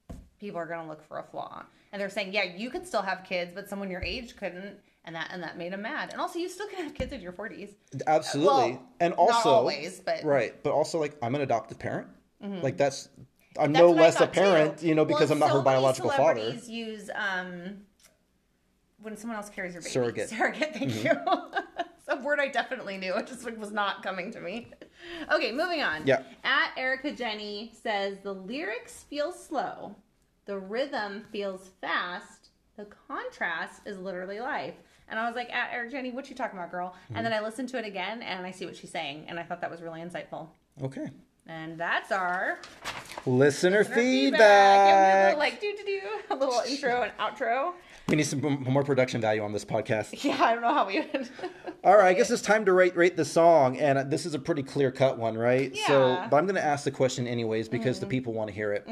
mm-hmm. 0.10 0.18
people 0.40 0.60
are 0.60 0.66
going 0.66 0.82
to 0.82 0.88
look 0.88 1.04
for 1.08 1.20
a 1.20 1.24
flaw. 1.24 1.64
And 1.92 2.02
they're 2.02 2.10
saying, 2.10 2.34
yeah, 2.34 2.44
you 2.44 2.70
could 2.70 2.86
still 2.86 3.02
have 3.02 3.24
kids, 3.24 3.52
but 3.56 3.70
someone 3.70 3.90
your 3.90 4.04
age 4.04 4.36
couldn't, 4.36 4.76
and 5.06 5.16
that 5.16 5.30
and 5.32 5.42
that 5.42 5.58
made 5.58 5.72
him 5.72 5.82
mad. 5.82 6.10
And 6.12 6.20
also, 6.20 6.40
you 6.40 6.50
still 6.50 6.68
can 6.68 6.84
have 6.84 6.94
kids 6.94 7.14
in 7.14 7.22
your 7.22 7.32
forties. 7.32 7.70
Absolutely. 8.06 8.72
Well, 8.72 8.90
and 9.00 9.12
not 9.12 9.20
also, 9.20 9.50
always, 9.50 10.02
but- 10.02 10.24
right. 10.24 10.62
But 10.64 10.74
also, 10.74 11.00
like, 11.00 11.16
I'm 11.22 11.36
an 11.36 11.42
adoptive 11.42 11.80
parent. 11.80 12.08
Mm-hmm. 12.44 12.62
Like, 12.62 12.78
that's, 12.78 13.10
I'm 13.58 13.72
That's 13.74 13.82
no 13.82 13.92
less 13.92 14.16
a 14.16 14.20
thought, 14.20 14.34
too. 14.34 14.40
parent, 14.42 14.84
you 14.84 14.94
know, 14.94 15.04
Well, 15.04 15.16
because 15.18 15.32
I'm 15.32 15.40
not 15.40 15.50
so 15.50 15.58
her 15.58 15.64
biological 15.64 16.12
father. 16.12 16.56
Use 16.68 17.10
um, 17.16 17.78
when 19.08 19.16
someone 19.18 19.38
else 19.38 19.50
carries 19.50 19.74
your 19.74 19.82
baby. 19.82 19.92
Surrogate. 19.92 20.30
Surrogate. 20.30 20.74
Thank 20.74 20.92
Mm-hmm. 20.92 21.08
you. 21.08 21.62
It's 22.10 22.18
a 22.22 22.24
word 22.24 22.40
I 22.40 22.48
definitely 22.48 22.96
knew. 22.98 23.14
It 23.16 23.28
just 23.28 23.44
was 23.58 23.74
not 23.74 24.02
coming 24.02 24.32
to 24.32 24.40
me. 24.40 24.68
Okay, 25.30 25.52
moving 25.52 25.82
on. 25.82 26.08
Yeah. 26.08 26.22
At 26.46 26.72
Erica 26.78 27.12
Jenny 27.12 27.74
says 27.84 28.20
the 28.24 28.32
lyrics 28.32 29.04
feel 29.10 29.34
slow, 29.34 29.94
the 30.46 30.58
rhythm 30.58 31.26
feels 31.34 31.72
fast, 31.82 32.48
the 32.78 32.86
contrast 33.10 33.82
is 33.86 33.98
literally 33.98 34.40
life. 34.40 34.76
And 35.10 35.20
I 35.20 35.28
was 35.28 35.36
like, 35.36 35.52
at 35.54 35.72
Eric 35.74 35.92
Jenny, 35.92 36.12
what 36.12 36.30
you 36.30 36.36
talking 36.38 36.58
about, 36.58 36.72
girl? 36.72 36.96
And 37.14 37.26
then 37.26 37.34
I 37.34 37.42
listened 37.42 37.68
to 37.70 37.78
it 37.78 37.86
again 37.86 38.22
and 38.22 38.46
I 38.46 38.52
see 38.52 38.66
what 38.66 38.78
she's 38.78 38.92
saying, 38.92 39.26
and 39.28 39.38
I 39.38 39.44
thought 39.44 39.60
that 39.60 39.70
was 39.70 39.82
really 39.82 40.00
insightful. 40.00 40.48
Okay. 40.82 41.10
And 41.48 41.78
that's 41.78 42.14
our 42.14 42.60
Listener, 43.28 43.80
listener 43.80 43.96
feedback. 43.96 44.40
Yeah, 44.40 44.86
we 44.86 44.90
have 44.92 45.20
a 45.20 45.26
little, 45.26 45.40
like 45.40 45.62
do 45.62 45.76
do 45.76 45.84
do 45.86 46.02
a 46.30 46.36
little 46.36 46.62
intro 46.68 47.02
and 47.04 47.12
outro. 47.20 47.74
We 48.08 48.16
need 48.16 48.24
some 48.24 48.40
more 48.64 48.86
production 48.86 49.20
value 49.20 49.44
on 49.44 49.52
this 49.52 49.66
podcast. 49.66 50.24
Yeah, 50.24 50.42
I 50.42 50.54
don't 50.54 50.62
know 50.62 50.74
how 50.74 50.88
we 50.88 51.00
would. 51.14 51.30
All 51.84 51.98
right, 51.98 52.08
I 52.08 52.14
guess 52.14 52.32
it's 52.32 52.42
time 52.42 52.64
to 52.66 52.72
rate 52.74 52.96
rate 52.96 53.18
the 53.18 53.26
song, 53.26 53.78
and 53.78 53.98
uh, 53.98 54.04
this 54.04 54.26
is 54.26 54.34
a 54.34 54.40
pretty 54.40 54.64
clear 54.64 54.92
cut 54.92 55.18
one, 55.18 55.38
right? 55.38 55.76
Yeah. 55.76 55.88
So, 55.88 56.28
but 56.32 56.38
I'm 56.38 56.46
going 56.46 56.56
to 56.56 56.64
ask 56.64 56.86
the 56.86 56.92
question 56.92 57.28
anyways 57.28 57.68
because 57.68 58.00
the 58.00 58.06
people 58.06 58.32
want 58.34 58.48
to 58.50 58.54
hear 58.54 58.72
it. 58.72 58.88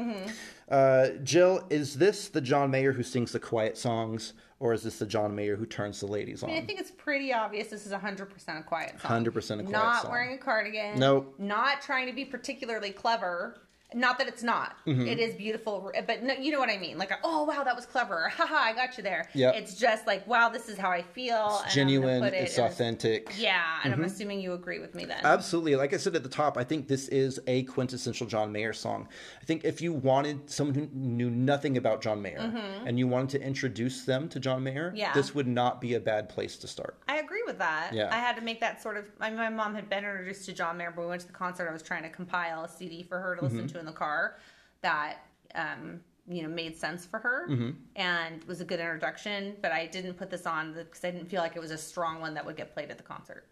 Uh, 0.70 1.08
Jill, 1.22 1.64
is 1.70 1.94
this 1.94 2.28
the 2.28 2.40
John 2.40 2.70
Mayer 2.70 2.92
who 2.92 3.02
sings 3.02 3.32
the 3.32 3.40
quiet 3.40 3.78
songs, 3.78 4.34
or 4.60 4.74
is 4.74 4.82
this 4.82 4.98
the 4.98 5.06
John 5.06 5.34
Mayer 5.34 5.56
who 5.56 5.64
turns 5.64 6.00
the 6.00 6.06
ladies 6.06 6.42
on? 6.42 6.50
I 6.50 6.60
think 6.60 6.78
it's 6.80 6.90
pretty 6.90 7.32
obvious 7.32 7.68
this 7.68 7.86
is 7.86 7.92
100% 7.92 8.28
a 8.58 8.62
quiet 8.64 9.00
song. 9.00 9.24
100% 9.24 9.26
a 9.26 9.32
quiet 9.32 9.70
Not 9.70 10.02
song. 10.02 10.10
wearing 10.10 10.34
a 10.34 10.38
cardigan. 10.38 10.98
Nope. 10.98 11.34
Not 11.38 11.80
trying 11.80 12.06
to 12.08 12.12
be 12.12 12.24
particularly 12.24 12.90
clever. 12.90 13.56
Not 13.96 14.18
that 14.18 14.28
it's 14.28 14.42
not. 14.42 14.76
Mm-hmm. 14.86 15.06
It 15.06 15.18
is 15.18 15.34
beautiful, 15.34 15.90
but 16.06 16.22
no, 16.22 16.34
you 16.34 16.52
know 16.52 16.58
what 16.58 16.68
I 16.68 16.76
mean. 16.76 16.98
Like, 16.98 17.10
oh 17.24 17.44
wow, 17.44 17.64
that 17.64 17.74
was 17.74 17.86
clever. 17.86 18.28
Haha, 18.36 18.54
I 18.54 18.74
got 18.74 18.96
you 18.98 19.02
there. 19.02 19.28
Yep. 19.34 19.54
It's 19.56 19.74
just 19.74 20.06
like, 20.06 20.26
wow, 20.26 20.50
this 20.50 20.68
is 20.68 20.76
how 20.76 20.90
I 20.90 21.00
feel. 21.02 21.60
and 21.64 21.72
Genuine, 21.72 22.22
it 22.24 22.34
it's 22.34 22.58
authentic. 22.58 23.32
Yeah, 23.38 23.62
and 23.84 23.94
I'm 23.94 24.04
assuming 24.04 24.40
you 24.40 24.52
agree 24.52 24.78
with 24.80 24.94
me 24.94 25.06
then. 25.06 25.20
Absolutely. 25.24 25.76
Like 25.76 25.94
I 25.94 25.96
said 25.96 26.14
at 26.14 26.22
the 26.22 26.28
top, 26.28 26.58
I 26.58 26.64
think 26.64 26.88
this 26.88 27.08
is 27.08 27.40
a 27.46 27.62
quintessential 27.64 28.26
John 28.26 28.52
Mayer 28.52 28.74
song. 28.74 29.08
I 29.40 29.44
think 29.46 29.64
if 29.64 29.80
you 29.80 29.94
wanted 29.94 30.50
someone 30.50 30.74
who 30.74 30.88
knew 30.92 31.30
nothing 31.30 31.78
about 31.78 32.02
John 32.02 32.20
Mayer 32.20 32.52
and 32.84 32.98
you 32.98 33.08
wanted 33.08 33.30
to 33.40 33.46
introduce 33.46 34.04
them 34.04 34.28
to 34.28 34.38
John 34.38 34.62
Mayer, 34.62 34.88
Mm-hmm. 34.88 34.96
Yeah. 34.96 35.12
this 35.14 35.34
would 35.34 35.46
not 35.48 35.80
be 35.80 35.94
a 35.94 36.00
bad 36.00 36.28
place 36.28 36.56
to 36.58 36.68
start. 36.68 36.98
I 37.08 37.16
agree 37.16 37.42
with 37.46 37.58
that. 37.58 37.94
Yeah. 37.94 38.08
I 38.12 38.18
had 38.18 38.36
to 38.36 38.42
make 38.42 38.60
that 38.60 38.82
sort 38.82 38.98
of. 38.98 39.06
I 39.20 39.30
mean, 39.30 39.38
my 39.38 39.48
mom 39.48 39.74
had 39.74 39.88
been 39.88 40.00
introduced 40.04 40.44
to 40.46 40.52
John 40.52 40.76
Mayer, 40.76 40.92
but 40.94 41.00
we 41.00 41.08
went 41.08 41.22
to 41.22 41.26
the 41.26 41.32
concert. 41.32 41.66
I 41.68 41.72
was 41.72 41.82
trying 41.82 42.02
to 42.02 42.10
compile 42.10 42.64
a 42.64 42.68
CD 42.68 43.02
for 43.02 43.18
her 43.18 43.36
to 43.36 43.42
listen 43.42 43.60
Mm-hmm. 43.60 43.68
to 43.68 43.78
the 43.86 43.92
car 43.92 44.36
that, 44.82 45.18
um, 45.54 46.00
you 46.28 46.42
know, 46.42 46.48
made 46.48 46.76
sense 46.76 47.06
for 47.06 47.18
her 47.20 47.46
Mm-hmm. 47.48 47.70
and 47.96 48.42
was 48.44 48.60
a 48.60 48.64
good 48.64 48.80
introduction. 48.80 49.56
But 49.62 49.72
I 49.72 49.86
didn't 49.86 50.14
put 50.14 50.28
this 50.30 50.44
on 50.46 50.72
because 50.74 51.04
I 51.04 51.10
didn't 51.10 51.28
feel 51.28 51.40
like 51.40 51.56
it 51.56 51.60
was 51.60 51.70
a 51.70 51.78
strong 51.78 52.20
one 52.20 52.34
that 52.34 52.44
would 52.44 52.56
get 52.56 52.74
played 52.74 52.90
at 52.90 52.98
the 52.98 53.04
concert. 53.04 53.46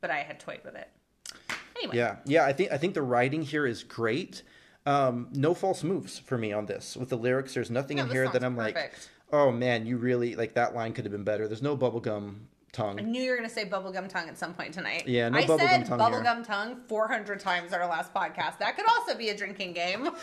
But 0.00 0.10
I 0.10 0.18
had 0.18 0.40
toyed 0.40 0.60
with 0.64 0.74
it. 0.74 0.88
Anyway, 1.76 1.96
Mm-hmm. 1.96 1.96
Yeah, 1.96 2.16
yeah. 2.24 2.44
I 2.46 2.52
think 2.52 2.72
I 2.72 2.78
think 2.78 2.94
the 2.94 3.02
writing 3.02 3.42
here 3.42 3.66
is 3.66 3.82
great. 3.84 4.42
Um, 4.86 5.28
no 5.32 5.54
false 5.54 5.82
moves 5.82 6.18
for 6.18 6.38
me 6.38 6.52
on 6.52 6.66
this. 6.66 6.96
With 6.96 7.08
the 7.08 7.16
lyrics, 7.16 7.54
there's 7.54 7.70
nothing 7.70 7.96
No, 7.96 8.04
in 8.04 8.10
here 8.10 8.28
that 8.28 8.44
I'm 8.44 8.56
like, 8.56 8.92
oh 9.32 9.50
man, 9.50 9.86
you 9.86 9.96
really 9.96 10.34
like 10.36 10.54
that 10.54 10.74
line 10.74 10.92
could 10.92 11.04
have 11.04 11.12
been 11.12 11.24
better. 11.24 11.48
There's 11.48 11.62
no 11.62 11.76
bubblegum 11.76 12.36
I 12.78 13.02
knew 13.02 13.22
you 13.22 13.30
were 13.30 13.36
going 13.36 13.48
to 13.48 13.54
say 13.54 13.64
bubblegum 13.64 14.08
tongue 14.08 14.28
at 14.28 14.38
some 14.38 14.54
point 14.54 14.74
tonight. 14.74 15.06
Yeah, 15.06 15.28
no 15.28 15.38
I 15.38 15.44
bubblegum 15.44 15.58
said 15.58 15.86
tongue 15.86 16.12
here. 16.12 16.22
bubblegum 16.22 16.46
tongue 16.46 16.76
400 16.86 17.40
times 17.40 17.72
our 17.72 17.86
last 17.86 18.12
podcast. 18.12 18.58
That 18.58 18.76
could 18.76 18.86
also 18.88 19.16
be 19.16 19.28
a 19.30 19.36
drinking 19.36 19.72
game. 19.72 20.10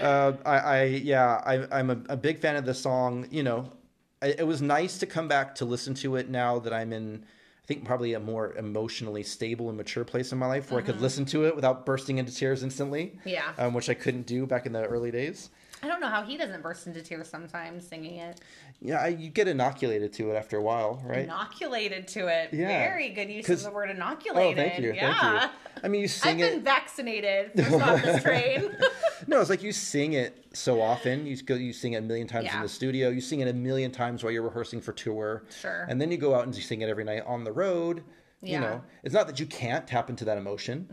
Uh, 0.00 0.34
I, 0.46 0.58
I 0.58 0.82
yeah, 0.84 1.42
I, 1.44 1.80
I'm 1.80 1.90
a, 1.90 1.98
a 2.10 2.16
big 2.16 2.38
fan 2.38 2.54
of 2.54 2.64
the 2.64 2.72
song. 2.74 3.26
You 3.32 3.42
know, 3.42 3.72
I, 4.20 4.28
it 4.38 4.46
was 4.46 4.62
nice 4.62 4.98
to 4.98 5.06
come 5.06 5.26
back 5.26 5.56
to 5.56 5.64
listen 5.64 5.94
to 5.94 6.14
it 6.16 6.28
now 6.28 6.60
that 6.60 6.72
I'm 6.72 6.92
in. 6.92 7.24
I 7.24 7.66
think 7.66 7.84
probably 7.84 8.14
a 8.14 8.20
more 8.20 8.54
emotionally 8.54 9.22
stable 9.22 9.68
and 9.68 9.76
mature 9.76 10.04
place 10.04 10.30
in 10.30 10.38
my 10.38 10.46
life 10.46 10.70
where 10.70 10.80
I 10.80 10.84
could 10.84 11.00
listen 11.00 11.24
to 11.26 11.46
it 11.46 11.54
without 11.56 11.86
bursting 11.86 12.18
into 12.18 12.34
tears 12.34 12.62
instantly. 12.62 13.06
Mm-hmm. 13.18 13.28
Yeah. 13.28 13.52
um, 13.58 13.72
which 13.74 13.88
I 13.88 13.94
couldn't 13.94 14.26
do 14.26 14.46
back 14.46 14.66
in 14.66 14.72
the 14.72 14.84
early 14.84 15.10
days. 15.10 15.50
I 15.84 15.88
don't 15.88 16.00
know 16.00 16.08
how 16.08 16.22
he 16.22 16.36
doesn't 16.36 16.62
burst 16.62 16.86
into 16.86 17.02
tears 17.02 17.26
sometimes 17.28 17.86
singing 17.86 18.16
it. 18.16 18.40
Yeah, 18.80 18.98
I, 19.00 19.08
you 19.08 19.30
get 19.30 19.48
inoculated 19.48 20.12
to 20.14 20.30
it 20.30 20.34
after 20.36 20.56
a 20.56 20.62
while, 20.62 21.02
right? 21.04 21.24
Inoculated 21.24 22.06
to 22.08 22.28
it. 22.28 22.50
Yeah. 22.52 22.68
Very 22.68 23.08
good 23.10 23.28
use 23.28 23.48
of 23.48 23.62
the 23.64 23.70
word 23.72 23.88
Oh, 23.88 23.94
inoculated. 23.94 24.56
thank 24.56 24.78
you, 24.82 24.92
Yeah. 24.92 25.20
thank 25.40 25.42
you. 25.42 25.80
I 25.82 25.88
mean, 25.88 26.00
you 26.02 26.08
sing 26.08 26.34
I've 26.40 26.40
sing 26.40 26.54
been 26.58 26.64
vaccinated 26.64 27.52
for 27.56 27.62
stop 27.78 28.00
this 28.02 28.22
train. 28.22 28.70
No, 29.28 29.40
it's 29.40 29.50
like 29.50 29.62
you 29.62 29.70
sing 29.70 30.14
it 30.14 30.46
so 30.52 30.80
often. 30.82 31.26
You 31.26 31.40
go, 31.42 31.54
you 31.54 31.72
sing 31.72 31.92
it 31.92 31.98
a 31.98 32.00
million 32.02 32.26
times 32.26 32.52
in 32.52 32.60
the 32.60 32.68
studio. 32.68 33.08
You 33.10 33.20
sing 33.20 33.38
it 33.38 33.46
a 33.46 33.52
million 33.52 33.92
times 33.92 34.24
while 34.24 34.32
you're 34.32 34.42
rehearsing 34.42 34.80
for 34.80 34.92
tour. 34.92 35.44
Sure. 35.60 35.86
And 35.88 36.00
then 36.00 36.10
you 36.10 36.16
go 36.16 36.34
out 36.34 36.44
and 36.44 36.54
you 36.56 36.60
sing 36.60 36.82
it 36.82 36.88
every 36.88 37.04
night 37.04 37.22
on 37.24 37.44
the 37.44 37.52
road. 37.52 37.98
You 38.40 38.54
Yeah. 38.54 38.62
Mm-hmm. 38.62 38.70
know, 38.72 38.82
it's 39.04 39.14
not 39.14 39.28
that 39.28 39.38
you 39.38 39.46
can't 39.46 39.86
tap 39.86 40.10
into 40.10 40.24
that 40.24 40.38
emotion, 40.38 40.88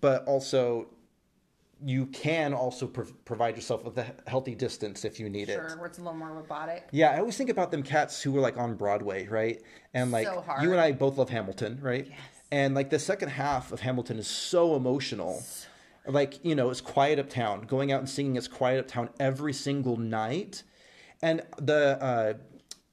but 0.00 0.24
also 0.26 0.86
you 1.84 2.06
can 2.06 2.54
also 2.54 2.86
prov- 2.86 3.24
provide 3.24 3.56
yourself 3.56 3.84
with 3.84 3.98
a 3.98 4.06
healthy 4.26 4.54
distance 4.54 5.04
if 5.04 5.18
you 5.20 5.28
need 5.28 5.48
it. 5.48 5.54
sure, 5.54 5.76
where 5.76 5.86
it's 5.86 5.98
a 5.98 6.02
little 6.02 6.16
more 6.18 6.32
robotic. 6.32 6.88
Yeah, 6.92 7.10
I 7.10 7.18
always 7.18 7.36
think 7.36 7.50
about 7.50 7.70
them 7.70 7.82
cats 7.82 8.22
who 8.22 8.32
were 8.32 8.40
like 8.40 8.56
on 8.56 8.74
Broadway, 8.74 9.26
right? 9.28 9.60
And 9.94 10.12
like 10.12 10.26
So 10.26 10.40
hard. 10.40 10.62
you 10.62 10.72
and 10.72 10.80
I 10.80 10.92
both 10.92 11.18
love 11.18 11.28
Hamilton, 11.30 11.78
right? 11.80 12.06
Yes. 12.08 12.18
And 12.50 12.74
like 12.74 12.90
the 12.90 12.98
second 12.98 13.30
half 13.30 13.72
of 13.72 13.80
Hamilton 13.80 14.18
is 14.18 14.26
so 14.28 14.76
emotional. 14.76 15.40
So 15.40 16.10
Like, 16.10 16.44
you 16.44 16.54
know, 16.54 16.70
it's 16.70 16.80
Quiet 16.80 17.18
Uptown, 17.18 17.62
going 17.62 17.92
out 17.92 18.00
and 18.00 18.08
singing 18.08 18.36
it's 18.36 18.48
Quiet 18.48 18.78
Uptown 18.80 19.10
every 19.18 19.52
single 19.52 19.96
night. 19.96 20.62
And 21.22 21.42
the 21.58 22.02
uh 22.02 22.34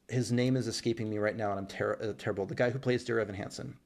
his 0.08 0.32
name 0.32 0.56
is 0.58 0.68
escaping 0.68 1.08
me 1.10 1.20
right 1.20 1.36
now 1.36 1.52
and 1.52 1.60
I'm 1.60 1.68
ter- 1.68 2.00
uh, 2.02 2.14
terrible. 2.18 2.46
The 2.48 2.56
guy 2.56 2.72
who 2.72 2.80
plays 2.80 3.04
Dear 3.04 3.20
Evan 3.20 3.36
Hansen. 3.36 3.78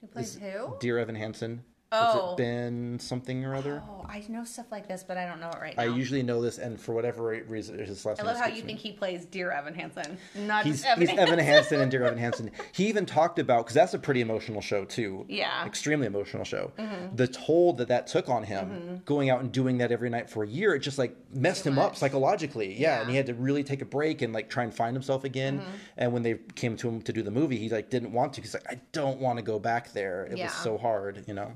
Who 0.00 0.06
plays 0.08 0.36
who? 0.36 0.76
Dear 0.80 0.98
Evan 0.98 1.14
Hansen. 1.14 1.62
Oh. 1.90 2.34
Ben 2.36 2.98
something 3.00 3.44
or 3.46 3.54
other? 3.54 3.82
Oh, 3.88 4.04
I 4.06 4.22
know 4.28 4.44
stuff 4.44 4.66
like 4.70 4.88
this, 4.88 5.02
but 5.02 5.16
I 5.16 5.26
don't 5.26 5.40
know 5.40 5.48
it 5.48 5.58
right 5.60 5.76
now. 5.76 5.84
I 5.84 5.86
usually 5.86 6.22
know 6.22 6.42
this, 6.42 6.58
and 6.58 6.78
for 6.78 6.94
whatever 6.94 7.24
reason, 7.48 7.76
there's 7.76 7.88
his 7.88 8.04
last 8.04 8.20
I 8.20 8.24
name 8.24 8.32
love 8.34 8.42
how 8.42 8.48
you 8.48 8.56
me. 8.56 8.60
think 8.62 8.78
he 8.80 8.92
plays 8.92 9.24
Dear 9.24 9.50
Evan 9.52 9.74
Hansen, 9.74 10.18
not 10.36 10.66
He's, 10.66 10.84
Evan 10.84 11.00
he's 11.00 11.08
Hansen. 11.10 11.28
Evan 11.28 11.44
Hansen 11.44 11.80
and 11.80 11.90
Dear 11.90 12.04
Evan 12.04 12.18
Hansen. 12.18 12.50
He 12.72 12.88
even 12.88 13.06
talked 13.06 13.38
about 13.38 13.64
because 13.64 13.74
that's 13.74 13.94
a 13.94 13.98
pretty 13.98 14.20
emotional 14.20 14.60
show 14.60 14.84
too. 14.84 15.24
Yeah. 15.28 15.48
Mm-hmm. 15.50 15.66
extremely 15.68 16.06
emotional 16.06 16.44
show. 16.44 16.72
The 17.14 17.26
toll 17.26 17.72
that 17.74 17.88
that 17.88 18.06
took 18.06 18.28
on 18.28 18.42
him, 18.42 19.00
going 19.06 19.30
out 19.30 19.40
and 19.40 19.50
doing 19.50 19.78
that 19.78 19.90
every 19.90 20.10
night 20.10 20.28
for 20.28 20.44
a 20.44 20.48
year, 20.48 20.74
it 20.74 20.80
just 20.80 20.98
like 20.98 21.16
messed 21.32 21.64
Too 21.64 21.70
him 21.70 21.78
up 21.78 21.96
psychologically. 21.96 22.74
Yeah, 22.78 23.00
and 23.00 23.08
he 23.10 23.16
had 23.16 23.26
to 23.26 23.34
really 23.34 23.64
take 23.64 23.80
a 23.80 23.86
break 23.86 24.20
and 24.20 24.32
like 24.34 24.50
try 24.50 24.64
and 24.64 24.74
find 24.74 24.94
himself 24.94 25.24
again. 25.24 25.60
Mm-hmm. 25.60 25.70
And 25.96 26.12
when 26.12 26.22
they 26.22 26.34
came 26.54 26.76
to 26.76 26.88
him 26.88 27.00
to 27.02 27.12
do 27.12 27.22
the 27.22 27.30
movie, 27.30 27.56
he 27.56 27.68
like 27.70 27.88
didn't 27.88 28.12
want 28.12 28.34
to. 28.34 28.42
He's 28.42 28.52
like, 28.54 28.66
I 28.70 28.78
don't 28.92 29.20
want 29.20 29.38
to 29.38 29.42
go 29.42 29.58
back 29.58 29.92
there. 29.94 30.24
It 30.26 30.36
Yeah. 30.36 30.44
was 30.44 30.54
so 30.54 30.76
hard, 30.76 31.24
you 31.26 31.32
know. 31.34 31.52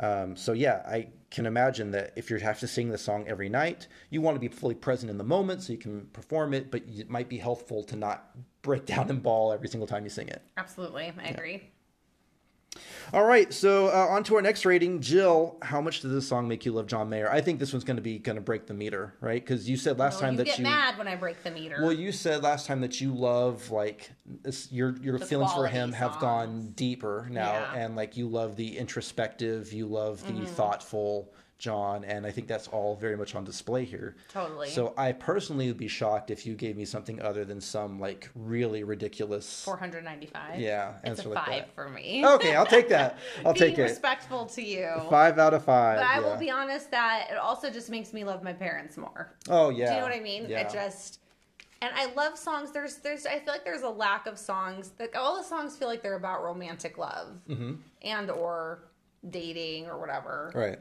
Um, 0.00 0.36
so 0.36 0.52
yeah, 0.52 0.82
I 0.86 1.08
can 1.30 1.46
imagine 1.46 1.90
that 1.90 2.12
if 2.16 2.30
you 2.30 2.36
have 2.36 2.60
to 2.60 2.66
sing 2.66 2.88
the 2.88 2.98
song 2.98 3.26
every 3.28 3.48
night, 3.48 3.88
you 4.10 4.20
want 4.20 4.36
to 4.36 4.40
be 4.40 4.48
fully 4.48 4.74
present 4.74 5.10
in 5.10 5.18
the 5.18 5.24
moment 5.24 5.62
so 5.62 5.72
you 5.72 5.78
can 5.78 6.06
perform 6.12 6.54
it, 6.54 6.70
but 6.70 6.82
it 6.86 7.10
might 7.10 7.28
be 7.28 7.38
helpful 7.38 7.82
to 7.84 7.96
not 7.96 8.30
break 8.62 8.86
down 8.94 9.10
and 9.10 9.22
bawl 9.22 9.52
every 9.52 9.68
single 9.68 9.86
time 9.86 10.04
you 10.04 10.10
sing 10.10 10.28
it. 10.28 10.42
Absolutely, 10.56 11.12
I 11.22 11.28
agree. 11.28 11.70
All 13.12 13.24
right, 13.24 13.52
so 13.52 13.88
uh, 13.88 14.06
on 14.10 14.22
to 14.24 14.36
our 14.36 14.42
next 14.42 14.66
rating, 14.66 15.00
Jill. 15.00 15.56
How 15.62 15.80
much 15.80 16.00
does 16.00 16.12
this 16.12 16.28
song 16.28 16.46
make 16.48 16.66
you 16.66 16.72
love 16.72 16.86
John 16.86 17.08
Mayer? 17.08 17.30
I 17.30 17.40
think 17.40 17.58
this 17.58 17.72
one's 17.72 17.84
going 17.84 17.96
to 17.96 18.02
be 18.02 18.18
going 18.18 18.36
to 18.36 18.42
break 18.42 18.66
the 18.66 18.74
meter, 18.74 19.14
right? 19.20 19.42
Because 19.44 19.68
you 19.68 19.76
said 19.76 19.98
last 19.98 20.14
Well, 20.14 20.22
time 20.22 20.32
you 20.34 20.38
that 20.38 20.44
get 20.46 20.58
you 20.58 20.64
mad 20.64 20.98
when 20.98 21.08
I 21.08 21.16
break 21.16 21.42
the 21.42 21.50
meter. 21.50 21.78
well, 21.80 21.92
you 21.92 22.12
said 22.12 22.42
last 22.42 22.66
time 22.66 22.80
that 22.82 23.00
you 23.00 23.14
love 23.14 23.70
like 23.70 24.10
this, 24.42 24.70
your 24.70 24.94
your 24.98 25.18
The 25.18 25.26
feelings 25.26 25.52
for 25.52 25.66
him 25.66 25.92
have 25.92 26.18
gone 26.20 26.72
deeper 26.76 27.26
now, 27.30 27.52
Yeah. 27.52 27.64
Mm-hmm. 27.64 27.76
and 27.78 27.96
like 27.96 28.16
you 28.16 28.28
love 28.28 28.56
the 28.56 28.76
introspective, 28.76 29.72
you 29.72 29.86
love 29.86 30.26
the 30.26 30.44
thoughtful 30.46 31.32
John, 31.58 32.04
and 32.04 32.24
I 32.24 32.30
think 32.30 32.46
that's 32.46 32.68
all 32.68 32.94
very 32.94 33.16
much 33.16 33.34
on 33.34 33.42
display 33.44 33.84
here. 33.84 34.14
Totally. 34.32 34.68
So 34.70 34.94
I 34.96 35.10
personally 35.12 35.66
would 35.66 35.76
be 35.76 35.88
shocked 35.88 36.30
if 36.30 36.46
you 36.46 36.54
gave 36.54 36.76
me 36.76 36.84
something 36.84 37.20
other 37.20 37.44
than 37.44 37.60
some 37.60 37.98
like 37.98 38.30
really 38.36 38.84
ridiculous. 38.84 39.64
495. 39.64 40.60
Yeah, 40.60 40.94
it's 41.02 41.24
a 41.24 41.28
like 41.28 41.44
five 41.44 41.48
that. 41.66 41.74
for 41.74 41.88
me. 41.88 42.24
Okay, 42.24 42.54
I'll 42.54 42.64
take 42.66 42.88
that. 42.90 43.18
I'll 43.44 43.54
Being 43.54 43.70
take 43.70 43.78
it. 43.78 43.82
respectful 43.82 44.46
to 44.46 44.62
you. 44.62 44.88
Five 45.10 45.38
out 45.40 45.52
of 45.52 45.64
five. 45.64 45.98
But 45.98 46.06
I 46.06 46.20
will 46.20 46.36
be 46.36 46.50
honest 46.50 46.90
that 46.92 47.28
it 47.32 47.36
also 47.38 47.70
just 47.70 47.90
makes 47.90 48.12
me 48.12 48.22
love 48.22 48.42
my 48.44 48.52
parents 48.52 48.96
more. 48.96 49.34
Oh 49.48 49.70
yeah. 49.70 49.86
Do 49.86 49.92
you 49.94 49.98
know 49.98 50.04
what 50.06 50.14
I 50.14 50.20
mean? 50.20 50.46
Yeah. 50.48 50.60
It 50.60 50.70
just 50.72 51.18
and 51.82 51.92
I 51.94 52.12
love 52.14 52.38
songs. 52.38 52.70
There's 52.70 52.96
there's 52.98 53.26
I 53.26 53.40
feel 53.40 53.52
like 53.52 53.64
there's 53.64 53.82
a 53.82 53.88
lack 53.88 54.26
of 54.28 54.38
songs. 54.38 54.92
Like 55.00 55.16
all 55.16 55.36
the 55.36 55.42
songs 55.44 55.76
feel 55.76 55.88
like 55.88 56.02
they're 56.02 56.14
about 56.16 56.44
romantic 56.44 56.98
love 56.98 57.36
Mm-hmm. 57.48 57.72
and 58.02 58.30
or 58.30 58.84
dating 59.28 59.86
or 59.86 59.98
whatever. 59.98 60.52
right. 60.54 60.78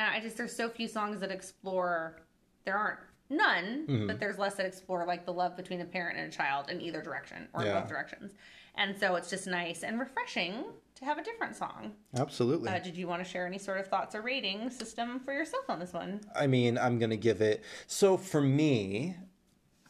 And 0.00 0.14
I 0.14 0.20
just 0.20 0.36
there's 0.36 0.54
so 0.56 0.68
few 0.68 0.88
songs 0.88 1.20
that 1.20 1.30
explore. 1.30 2.16
There 2.64 2.76
aren't 2.76 2.98
none, 3.28 3.86
Mm-hmm. 3.86 4.06
but 4.06 4.18
there's 4.20 4.38
less 4.38 4.54
that 4.56 4.66
explore 4.66 5.06
like 5.06 5.24
the 5.24 5.32
love 5.32 5.56
between 5.56 5.80
a 5.80 5.84
parent 5.84 6.18
and 6.18 6.32
a 6.32 6.36
child 6.36 6.68
in 6.70 6.80
either 6.80 7.00
direction 7.02 7.48
or 7.54 7.64
Yeah. 7.64 7.80
both 7.80 7.88
directions. 7.88 8.32
And 8.76 8.96
so 8.98 9.14
it's 9.16 9.28
just 9.30 9.46
nice 9.46 9.82
and 9.82 9.98
refreshing 9.98 10.64
to 10.96 11.04
have 11.04 11.18
a 11.18 11.22
different 11.22 11.56
song. 11.56 11.92
Absolutely. 12.16 12.68
Uh, 12.70 12.78
did 12.78 12.96
you 12.96 13.06
want 13.06 13.22
to 13.22 13.28
share 13.28 13.46
any 13.46 13.58
sort 13.58 13.78
of 13.78 13.86
thoughts 13.88 14.14
or 14.14 14.22
rating 14.22 14.70
system 14.70 15.20
for 15.20 15.32
yourself 15.32 15.64
on 15.68 15.78
this 15.80 15.92
one? 15.92 16.20
I 16.36 16.46
mean, 16.46 16.78
I'm 16.78 16.98
going 16.98 17.10
to 17.10 17.16
give 17.16 17.40
it. 17.40 17.62
So 17.86 18.16
for 18.16 18.40
me, 18.40 19.16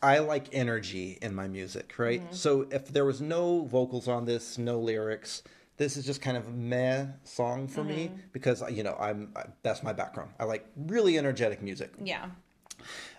I 0.02 0.18
like 0.20 0.46
energy 0.52 1.18
in 1.20 1.34
my 1.34 1.46
music, 1.48 1.98
right? 1.98 2.22
Mm-hmm. 2.22 2.34
So 2.34 2.66
if 2.70 2.88
there 2.88 3.04
was 3.04 3.20
no 3.20 3.64
vocals 3.66 4.08
on 4.08 4.24
this, 4.24 4.56
no 4.58 4.78
lyrics, 4.78 5.42
this 5.80 5.96
is 5.96 6.04
just 6.04 6.20
kind 6.20 6.36
of 6.36 6.46
a 6.46 6.50
meh 6.50 7.06
song 7.24 7.66
for 7.66 7.82
me 7.82 8.08
Mm-hmm. 8.08 8.16
because 8.32 8.62
you 8.70 8.82
know 8.82 8.94
I'm 9.00 9.32
that's 9.62 9.82
my 9.82 9.94
background. 9.94 10.30
I 10.38 10.44
like 10.44 10.64
really 10.76 11.16
energetic 11.18 11.62
music. 11.62 11.90
Yeah. 12.04 12.26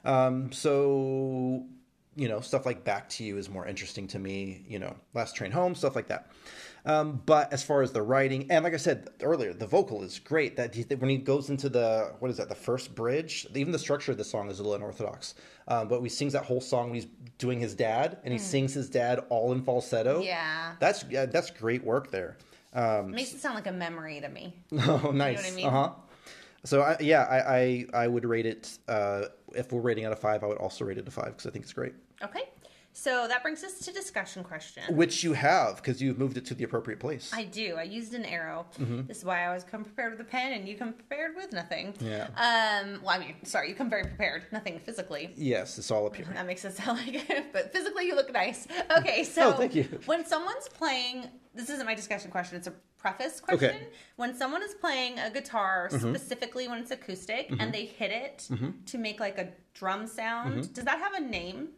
Um, 0.05 0.51
so 0.51 1.63
you 2.15 2.27
know 2.29 2.39
stuff 2.39 2.65
like 2.65 2.83
Back 2.83 3.09
to 3.09 3.23
You 3.23 3.37
is 3.37 3.49
more 3.49 3.65
interesting 3.65 4.07
to 4.09 4.19
me. 4.19 4.63
You 4.67 4.79
know, 4.79 4.95
Last 5.13 5.35
Train 5.35 5.51
Home, 5.51 5.75
stuff 5.75 5.95
like 5.95 6.07
that. 6.07 6.31
Um, 6.83 7.21
but 7.27 7.53
as 7.53 7.61
far 7.63 7.83
as 7.83 7.91
the 7.91 8.01
writing, 8.01 8.47
and 8.49 8.63
like 8.63 8.73
I 8.73 8.77
said 8.77 9.09
earlier, 9.21 9.53
the 9.53 9.67
vocal 9.67 10.01
is 10.03 10.17
great. 10.17 10.55
That 10.57 10.73
he, 10.73 10.81
when 10.95 11.09
he 11.11 11.17
goes 11.17 11.49
into 11.51 11.69
the 11.69 12.13
what 12.19 12.31
is 12.31 12.37
that, 12.37 12.49
the 12.49 12.55
first 12.55 12.93
bridge, 12.95 13.45
even 13.55 13.71
the 13.71 13.79
structure 13.79 14.11
of 14.11 14.17
the 14.17 14.23
song 14.23 14.49
is 14.49 14.59
a 14.59 14.63
little 14.63 14.75
unorthodox. 14.75 15.35
Um, 15.67 15.87
but 15.87 16.01
he 16.01 16.09
sings 16.09 16.33
that 16.33 16.43
whole 16.45 16.61
song 16.61 16.85
when 16.87 16.95
he's 16.95 17.07
doing 17.37 17.59
his 17.59 17.73
dad, 17.75 18.17
and 18.23 18.31
he 18.33 18.39
sings 18.39 18.73
his 18.73 18.89
dad 18.89 19.19
all 19.29 19.51
in 19.51 19.63
falsetto. 19.63 20.21
Yeah. 20.21 20.73
that's 20.79 21.05
yeah, 21.09 21.25
that's 21.27 21.49
great 21.51 21.83
work 21.83 22.09
there. 22.11 22.37
Um, 22.73 23.11
Makes 23.11 23.33
it 23.33 23.39
sound 23.39 23.55
like 23.55 23.67
a 23.67 23.71
memory 23.71 24.21
to 24.21 24.29
me. 24.29 24.53
Oh, 24.73 25.11
nice. 25.13 25.51
I 25.51 25.55
mean? 25.55 25.65
Uh 25.67 25.71
huh. 25.71 25.89
So 26.63 26.81
I, 26.83 26.97
yeah, 26.99 27.23
I, 27.23 27.57
I 27.57 27.85
I 28.03 28.07
would 28.07 28.23
rate 28.23 28.45
it. 28.45 28.77
Uh, 28.87 29.23
if 29.55 29.71
we're 29.71 29.81
rating 29.81 30.05
out 30.05 30.11
of 30.11 30.19
five, 30.19 30.43
I 30.43 30.47
would 30.47 30.57
also 30.59 30.85
rate 30.85 30.97
it 30.99 31.07
a 31.07 31.11
five 31.11 31.27
because 31.27 31.47
I 31.47 31.49
think 31.49 31.63
it's 31.63 31.73
great. 31.73 31.93
Okay. 32.21 32.43
So 32.93 33.25
that 33.27 33.41
brings 33.41 33.63
us 33.63 33.79
to 33.79 33.91
discussion 33.93 34.43
question. 34.43 34.83
Which 34.95 35.23
you 35.23 35.33
have 35.33 35.77
because 35.77 36.01
you've 36.01 36.19
moved 36.19 36.37
it 36.37 36.45
to 36.47 36.53
the 36.53 36.63
appropriate 36.65 36.99
place. 36.99 37.31
I 37.33 37.45
do. 37.45 37.75
I 37.77 37.83
used 37.83 38.13
an 38.13 38.25
arrow. 38.25 38.65
Mm-hmm. 38.79 39.07
This 39.07 39.19
is 39.19 39.25
why 39.25 39.45
I 39.45 39.53
was 39.53 39.63
come 39.63 39.83
prepared 39.85 40.11
with 40.11 40.21
a 40.21 40.29
pen, 40.29 40.53
and 40.53 40.67
you 40.67 40.75
come 40.75 40.93
prepared 40.93 41.35
with 41.35 41.53
nothing. 41.53 41.93
Yeah. 41.99 42.27
Um. 42.35 42.99
Well, 43.01 43.11
I 43.15 43.19
mean, 43.19 43.35
sorry, 43.43 43.69
you 43.69 43.75
come 43.75 43.89
very 43.89 44.03
prepared. 44.03 44.43
Nothing 44.51 44.79
physically. 44.79 45.31
yes, 45.37 45.77
it's 45.77 45.89
all 45.89 46.05
up 46.05 46.15
here. 46.15 46.27
That 46.33 46.45
makes 46.45 46.65
it 46.65 46.75
sound 46.75 46.99
like 47.05 47.29
it, 47.29 47.45
but 47.53 47.71
physically 47.71 48.05
you 48.07 48.15
look 48.15 48.31
nice. 48.33 48.67
Okay, 48.97 49.23
so 49.35 49.49
Oh, 49.49 49.53
thank 49.53 49.73
you. 49.75 49.87
when 50.05 50.25
someone's 50.25 50.67
playing, 50.69 51.27
this 51.55 51.69
isn't 51.69 51.85
my 51.85 51.95
discussion 51.95 52.29
question, 52.29 52.57
it's 52.57 52.67
a 52.67 52.73
preface 52.97 53.39
question. 53.39 53.69
Okay. 53.69 53.77
Mm-hmm. 53.77 53.85
When 54.17 54.35
someone 54.35 54.61
is 54.63 54.73
playing 54.75 55.17
a 55.17 55.29
guitar, 55.31 55.89
specifically 55.91 56.67
when 56.67 56.79
it's 56.79 56.91
acoustic, 56.91 57.51
and 57.57 57.73
they 57.73 57.85
hit 57.85 58.11
it 58.11 58.47
to 58.87 58.97
make 58.97 59.19
like 59.19 59.37
a 59.37 59.47
drum 59.73 60.07
sound, 60.07 60.53
Mm-hmm. 60.63 60.73
does 60.73 60.83
that 60.85 60.99
have 60.99 61.13
a 61.13 61.21
name? 61.21 61.69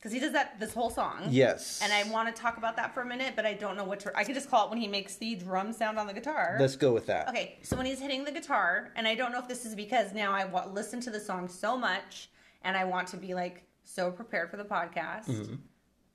Because 0.00 0.12
he 0.12 0.18
does 0.18 0.32
that 0.32 0.58
this 0.58 0.72
whole 0.72 0.88
song. 0.88 1.26
Yes. 1.28 1.80
And 1.82 1.92
I 1.92 2.10
want 2.10 2.34
to 2.34 2.42
talk 2.42 2.56
about 2.56 2.74
that 2.76 2.94
for 2.94 3.02
a 3.02 3.06
minute, 3.06 3.34
but 3.36 3.44
I 3.44 3.52
don't 3.52 3.76
know 3.76 3.84
what 3.84 4.00
to. 4.00 4.16
I 4.16 4.24
could 4.24 4.34
just 4.34 4.50
call 4.50 4.66
it 4.66 4.70
when 4.70 4.80
he 4.80 4.88
makes 4.88 5.16
the 5.16 5.34
drum 5.34 5.72
sound 5.74 5.98
on 5.98 6.06
the 6.06 6.14
guitar. 6.14 6.56
Let's 6.58 6.76
go 6.76 6.92
with 6.92 7.06
that. 7.06 7.28
Okay, 7.28 7.58
so 7.62 7.76
when 7.76 7.84
he's 7.86 8.00
hitting 8.00 8.24
the 8.24 8.32
guitar, 8.32 8.92
and 8.96 9.06
I 9.06 9.14
don't 9.14 9.30
know 9.32 9.38
if 9.38 9.48
this 9.48 9.66
is 9.66 9.74
because 9.74 10.12
now 10.14 10.32
I 10.32 10.46
wa- 10.46 10.66
listen 10.72 11.00
to 11.02 11.10
the 11.10 11.20
song 11.20 11.48
so 11.48 11.76
much, 11.76 12.30
and 12.62 12.76
I 12.76 12.84
want 12.84 13.08
to 13.08 13.16
be 13.18 13.34
like 13.34 13.64
so 13.84 14.10
prepared 14.10 14.50
for 14.50 14.56
the 14.56 14.64
podcast. 14.64 15.26
Mm-hmm. 15.28 15.54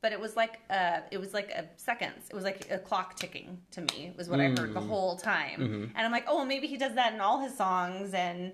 But 0.02 0.12
it 0.14 0.20
was 0.20 0.36
like 0.36 0.60
uh, 0.70 1.00
it 1.12 1.18
was 1.20 1.34
like 1.34 1.50
a 1.50 1.66
seconds. 1.78 2.28
It 2.30 2.36
was 2.36 2.44
like 2.44 2.68
a 2.72 2.78
clock 2.78 3.16
ticking 3.16 3.60
to 3.72 3.82
me. 3.82 4.14
Was 4.18 4.30
what 4.30 4.40
I 4.40 4.46
heard 4.50 4.70
Mm. 4.72 4.74
the 4.74 4.82
whole 4.82 5.16
time, 5.16 5.60
Mm-hmm. 5.60 5.84
and 5.96 6.06
I'm 6.06 6.12
like, 6.12 6.26
oh, 6.28 6.38
well, 6.38 6.46
maybe 6.46 6.68
he 6.68 6.78
does 6.78 6.94
that 6.96 7.14
in 7.14 7.22
all 7.22 7.40
his 7.40 7.56
songs, 7.58 8.14
and 8.14 8.52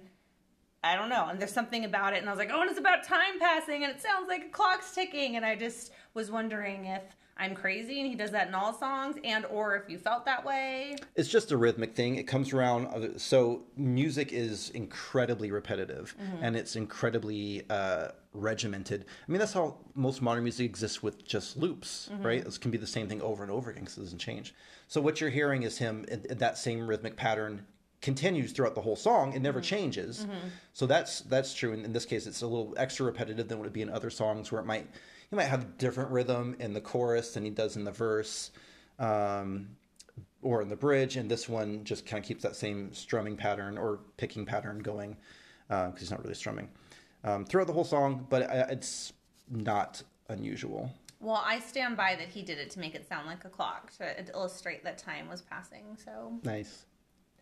I 0.83 0.95
don't 0.95 1.09
know. 1.09 1.27
And 1.29 1.39
there's 1.39 1.53
something 1.53 1.85
about 1.85 2.13
it, 2.13 2.17
and 2.19 2.27
I 2.27 2.31
was 2.31 2.39
like, 2.39 2.49
oh, 2.51 2.61
and 2.61 2.69
it's 2.69 2.79
about 2.79 3.03
time 3.03 3.39
passing, 3.39 3.83
and 3.83 3.93
it 3.93 4.01
sounds 4.01 4.27
like 4.27 4.45
a 4.45 4.49
clock's 4.49 4.93
ticking, 4.93 5.35
and 5.35 5.45
I 5.45 5.55
just 5.55 5.91
was 6.13 6.31
wondering 6.31 6.85
if 6.85 7.03
I'm 7.37 7.55
crazy 7.55 7.99
and 8.01 8.07
he 8.07 8.13
does 8.15 8.29
that 8.31 8.49
in 8.49 8.53
all 8.53 8.71
songs, 8.73 9.15
and 9.23 9.45
or 9.45 9.75
if 9.75 9.89
you 9.89 9.97
felt 9.97 10.25
that 10.25 10.45
way. 10.45 10.95
It's 11.15 11.29
just 11.29 11.51
a 11.51 11.57
rhythmic 11.57 11.95
thing. 11.95 12.15
It 12.17 12.27
comes 12.27 12.53
around. 12.53 12.87
uh, 12.87 13.17
So 13.17 13.63
music 13.75 14.31
is 14.31 14.69
incredibly 14.71 15.49
repetitive 15.51 16.15
Mm-hmm. 16.21 16.43
and 16.43 16.55
it's 16.55 16.75
incredibly 16.75 17.63
uh, 17.69 18.09
regimented. 18.33 19.05
I 19.27 19.31
mean, 19.31 19.39
that's 19.39 19.53
how 19.53 19.77
most 19.95 20.21
modern 20.21 20.43
music 20.43 20.65
exists 20.65 21.01
with 21.01 21.25
just 21.25 21.57
loops, 21.57 22.09
Mm-hmm. 22.11 22.23
right? 22.25 22.43
This 22.43 22.59
can 22.59 22.69
be 22.69 22.77
the 22.77 22.85
same 22.85 23.07
thing 23.07 23.21
over 23.23 23.41
and 23.41 23.51
over 23.51 23.71
again 23.71 23.83
because 23.83 23.97
it 23.97 24.01
doesn't 24.01 24.19
change. 24.19 24.53
So 24.87 25.01
what 25.01 25.19
you're 25.19 25.29
hearing 25.31 25.63
is 25.63 25.77
him 25.79 26.05
in, 26.09 26.23
in 26.29 26.37
that 26.39 26.57
same 26.59 26.85
rhythmic 26.85 27.15
pattern 27.15 27.65
continues 28.01 28.51
throughout 28.51 28.75
the 28.75 28.81
whole 28.81 28.95
song. 28.95 29.33
It 29.33 29.41
never 29.41 29.59
Mm-hmm. 29.59 29.67
changes. 29.75 30.25
So 30.73 30.85
that's 30.85 31.21
that's 31.21 31.53
true. 31.53 31.73
And 31.73 31.85
in 31.85 31.93
this 31.93 32.05
case, 32.05 32.25
it's 32.27 32.41
a 32.41 32.47
little 32.47 32.73
extra 32.77 33.05
repetitive 33.05 33.47
than 33.47 33.57
what 33.59 33.65
would 33.65 33.73
be 33.73 33.81
in 33.81 33.89
other 33.89 34.09
songs 34.09 34.51
where 34.51 34.61
it 34.61 34.65
might 34.65 34.87
he 35.29 35.35
might 35.35 35.45
have 35.45 35.77
different 35.77 36.09
rhythm 36.11 36.55
in 36.59 36.73
the 36.73 36.81
chorus 36.81 37.33
than 37.33 37.45
he 37.45 37.51
does 37.51 37.75
in 37.77 37.83
the 37.83 37.91
verse. 37.91 38.51
Um, 38.99 39.69
or 40.43 40.61
in 40.63 40.69
the 40.69 40.75
bridge, 40.75 41.17
and 41.17 41.29
this 41.29 41.47
one 41.47 41.83
just 41.83 42.03
kind 42.07 42.23
of 42.23 42.27
keeps 42.27 42.41
that 42.41 42.55
same 42.55 42.91
strumming 42.93 43.37
pattern 43.37 43.77
or 43.77 43.99
picking 44.17 44.43
pattern 44.43 44.79
going 44.79 45.15
because 45.67 45.99
he's 45.99 46.09
not 46.09 46.19
really 46.23 46.33
strumming 46.33 46.67
um, 47.23 47.45
throughout 47.45 47.67
the 47.67 47.73
whole 47.73 47.83
song, 47.83 48.25
but 48.27 48.49
uh, 48.49 48.65
it's 48.69 49.13
not 49.51 50.01
unusual. 50.29 50.91
Well, 51.19 51.43
I 51.45 51.59
stand 51.59 51.95
by 51.95 52.15
that 52.15 52.27
he 52.29 52.41
did 52.41 52.57
it 52.57 52.71
to 52.71 52.79
make 52.79 52.95
it 52.95 53.07
sound 53.07 53.27
like 53.27 53.45
a 53.45 53.49
clock 53.49 53.91
to 53.99 54.31
illustrate 54.33 54.83
that 54.83 54.97
time 54.97 55.29
was 55.29 55.43
passing. 55.43 55.95
So 56.03 56.33
Nice. 56.43 56.85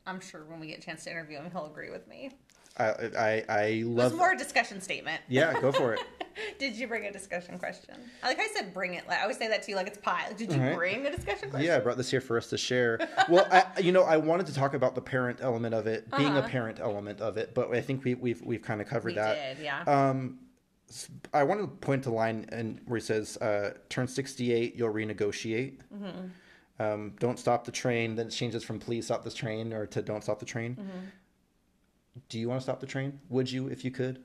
I'm 0.10 0.20
sure 0.20 0.43
when 0.45 0.60
we 0.60 0.68
get 0.68 0.80
a 0.80 0.82
chance 0.82 1.03
to 1.05 1.12
interview 1.12 1.38
him, 1.38 1.49
he'll 1.51 1.68
agree 1.68 1.91
with 1.91 2.07
me. 2.07 2.32
I 2.78 2.84
I, 3.18 3.43
I 3.49 3.62
It 3.66 3.86
love. 3.86 4.16
more 4.16 4.32
a 4.32 4.38
discussion 4.38 4.82
statement. 4.82 5.22
Yeah, 5.28 5.60
go 5.60 5.72
for 5.72 5.93
it. 5.93 5.99
Did 6.60 6.76
you 6.78 6.88
bring 6.88 7.05
a 7.05 7.12
discussion 7.12 7.60
question? 7.60 7.95
Like 8.24 8.39
I 8.39 8.47
said, 8.55 8.74
bring 8.74 8.93
it. 8.93 9.05
Like, 9.07 9.20
I 9.20 9.24
always 9.24 9.38
say 9.38 9.49
that 9.49 9.64
to 9.64 9.72
you, 9.72 9.76
like 9.76 9.88
it's 9.88 9.97
pie. 9.97 10.32
Did 10.38 10.53
you 10.53 10.62
right. 10.62 10.76
bring 10.76 11.05
a 11.05 11.12
discussion 11.14 11.49
question? 11.49 11.68
Yeah, 11.68 11.76
I 11.76 11.80
brought 11.80 11.97
this 11.97 12.10
here 12.10 12.22
for 12.22 12.38
us 12.38 12.47
to 12.51 12.57
share. 12.57 12.99
Well, 13.28 13.47
I, 13.51 13.66
you 13.82 13.91
know, 13.91 14.03
I 14.03 14.18
wanted 14.18 14.45
to 14.47 14.53
talk 14.53 14.74
about 14.74 14.95
the 14.95 15.01
parent 15.01 15.39
element 15.41 15.76
of 15.76 15.86
it, 15.88 16.10
being 16.16 16.36
a 16.36 16.39
Uh-huh. 16.39 16.47
parent 16.47 16.80
element 16.80 17.20
of 17.22 17.38
it, 17.38 17.53
but 17.53 17.70
I 17.74 17.82
think 17.82 18.03
we, 18.05 18.16
we've 18.16 18.41
we've 18.41 18.62
kind 18.62 18.80
of 18.82 18.88
covered 18.88 19.10
we 19.10 19.16
that. 19.16 19.57
did. 19.57 19.64
Yeah. 19.66 19.82
Um, 19.84 20.39
I 21.34 21.43
want 21.43 21.60
to 21.62 21.68
point 21.68 22.03
to 22.03 22.12
line 22.12 22.45
and 22.51 22.80
where 22.86 22.97
he 22.97 23.05
says, 23.05 23.36
uh, 23.38 23.74
"Turn 23.89 24.07
sixty-eight, 24.07 24.76
you'll 24.76 24.93
renegotiate." 24.93 25.80
Mm-hmm. 25.93 26.28
Um, 26.80 27.13
don't 27.19 27.38
stop 27.38 27.65
the 27.65 27.71
train. 27.71 28.15
Then 28.15 28.27
it 28.27 28.32
changes 28.32 28.63
from 28.63 28.80
"please 28.80 29.05
stop 29.05 29.23
the 29.23 29.32
train" 29.32 29.73
or 29.73 29.86
to 29.88 30.01
"don't 30.01 30.23
stop 30.23 30.39
the 30.39 30.45
train." 30.45 30.75
Mm-hmm. 30.75 31.05
Do 32.30 32.39
you 32.39 32.49
want 32.49 32.59
to 32.59 32.63
stop 32.63 32.80
the 32.80 32.88
train? 32.88 33.19
Would 33.30 33.51
you, 33.51 33.67
if 33.67 33.84
you 33.86 33.91
could? 33.91 34.23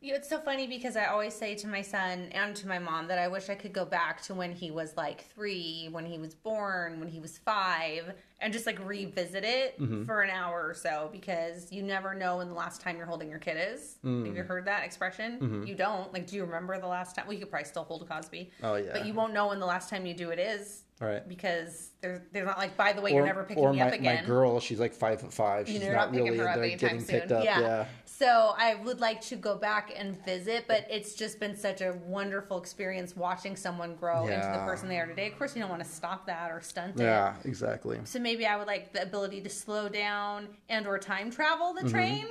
You 0.00 0.10
know, 0.10 0.16
it's 0.18 0.28
so 0.28 0.38
funny 0.38 0.66
because 0.66 0.96
I 0.96 1.06
always 1.06 1.34
say 1.34 1.54
to 1.54 1.66
my 1.66 1.80
son 1.80 2.28
and 2.32 2.54
to 2.56 2.68
my 2.68 2.78
mom 2.78 3.08
that 3.08 3.18
I 3.18 3.26
wish 3.28 3.48
I 3.48 3.54
could 3.54 3.72
go 3.72 3.86
back 3.86 4.20
to 4.24 4.34
when 4.34 4.52
he 4.52 4.70
was 4.70 4.94
like 4.98 5.24
three, 5.34 5.88
when 5.90 6.04
he 6.04 6.18
was 6.18 6.34
born, 6.34 7.00
when 7.00 7.08
he 7.08 7.20
was 7.20 7.38
five, 7.38 8.12
and 8.40 8.52
just 8.52 8.66
like 8.66 8.78
revisit 8.86 9.44
it 9.44 9.80
Mm-hmm. 9.80 10.04
for 10.04 10.20
an 10.20 10.28
hour 10.28 10.66
or 10.68 10.74
so 10.74 11.08
because 11.10 11.72
you 11.72 11.82
never 11.82 12.12
know 12.14 12.36
when 12.36 12.48
the 12.48 12.54
last 12.54 12.82
time 12.82 12.98
you're 12.98 13.06
holding 13.06 13.30
your 13.30 13.38
kid 13.38 13.56
is. 13.72 13.96
Mm. 14.04 14.26
Have 14.26 14.36
you 14.36 14.42
heard 14.42 14.66
that 14.66 14.84
expression? 14.84 15.64
You 15.66 15.74
don't. 15.74 16.12
Like, 16.12 16.26
do 16.26 16.36
you 16.36 16.44
remember 16.44 16.78
the 16.78 16.86
last 16.86 17.16
time? 17.16 17.26
Well, 17.26 17.32
you 17.32 17.40
could 17.40 17.50
probably 17.50 17.66
still 17.66 17.84
hold 17.84 18.02
a 18.02 18.04
Cosby. 18.04 18.50
Oh, 18.62 18.74
yeah. 18.74 18.90
But 18.92 19.06
you 19.06 19.14
won't 19.14 19.32
know 19.32 19.48
when 19.48 19.58
the 19.58 19.66
last 19.66 19.88
time 19.88 20.04
you 20.04 20.12
do 20.14 20.28
it 20.30 20.38
is. 20.38 20.83
All 21.02 21.08
right. 21.08 21.28
Because 21.28 21.90
they're, 22.00 22.22
they're 22.32 22.44
not 22.46 22.56
like, 22.56 22.76
by 22.76 22.92
the 22.92 23.00
way, 23.00 23.12
you're 23.12 23.26
never 23.26 23.42
picking 23.42 23.62
or 23.64 23.72
me 23.72 23.80
my, 23.80 23.86
up 23.88 23.92
again. 23.94 24.22
my 24.22 24.26
girl, 24.26 24.60
she's 24.60 24.78
like 24.78 24.94
five 24.94 25.20
foot 25.20 25.32
five. 25.34 25.66
She's 25.66 25.80
You 25.82 25.88
know, 25.88 25.92
not, 25.94 25.96
not 25.96 26.10
picking 26.12 26.24
really 26.26 26.38
her 26.38 26.48
up 26.48 26.58
into 26.58 26.76
getting 26.76 27.00
soon. 27.00 27.20
picked 27.20 27.32
up. 27.32 27.44
Yeah. 27.44 27.60
Yeah. 27.60 27.84
So 28.06 28.54
I 28.56 28.76
would 28.76 29.00
like 29.00 29.20
to 29.22 29.34
go 29.36 29.56
back 29.56 29.92
and 29.96 30.24
visit, 30.24 30.66
but 30.68 30.86
it's 30.88 31.14
just 31.16 31.40
been 31.40 31.56
such 31.56 31.80
a 31.80 31.94
wonderful 32.06 32.58
experience 32.58 33.16
watching 33.16 33.56
someone 33.56 33.96
grow 33.96 34.22
into 34.28 34.36
the 34.36 34.64
person 34.64 34.88
they 34.88 35.00
are 35.00 35.06
today. 35.06 35.26
Of 35.26 35.36
course, 35.36 35.56
you 35.56 35.60
don't 35.60 35.70
want 35.70 35.82
to 35.82 35.88
stop 35.88 36.24
that 36.26 36.52
or 36.52 36.60
stunt 36.60 37.00
it. 37.00 37.02
Yeah, 37.02 37.34
exactly. 37.44 37.98
So 38.04 38.20
maybe 38.20 38.46
I 38.46 38.54
would 38.56 38.68
like 38.68 38.92
the 38.92 39.02
ability 39.02 39.40
to 39.40 39.50
slow 39.50 39.88
down 39.88 40.46
and 40.68 40.86
or 40.86 40.96
time 40.98 41.28
travel 41.32 41.74
Mm-hmm. 41.74 41.86
the 41.86 41.90
train, 41.92 42.26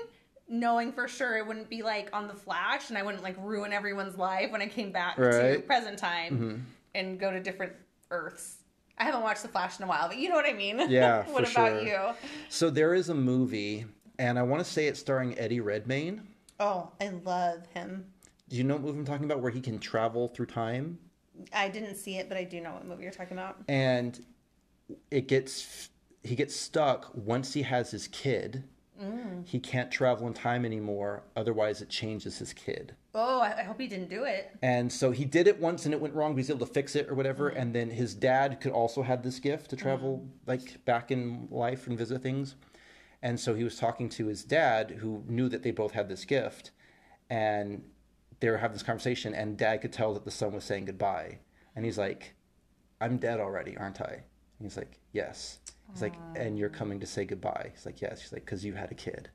knowing 0.48 0.94
for 0.94 1.10
sure 1.10 1.36
it 1.38 1.46
wouldn't 1.46 1.70
be 1.70 1.82
like 1.84 2.10
on 2.14 2.30
the 2.30 2.34
flash 2.34 2.88
and 2.88 2.98
I 2.98 3.04
wouldn't 3.04 3.24
like 3.24 3.36
ruin 3.40 3.74
everyone's 3.74 4.18
life 4.18 4.52
when 4.52 4.62
I 4.62 4.68
came 4.68 4.94
back 4.94 5.18
to 5.18 5.22
Right. 5.22 5.34
Mm-hmm. 5.58 5.68
present 5.68 5.98
time 6.00 6.66
and 6.96 7.20
go 7.20 7.30
to 7.30 7.42
different 7.42 7.74
Earths. 8.14 8.58
I 8.98 9.06
haven't 9.06 9.24
watched 9.24 9.42
The 9.42 9.48
Flash 9.48 9.80
in 9.80 9.86
a 9.86 9.88
while, 9.88 10.08
but 10.08 10.18
you 10.18 10.30
know 10.30 10.36
what 10.36 10.46
I 10.46 10.54
mean. 10.54 10.80
Yeah, 10.90 11.26
what 11.26 11.48
for 11.48 11.52
about 11.52 11.82
sure. 11.82 11.82
you? 11.82 12.14
So 12.50 12.70
there 12.70 12.94
is 12.94 13.10
a 13.10 13.16
movie, 13.16 13.86
and 14.20 14.38
I 14.38 14.44
want 14.44 14.64
to 14.64 14.70
say 14.72 14.88
it's 14.88 15.00
starring 15.00 15.38
Eddie 15.38 15.60
Redmayne. 15.60 16.28
Oh, 16.60 16.92
I 17.02 17.10
love 17.10 17.66
him. 17.74 18.06
Do 18.50 18.56
you 18.56 18.64
know 18.64 18.76
what 18.76 18.84
movie 18.84 19.00
I'm 19.00 19.06
talking 19.06 19.26
about 19.26 19.42
where 19.42 19.52
he 19.52 19.62
can 19.62 19.80
travel 19.80 20.28
through 20.28 20.46
time? 20.46 21.00
I 21.52 21.70
didn't 21.70 21.96
see 21.96 22.18
it, 22.18 22.30
but 22.30 22.38
I 22.38 22.44
do 22.44 22.62
know 22.62 22.74
what 22.74 22.86
movie 22.86 23.04
you're 23.04 23.12
talking 23.12 23.36
about. 23.36 23.58
And 23.68 24.24
it 25.10 25.28
gets 25.28 25.90
he 26.24 26.36
gets 26.36 26.56
stuck 26.56 27.12
once 27.16 27.54
he 27.54 27.64
has 27.64 27.90
his 27.92 28.08
kid. 28.08 28.64
Mm. 29.02 29.46
He 29.46 29.60
can't 29.60 29.92
travel 29.92 30.28
in 30.28 30.34
time 30.34 30.66
anymore, 30.66 31.24
otherwise 31.36 31.82
it 31.82 31.90
changes 31.90 32.38
his 32.38 32.54
kid. 32.54 32.96
Oh, 33.16 33.40
I, 33.40 33.60
I 33.60 33.64
hope 33.64 33.80
he 33.80 33.88
didn't 33.88 34.10
do 34.10 34.24
it. 34.24 34.52
And 34.62 34.92
so 34.92 35.12
he 35.12 35.26
did 35.26 35.48
it 35.48 35.60
once 35.60 35.86
and 35.86 35.94
it 35.94 36.02
went 36.02 36.16
wrong, 36.16 36.34
but 36.34 36.38
he's 36.38 36.50
able 36.50 36.66
to 36.66 36.74
fix 36.74 36.96
it 36.96 37.08
or 37.10 37.14
whatever. 37.14 37.52
Mm. 37.52 37.62
And 37.62 37.76
then 37.76 37.90
his 37.92 38.16
dad 38.16 38.60
could 38.60 38.72
also 38.72 39.04
have 39.04 39.22
this 39.22 39.40
gift 39.40 39.70
to 39.70 39.76
travel 39.76 40.28
like 40.48 40.84
back 40.86 41.12
in 41.12 41.48
life 41.52 41.86
and 41.88 41.98
visit 41.98 42.24
things. 42.24 42.56
And 43.22 43.40
so 43.40 43.54
he 43.54 43.64
was 43.64 43.78
talking 43.78 44.10
to 44.10 44.28
his 44.28 44.44
dad, 44.44 44.92
who 45.00 45.24
knew 45.28 45.48
that 45.48 45.64
they 45.64 45.72
both 45.72 45.94
had 45.94 46.10
this 46.10 46.26
gift, 46.26 46.72
and 47.30 47.84
they 48.42 48.50
were 48.50 48.58
having 48.58 48.74
this 48.74 48.84
conversation. 48.84 49.34
And 49.34 49.58
dad 49.58 49.78
could 49.82 49.94
tell 49.94 50.14
that 50.14 50.26
the 50.26 50.32
son 50.32 50.52
was 50.52 50.66
saying 50.66 50.86
goodbye, 50.86 51.40
and 51.74 51.86
he's 51.86 51.98
like, 51.98 52.36
"I'm 53.00 53.18
dead 53.18 53.40
already, 53.40 53.78
aren't 53.78 54.02
I?" 54.02 54.12
And 54.60 54.68
he's 54.68 54.76
like, 54.76 55.00
"Yes." 55.14 55.60
He's 55.94 56.02
like, 56.02 56.16
"And 56.36 56.60
you're 56.60 56.70
coming 56.70 57.00
to 57.00 57.06
say 57.06 57.24
goodbye?" 57.24 57.72
He's 57.74 57.86
like, 57.86 58.02
"Yes." 58.02 58.22
He's 58.22 58.34
like, 58.34 58.46
"Cause 58.46 58.66
you 58.66 58.74
had 58.74 58.92
a 58.92 58.96
kid." 58.96 59.30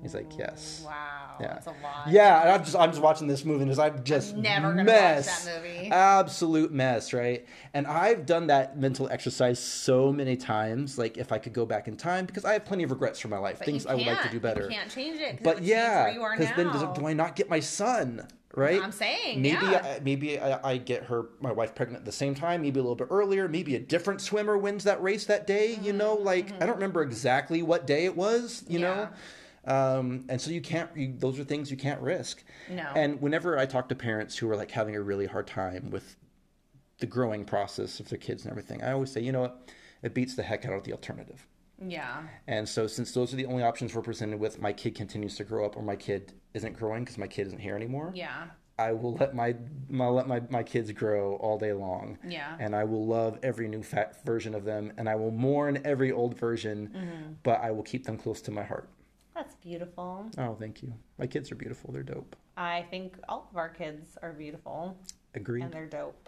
He's 0.00 0.14
like, 0.14 0.38
"Yes." 0.38 0.82
Wow, 0.86 1.36
Yeah. 1.40 1.46
that's 1.54 1.66
a 1.66 1.70
lot. 1.70 2.08
Yeah, 2.08 2.40
and 2.42 2.50
I'm 2.50 2.62
just 2.64 2.76
I'm 2.76 2.90
just 2.90 3.02
watching 3.02 3.26
this 3.26 3.44
movie 3.44 3.62
and 3.62 3.70
just 3.70 3.80
I'm 3.80 4.04
just 4.04 4.36
never 4.36 4.68
gonna 4.68 4.78
watch 4.82 4.86
mess. 4.86 5.44
that 5.44 5.62
movie. 5.62 5.90
Absolute 5.90 6.72
mess, 6.72 7.12
right? 7.12 7.44
And 7.74 7.84
I've 7.86 8.24
done 8.24 8.46
that 8.46 8.78
mental 8.78 9.08
exercise 9.08 9.58
so 9.58 10.12
many 10.12 10.36
times. 10.36 10.98
Like 10.98 11.18
if 11.18 11.32
I 11.32 11.38
could 11.38 11.52
go 11.52 11.66
back 11.66 11.88
in 11.88 11.96
time, 11.96 12.26
because 12.26 12.44
I 12.44 12.52
have 12.52 12.64
plenty 12.64 12.84
of 12.84 12.92
regrets 12.92 13.18
for 13.18 13.26
my 13.28 13.38
life, 13.38 13.58
But 13.58 13.66
things 13.66 13.86
I 13.86 13.94
would 13.96 14.06
like 14.06 14.22
to 14.22 14.28
do 14.30 14.38
better. 14.38 14.62
You 14.64 14.68
can't 14.70 14.90
change 14.90 15.18
it 15.20 15.42
But 15.42 15.56
change 15.56 15.66
yeah, 15.68 16.04
where 16.04 16.12
you 16.12 16.22
are 16.22 16.36
because 16.36 16.54
then 16.56 16.66
does, 16.68 16.96
do 16.96 17.04
I 17.06 17.12
not 17.12 17.34
get 17.34 17.50
my 17.50 17.60
son? 17.60 18.26
Right? 18.54 18.80
I'm 18.82 18.92
saying, 18.92 19.42
maybe 19.42 19.66
yeah. 19.66 19.96
I, 19.98 20.00
maybe 20.02 20.38
I, 20.40 20.70
I 20.72 20.76
get 20.78 21.04
her 21.04 21.26
my 21.40 21.52
wife 21.52 21.74
pregnant 21.74 22.00
at 22.00 22.06
the 22.06 22.12
same 22.12 22.34
time. 22.34 22.62
Maybe 22.62 22.80
a 22.80 22.82
little 22.82 22.96
bit 22.96 23.08
earlier. 23.10 23.46
Maybe 23.48 23.74
a 23.76 23.78
different 23.80 24.20
swimmer 24.20 24.56
wins 24.56 24.84
that 24.84 25.02
race 25.02 25.26
that 25.26 25.46
day. 25.46 25.78
You 25.82 25.92
know, 25.92 26.14
like 26.14 26.52
I 26.62 26.66
don't 26.66 26.76
remember 26.76 27.02
exactly 27.02 27.62
what 27.62 27.86
day 27.86 28.04
it 28.04 28.16
was. 28.16 28.64
You 28.68 28.78
Mm-hmm. 28.78 28.82
Yeah. 28.84 28.94
know. 28.94 29.08
Um, 29.66 30.24
and 30.28 30.40
so 30.40 30.50
you 30.50 30.60
can't. 30.60 30.88
You, 30.96 31.14
those 31.16 31.38
are 31.38 31.44
things 31.44 31.70
you 31.70 31.76
can't 31.76 32.00
risk. 32.00 32.42
No. 32.70 32.86
And 32.94 33.20
whenever 33.20 33.58
I 33.58 33.66
talk 33.66 33.88
to 33.90 33.94
parents 33.94 34.36
who 34.36 34.48
are 34.50 34.56
like 34.56 34.70
having 34.70 34.96
a 34.96 35.02
really 35.02 35.26
hard 35.26 35.46
time 35.46 35.90
with 35.90 36.16
the 37.00 37.06
growing 37.06 37.44
process 37.44 38.00
of 38.00 38.08
their 38.08 38.18
kids 38.18 38.42
and 38.44 38.50
everything, 38.50 38.82
I 38.82 38.92
always 38.92 39.12
say, 39.12 39.20
you 39.20 39.32
know 39.32 39.40
what, 39.42 39.70
it 40.02 40.14
beats 40.14 40.34
the 40.36 40.42
heck 40.42 40.64
out 40.66 40.72
of 40.72 40.84
the 40.84 40.92
alternative. 40.92 41.46
yeah. 41.86 42.22
And 42.46 42.68
so, 42.68 42.86
since 42.86 43.12
those 43.12 43.32
are 43.32 43.36
the 43.36 43.46
only 43.46 43.62
options 43.62 43.94
we're 43.94 44.02
presented 44.02 44.40
with, 44.40 44.60
my 44.60 44.72
kid 44.72 44.94
continues 44.94 45.36
to 45.36 45.44
grow 45.44 45.64
up, 45.66 45.76
or 45.76 45.82
my 45.82 45.96
kid 45.96 46.32
isn't 46.54 46.72
growing 46.76 47.04
because 47.04 47.18
my 47.18 47.26
kid 47.28 47.46
isn't 47.48 47.60
here 47.60 47.76
anymore. 47.76 48.12
Yeah. 48.14 48.46
I 48.80 48.92
will 48.92 49.14
let 49.14 49.34
my, 49.34 49.56
my 49.88 50.06
let 50.06 50.28
my, 50.28 50.40
my 50.50 50.62
kids 50.62 50.90
grow 50.92 51.34
all 51.36 51.58
day 51.58 51.72
long. 51.72 52.16
Yeah. 52.26 52.56
And 52.60 52.76
I 52.76 52.84
will 52.84 53.04
love 53.06 53.36
every 53.42 53.66
new 53.68 53.82
fat 53.82 54.24
version 54.24 54.54
of 54.54 54.64
them, 54.64 54.92
and 54.96 55.08
I 55.08 55.16
will 55.16 55.32
mourn 55.32 55.80
every 55.84 56.10
old 56.12 56.38
version, 56.38 56.88
Mm-hmm. 56.96 57.32
but 57.42 57.60
I 57.60 57.72
will 57.72 57.82
keep 57.82 58.04
them 58.06 58.16
close 58.16 58.40
to 58.42 58.50
my 58.52 58.62
heart. 58.62 58.88
That's 59.38 59.54
beautiful. 59.54 60.28
Oh, 60.36 60.56
thank 60.58 60.82
you. 60.82 60.92
My 61.16 61.28
kids 61.28 61.52
are 61.52 61.54
beautiful. 61.54 61.92
They're 61.92 62.02
dope. 62.02 62.34
I 62.56 62.84
think 62.90 63.16
all 63.28 63.46
of 63.48 63.56
our 63.56 63.68
kids 63.68 64.18
are 64.20 64.32
beautiful 64.32 64.98
Agreed. 65.32 65.62
and 65.62 65.72
they're 65.72 65.86
dope. 65.86 66.27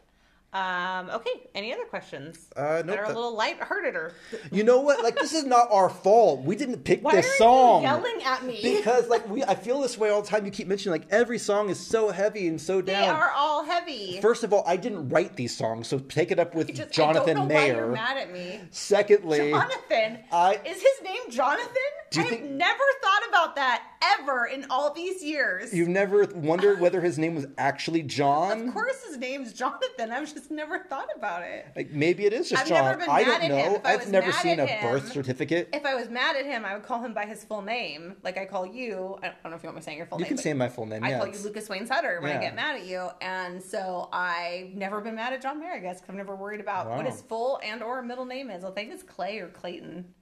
Um, 0.52 1.10
okay. 1.10 1.30
Any 1.54 1.72
other 1.72 1.84
questions? 1.84 2.48
Uh, 2.56 2.78
that 2.78 2.86
nope, 2.86 2.98
are 2.98 3.04
a 3.04 3.08
little 3.08 3.36
light-hearted 3.36 3.94
or 3.94 4.12
You 4.50 4.64
know 4.64 4.80
what? 4.80 5.02
Like 5.02 5.16
this 5.16 5.32
is 5.32 5.44
not 5.44 5.68
our 5.70 5.88
fault. 5.88 6.42
We 6.42 6.56
didn't 6.56 6.82
pick 6.82 7.04
why 7.04 7.14
this 7.16 7.26
are 7.34 7.36
song. 7.38 7.82
you 7.82 7.88
yelling 7.88 8.22
at 8.24 8.44
me? 8.44 8.60
because 8.60 9.08
like 9.08 9.28
we 9.28 9.44
I 9.44 9.54
feel 9.54 9.80
this 9.80 9.96
way 9.96 10.10
all 10.10 10.22
the 10.22 10.28
time. 10.28 10.44
You 10.44 10.50
keep 10.50 10.66
mentioning 10.66 10.98
like 11.00 11.08
every 11.12 11.38
song 11.38 11.70
is 11.70 11.78
so 11.78 12.10
heavy 12.10 12.48
and 12.48 12.60
so 12.60 12.82
down. 12.82 13.00
They 13.02 13.08
are 13.08 13.30
all 13.36 13.64
heavy. 13.64 14.20
First 14.20 14.42
of 14.42 14.52
all, 14.52 14.64
I 14.66 14.76
didn't 14.76 15.08
write 15.10 15.36
these 15.36 15.56
songs, 15.56 15.86
so 15.86 15.98
take 16.00 16.30
it 16.32 16.38
up 16.40 16.54
with 16.54 16.74
just, 16.74 16.90
Jonathan 16.92 17.38
I 17.38 17.46
Mayer. 17.46 17.74
You're 17.76 17.86
mad 17.92 18.16
at 18.16 18.32
me. 18.32 18.60
Secondly, 18.70 19.50
Jonathan. 19.50 20.18
I- 20.32 20.60
is 20.64 20.82
his 20.82 21.02
name 21.04 21.30
Jonathan? 21.30 21.68
I've 22.16 22.26
think- 22.28 22.50
never 22.50 22.82
thought 23.02 23.22
about 23.28 23.54
that 23.56 23.82
ever 24.18 24.46
in 24.46 24.66
all 24.70 24.92
these 24.92 25.22
years. 25.22 25.72
you've 25.72 25.88
never 25.88 26.24
wondered 26.34 26.80
whether 26.80 27.00
his 27.00 27.18
name 27.18 27.34
was 27.34 27.46
actually 27.58 28.02
John. 28.02 28.68
of 28.68 28.74
course, 28.74 29.02
his 29.04 29.16
name's 29.18 29.52
Jonathan. 29.52 30.10
I've 30.10 30.32
just 30.32 30.50
never 30.50 30.78
thought 30.80 31.08
about 31.16 31.42
it. 31.42 31.66
Like 31.76 31.90
maybe 31.92 32.24
it 32.26 32.32
is 32.32 32.48
just 32.48 32.62
I've 32.62 32.68
John. 32.68 32.84
never 32.84 32.98
been 32.98 33.10
I 33.10 33.22
mad 33.22 33.24
don't 33.26 33.34
at 33.34 33.42
him. 33.42 33.50
know. 33.50 33.74
If 33.76 33.86
I 33.86 33.92
I've 33.94 34.08
never 34.10 34.32
seen 34.32 34.60
a 34.60 34.66
him- 34.66 34.82
birth 34.90 35.12
certificate. 35.12 35.68
If 35.72 35.84
I 35.84 35.94
was 35.94 36.08
mad 36.08 36.36
at 36.36 36.44
him, 36.46 36.64
I 36.64 36.74
would 36.74 36.82
call 36.84 37.00
him 37.02 37.14
by 37.14 37.26
his 37.26 37.44
full 37.44 37.62
name, 37.62 38.16
like 38.22 38.38
I 38.38 38.44
call 38.46 38.66
you. 38.66 39.16
I 39.22 39.32
don't 39.42 39.50
know 39.50 39.56
if 39.56 39.62
you 39.62 39.66
want 39.68 39.76
me 39.76 39.82
saying 39.82 39.96
your 39.98 40.06
full 40.06 40.18
You 40.18 40.24
name. 40.24 40.30
You 40.32 40.36
can 40.36 40.42
say 40.42 40.52
my 40.54 40.68
full 40.68 40.86
name. 40.86 41.04
I 41.04 41.10
yeah, 41.10 41.18
call 41.18 41.28
you 41.28 41.38
Lucas 41.38 41.68
Wayne 41.68 41.86
Sutter 41.86 42.20
when 42.20 42.30
Yeah. 42.32 42.38
I 42.38 42.40
get 42.40 42.54
mad 42.54 42.76
at 42.76 42.86
you, 42.86 43.08
and 43.20 43.62
so 43.62 44.08
I've 44.12 44.74
never 44.74 45.00
been 45.00 45.14
mad 45.14 45.32
at 45.32 45.42
John 45.42 45.58
Mayer. 45.60 45.72
I 45.72 45.78
guess 45.78 46.00
'cause 46.00 46.10
I've 46.10 46.16
never 46.16 46.34
worried 46.36 46.60
about 46.60 46.88
what 46.88 47.06
his 47.06 47.20
full 47.22 47.60
and 47.62 47.82
or 47.82 48.02
middle 48.02 48.24
name 48.26 48.50
is. 48.50 48.64
I 48.64 48.70
think 48.70 48.92
it's 48.92 49.02
Clay 49.02 49.38
or 49.38 49.48
Clayton. 49.48 50.14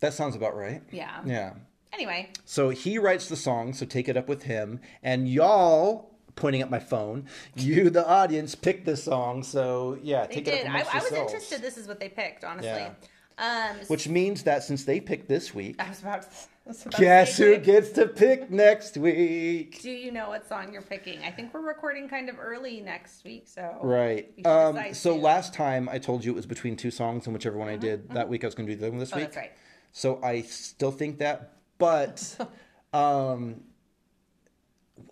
That 0.00 0.12
sounds 0.14 0.34
about 0.34 0.56
right. 0.56 0.82
Yeah. 0.90 1.20
Yeah. 1.24 1.52
Anyway, 1.92 2.30
So 2.44 2.70
he 2.70 2.98
writes 2.98 3.28
the 3.28 3.36
song, 3.36 3.74
so 3.74 3.84
take 3.84 4.08
it 4.08 4.16
up 4.16 4.28
with 4.28 4.44
him. 4.44 4.80
And 5.02 5.28
y'all, 5.28 6.10
pointing 6.36 6.62
at 6.62 6.70
my 6.70 6.78
phone, 6.78 7.26
you, 7.56 7.90
the 7.90 8.06
audience, 8.08 8.54
picked 8.54 8.86
this 8.86 9.04
song. 9.04 9.42
So 9.42 9.98
yeah, 10.02 10.26
they 10.26 10.36
take 10.36 10.44
did. 10.46 10.54
it 10.54 10.66
up 10.66 10.74
I, 10.74 10.80
amongst 10.80 10.94
I 10.94 10.98
was 10.98 11.12
interested. 11.12 11.60
This 11.62 11.76
is 11.76 11.86
what 11.86 12.00
they 12.00 12.08
picked, 12.08 12.44
honestly. 12.44 12.68
Yeah. 12.70 12.90
Um, 13.38 13.76
Which 13.88 14.08
means 14.08 14.42
that 14.44 14.62
since 14.62 14.84
they 14.84 15.00
picked 15.00 15.28
this 15.28 15.54
week, 15.54 15.76
I 15.82 15.88
was 15.88 16.00
about 16.00 16.22
to. 16.22 16.28
Was 16.64 16.86
about 16.86 17.00
guess 17.00 17.36
who 17.38 17.56
gets 17.58 17.90
to 17.92 18.06
pick 18.06 18.48
next 18.50 18.96
week? 18.96 19.80
Do 19.82 19.90
you 19.90 20.12
know 20.12 20.28
what 20.28 20.48
song 20.48 20.72
you're 20.72 20.80
picking? 20.82 21.18
I 21.24 21.30
think 21.32 21.52
we're 21.52 21.60
recording 21.66 22.08
kind 22.08 22.28
of 22.28 22.38
early 22.38 22.80
next 22.80 23.24
week, 23.24 23.48
so 23.48 23.78
Right. 23.82 24.32
We 24.36 24.44
Um, 24.44 24.76
so 24.94 25.14
soon. 25.14 25.22
last 25.22 25.54
time 25.54 25.88
I 25.88 25.98
told 25.98 26.24
you 26.24 26.30
it 26.30 26.36
was 26.36 26.46
between 26.46 26.76
two 26.76 26.92
songs, 26.92 27.26
and 27.26 27.34
whichever 27.34 27.58
one 27.58 27.68
I 27.68 27.76
did 27.76 28.10
that 28.10 28.28
week, 28.28 28.44
I 28.44 28.46
was 28.46 28.54
going 28.54 28.68
to 28.68 28.74
do 28.74 28.78
the 28.78 28.86
other 28.86 28.90
one 28.92 29.00
this 29.00 29.12
Oh, 29.12 29.16
week. 29.16 29.24
that's 29.26 29.36
right. 29.36 29.52
So 29.90 30.22
I 30.22 30.42
still 30.42 30.92
think 30.92 31.18
that, 31.18 31.52
but 31.82 32.36
um, 32.92 33.60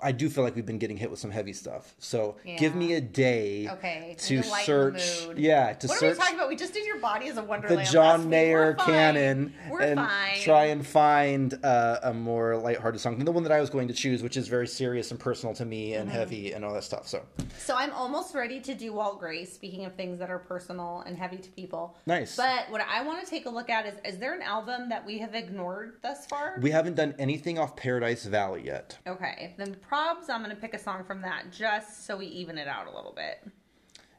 I 0.03 0.13
do 0.13 0.31
feel 0.31 0.45
like 0.45 0.55
we've 0.57 0.65
been 0.67 0.79
getting 0.79 0.97
hit 0.97 1.11
with 1.11 1.19
some 1.19 1.31
heavy 1.31 1.53
stuff. 1.53 1.95
So 1.99 2.37
give 2.59 2.75
me 2.75 2.95
a 2.95 3.01
day 3.01 3.69
Okay. 3.69 4.15
to 4.19 4.27
to 4.29 4.37
the 4.37 4.43
search. 4.63 5.27
mood. 5.27 5.39
Yeah, 5.39 5.73
to 5.75 5.87
What 5.89 6.03
are 6.03 6.09
we 6.09 6.15
talking 6.15 6.35
about? 6.37 6.49
We 6.49 6.57
just 6.57 6.73
did 6.73 6.87
your 6.87 6.99
body 6.99 7.27
as 7.29 7.33
a 7.33 7.41
the 7.41 7.47
wonderland. 7.47 7.79
last 7.79 7.93
John. 7.93 8.29
Mayer 8.31 8.77
We're 8.79 8.85
canon 8.85 9.55
We're 9.71 9.81
and 9.83 10.01
fine. 10.01 10.39
try 10.41 10.65
and 10.67 10.87
find 10.87 11.59
uh, 11.65 11.99
a 12.03 12.15
more 12.15 12.57
lighthearted 12.57 13.01
song. 13.01 13.17
Than 13.17 13.25
the 13.27 13.33
one 13.33 13.43
that 13.43 13.53
I 13.53 13.61
was 13.61 13.69
going 13.71 13.89
to 13.89 13.95
choose, 13.95 14.23
which 14.23 14.37
is 14.37 14.49
very 14.49 14.67
serious 14.67 15.11
and 15.11 15.19
personal 15.21 15.55
to 15.57 15.65
me 15.65 15.91
Mm-hmm. 15.91 16.01
and 16.01 16.11
heavy 16.11 16.53
and 16.53 16.65
all 16.65 16.73
that 16.75 16.85
stuff. 16.85 17.09
So 17.09 17.23
So 17.59 17.75
I'm 17.75 17.93
almost 17.93 18.35
ready 18.35 18.61
to 18.61 18.75
do 18.75 18.93
Walt 18.93 19.19
Grace. 19.19 19.53
Speaking 19.53 19.85
of 19.87 19.95
things 19.95 20.19
that 20.19 20.31
are 20.31 20.39
personal 20.39 21.03
and 21.07 21.17
heavy 21.17 21.39
to 21.39 21.51
people. 21.51 21.97
nice. 22.07 22.37
But 22.37 22.71
what 22.71 22.81
I 22.83 23.03
want 23.03 23.23
to 23.25 23.29
take 23.29 23.47
a 23.47 23.51
look 23.51 23.69
at 23.71 23.87
is: 23.87 23.95
is 24.05 24.19
there 24.19 24.35
an 24.35 24.43
album 24.43 24.89
that 24.91 25.05
we 25.05 25.19
have 25.19 25.35
ignored 25.35 25.95
thus 26.03 26.27
far? 26.27 26.59
we 26.61 26.71
haven't 26.71 26.95
done 26.97 27.15
anything 27.19 27.59
off 27.59 27.77
Paradise 27.77 28.25
Valley 28.25 28.63
yet. 28.67 28.99
okay, 29.07 29.55
then 29.59 29.70
probs. 29.77 30.29
I'm 30.29 30.43
going 30.43 30.55
to 30.55 30.61
pick 30.61 30.75
a 30.75 30.79
song 30.79 31.05
from 31.05 31.23
that 31.23 31.51
just 31.51 32.07
so 32.07 32.17
we 32.17 32.27
even 32.27 32.59
it 32.59 32.69
out 32.69 32.87
a 32.87 32.95
little 32.95 33.13
bit. 33.13 33.47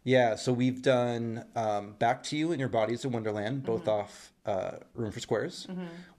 Yeah, 0.04 0.36
so 0.36 0.52
we've 0.52 0.82
done 0.82 1.45
um, 1.56 1.93
Back 1.99 2.24
to 2.24 2.38
You 2.38 2.52
and 2.52 2.60
Your 2.60 2.70
Body's 2.70 3.06
a 3.06 3.10
Wonderland, 3.10 3.64
both 3.64 3.88
off 3.88 4.34
uh, 4.47 4.72
Room 4.95 5.12
for 5.12 5.20
Squares. 5.20 5.68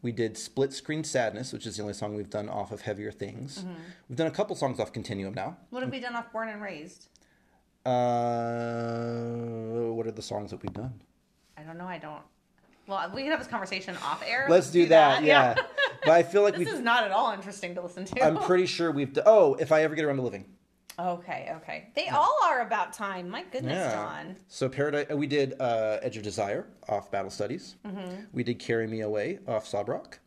We 0.03 0.13
did 0.13 0.39
Split 0.39 0.73
Screen 0.73 1.03
Sadness, 1.03 1.53
which 1.53 1.67
is 1.67 1.77
the 1.77 1.83
only 1.83 1.95
song 1.95 2.15
we've 2.15 2.31
done 2.31 2.49
off 2.49 2.71
of 2.71 2.83
Heavier 2.83 3.11
Things. 3.11 3.65
We've 4.09 4.17
done 4.17 4.29
a 4.29 4.33
couple 4.33 4.55
songs 4.55 4.79
off 4.79 4.93
Continuum 4.93 5.35
now. 5.35 5.57
What 5.71 5.83
have 5.83 5.91
we 5.91 5.99
done 5.99 6.15
off 6.15 6.31
Born 6.33 6.49
and 6.49 6.63
Raised? 6.63 7.09
Uh, 7.85 9.91
what 9.93 10.07
are 10.07 10.13
the 10.13 10.23
songs 10.23 10.53
that 10.53 10.63
we've 10.63 10.73
done? 10.73 11.01
I 11.59 11.63
don't 11.63 11.77
know. 11.77 11.87
I 11.87 11.99
don't. 11.99 12.23
Well, 12.93 13.11
we 13.15 13.23
can 13.23 13.31
have 13.31 13.41
this 13.41 13.49
conversation 13.49 13.97
off 14.05 14.23
air. 14.27 14.47
Let's 14.51 14.71
do 14.71 14.87
that, 14.89 15.23
yeah. 15.25 15.55
but 16.05 16.11
I 16.11 16.23
feel 16.23 16.43
like 16.43 16.57
This 16.63 16.69
is 16.73 16.81
not 16.81 17.05
at 17.05 17.11
all 17.11 17.33
interesting 17.33 17.75
to 17.77 17.81
listen 17.83 18.05
to. 18.05 18.23
I'm 18.23 18.39
pretty 18.39 18.67
sure 18.67 18.91
we've 18.93 19.13
done. 19.13 19.25
Oh, 19.27 19.55
if 19.55 19.73
I 19.73 19.83
ever 19.83 19.95
get 19.95 20.05
around 20.05 20.17
to 20.17 20.23
living. 20.23 20.45
okay, 20.99 21.51
okay. 21.57 21.89
They 21.95 22.09
all 22.09 22.39
are 22.45 22.61
about 22.61 22.93
time. 22.93 23.29
My 23.31 23.45
goodness, 23.45 23.73
Yeah. 23.75 23.93
John. 23.93 24.37
So 24.49 24.69
Paradise, 24.69 25.07
uh, 25.11 25.17
we 25.17 25.27
did 25.27 25.59
uh, 25.61 25.99
Edge 26.03 26.17
of 26.19 26.23
Desire 26.23 26.67
off 26.89 27.11
Battle 27.11 27.31
Studies. 27.31 27.77
Mm-hmm. 27.87 28.25
We 28.33 28.45
did 28.45 28.59
Carry 28.59 28.87
Me 28.87 29.01
Away 29.01 29.39
off 29.49 29.67
Sob 29.67 29.89
Rock. 29.89 30.19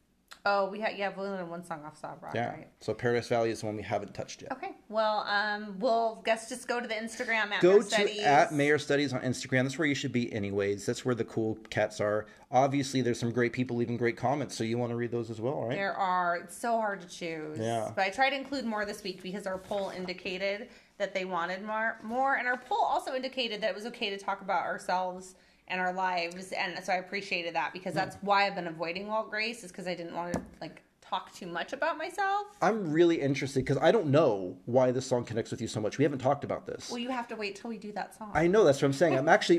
Oh, 0.48 0.70
we 0.70 0.80
have 0.80 0.96
yeah, 0.96 1.12
we 1.18 1.24
only 1.26 1.40
had 1.40 1.50
one 1.50 1.64
song 1.64 1.82
off 1.86 1.98
Sob 2.00 2.22
Rock, 2.22 2.36
Yeah. 2.36 2.50
right? 2.52 2.68
So 2.80 2.94
Paradise 2.94 3.28
Valley 3.30 3.50
is 3.50 3.62
the 3.62 3.66
one 3.66 3.76
we 3.76 3.82
haven't 3.82 4.14
touched 4.14 4.44
yet. 4.44 4.52
Okay. 4.52 4.74
Well, 4.90 5.26
um, 5.28 5.78
we'll 5.80 6.22
guess 6.24 6.48
just 6.48 6.68
go 6.68 6.80
to 6.80 6.88
the 6.88 6.94
Instagram 6.94 7.52
at 7.52 7.62
Go 7.62 7.72
Mayer 7.74 7.80
to 7.82 7.86
Studies. 7.90 8.20
at 8.22 8.54
Mayer 8.54 8.78
Studies 8.78 9.12
on 9.12 9.22
Instagram. 9.22 9.64
That's 9.64 9.80
where 9.80 9.88
you 9.88 9.96
should 9.96 10.12
be, 10.12 10.32
anyways. 10.32 10.86
That's 10.86 11.04
where 11.04 11.16
the 11.16 11.24
cool 11.24 11.56
cats 11.72 12.00
are. 12.00 12.28
Obviously, 12.52 13.02
there's 13.02 13.20
some 13.20 13.32
great 13.32 13.54
people 13.54 13.76
leaving 13.76 13.98
great 13.98 14.18
comments, 14.18 14.56
so 14.56 14.64
you 14.64 14.78
want 14.78 14.92
to 14.92 14.96
read 14.96 15.10
those 15.12 15.32
as 15.32 15.42
well, 15.42 15.64
right? 15.64 15.76
There 15.76 15.96
are 15.96 16.38
it's 16.38 16.56
so 16.56 16.74
hard 16.80 17.02
to 17.02 17.08
choose. 17.08 17.58
Yeah. 17.58 17.92
But 17.96 18.04
I 18.06 18.10
tried 18.12 18.30
to 18.30 18.36
include 18.36 18.66
more 18.66 18.86
this 18.86 19.04
week 19.04 19.24
because 19.24 19.48
our 19.48 19.58
poll 19.58 19.90
indicated 19.98 20.70
that 21.00 21.14
they 21.16 21.26
wanted 21.26 21.64
more 21.64 21.98
more 22.04 22.36
and 22.36 22.48
our 22.48 22.56
poll 22.56 22.78
also 22.82 23.16
indicated 23.16 23.60
that 23.62 23.70
it 23.72 23.76
was 23.76 23.86
okay 23.88 24.12
to 24.12 24.18
talk 24.18 24.42
about 24.42 24.64
ourselves 24.64 25.36
and 25.68 25.82
our 25.82 25.94
lives 25.94 26.52
and 26.52 26.78
so 26.84 26.94
I 26.94 26.98
appreciated 26.98 27.56
that 27.56 27.74
because 27.74 27.94
that's 27.94 28.18
why 28.22 28.46
I've 28.48 28.56
been 28.56 28.68
avoiding 28.68 29.08
Walt 29.08 29.30
Grace 29.30 29.64
is 29.64 29.72
because 29.72 29.88
I 29.88 29.96
didn't 29.96 30.16
want 30.16 30.34
to 30.34 30.42
like 30.62 30.82
talk 31.02 31.32
too 31.36 31.46
much 31.46 31.72
about 31.72 32.00
myself. 32.00 32.48
I'm 32.64 32.92
really 32.92 33.22
interested 33.22 33.60
because 33.60 33.78
I 33.78 33.92
don't 33.92 34.08
know 34.08 34.58
why 34.66 34.90
this 34.90 35.06
song 35.06 35.24
connects 35.24 35.52
with 35.52 35.62
you 35.62 35.68
so 35.68 35.80
much. 35.80 36.00
We 36.00 36.04
haven't 36.04 36.18
talked 36.18 36.44
about 36.44 36.66
this. 36.66 36.90
Well, 36.90 36.98
you 36.98 37.10
have 37.12 37.28
to 37.28 37.36
wait 37.36 37.56
till 37.58 37.70
we 37.70 37.78
do 37.78 37.92
that 37.92 38.16
song. 38.18 38.32
I 38.34 38.48
know 38.48 38.64
that's 38.64 38.82
what 38.82 38.88
I'm 38.88 38.94
saying. 38.94 39.16
I'm 39.16 39.30
actually 39.30 39.58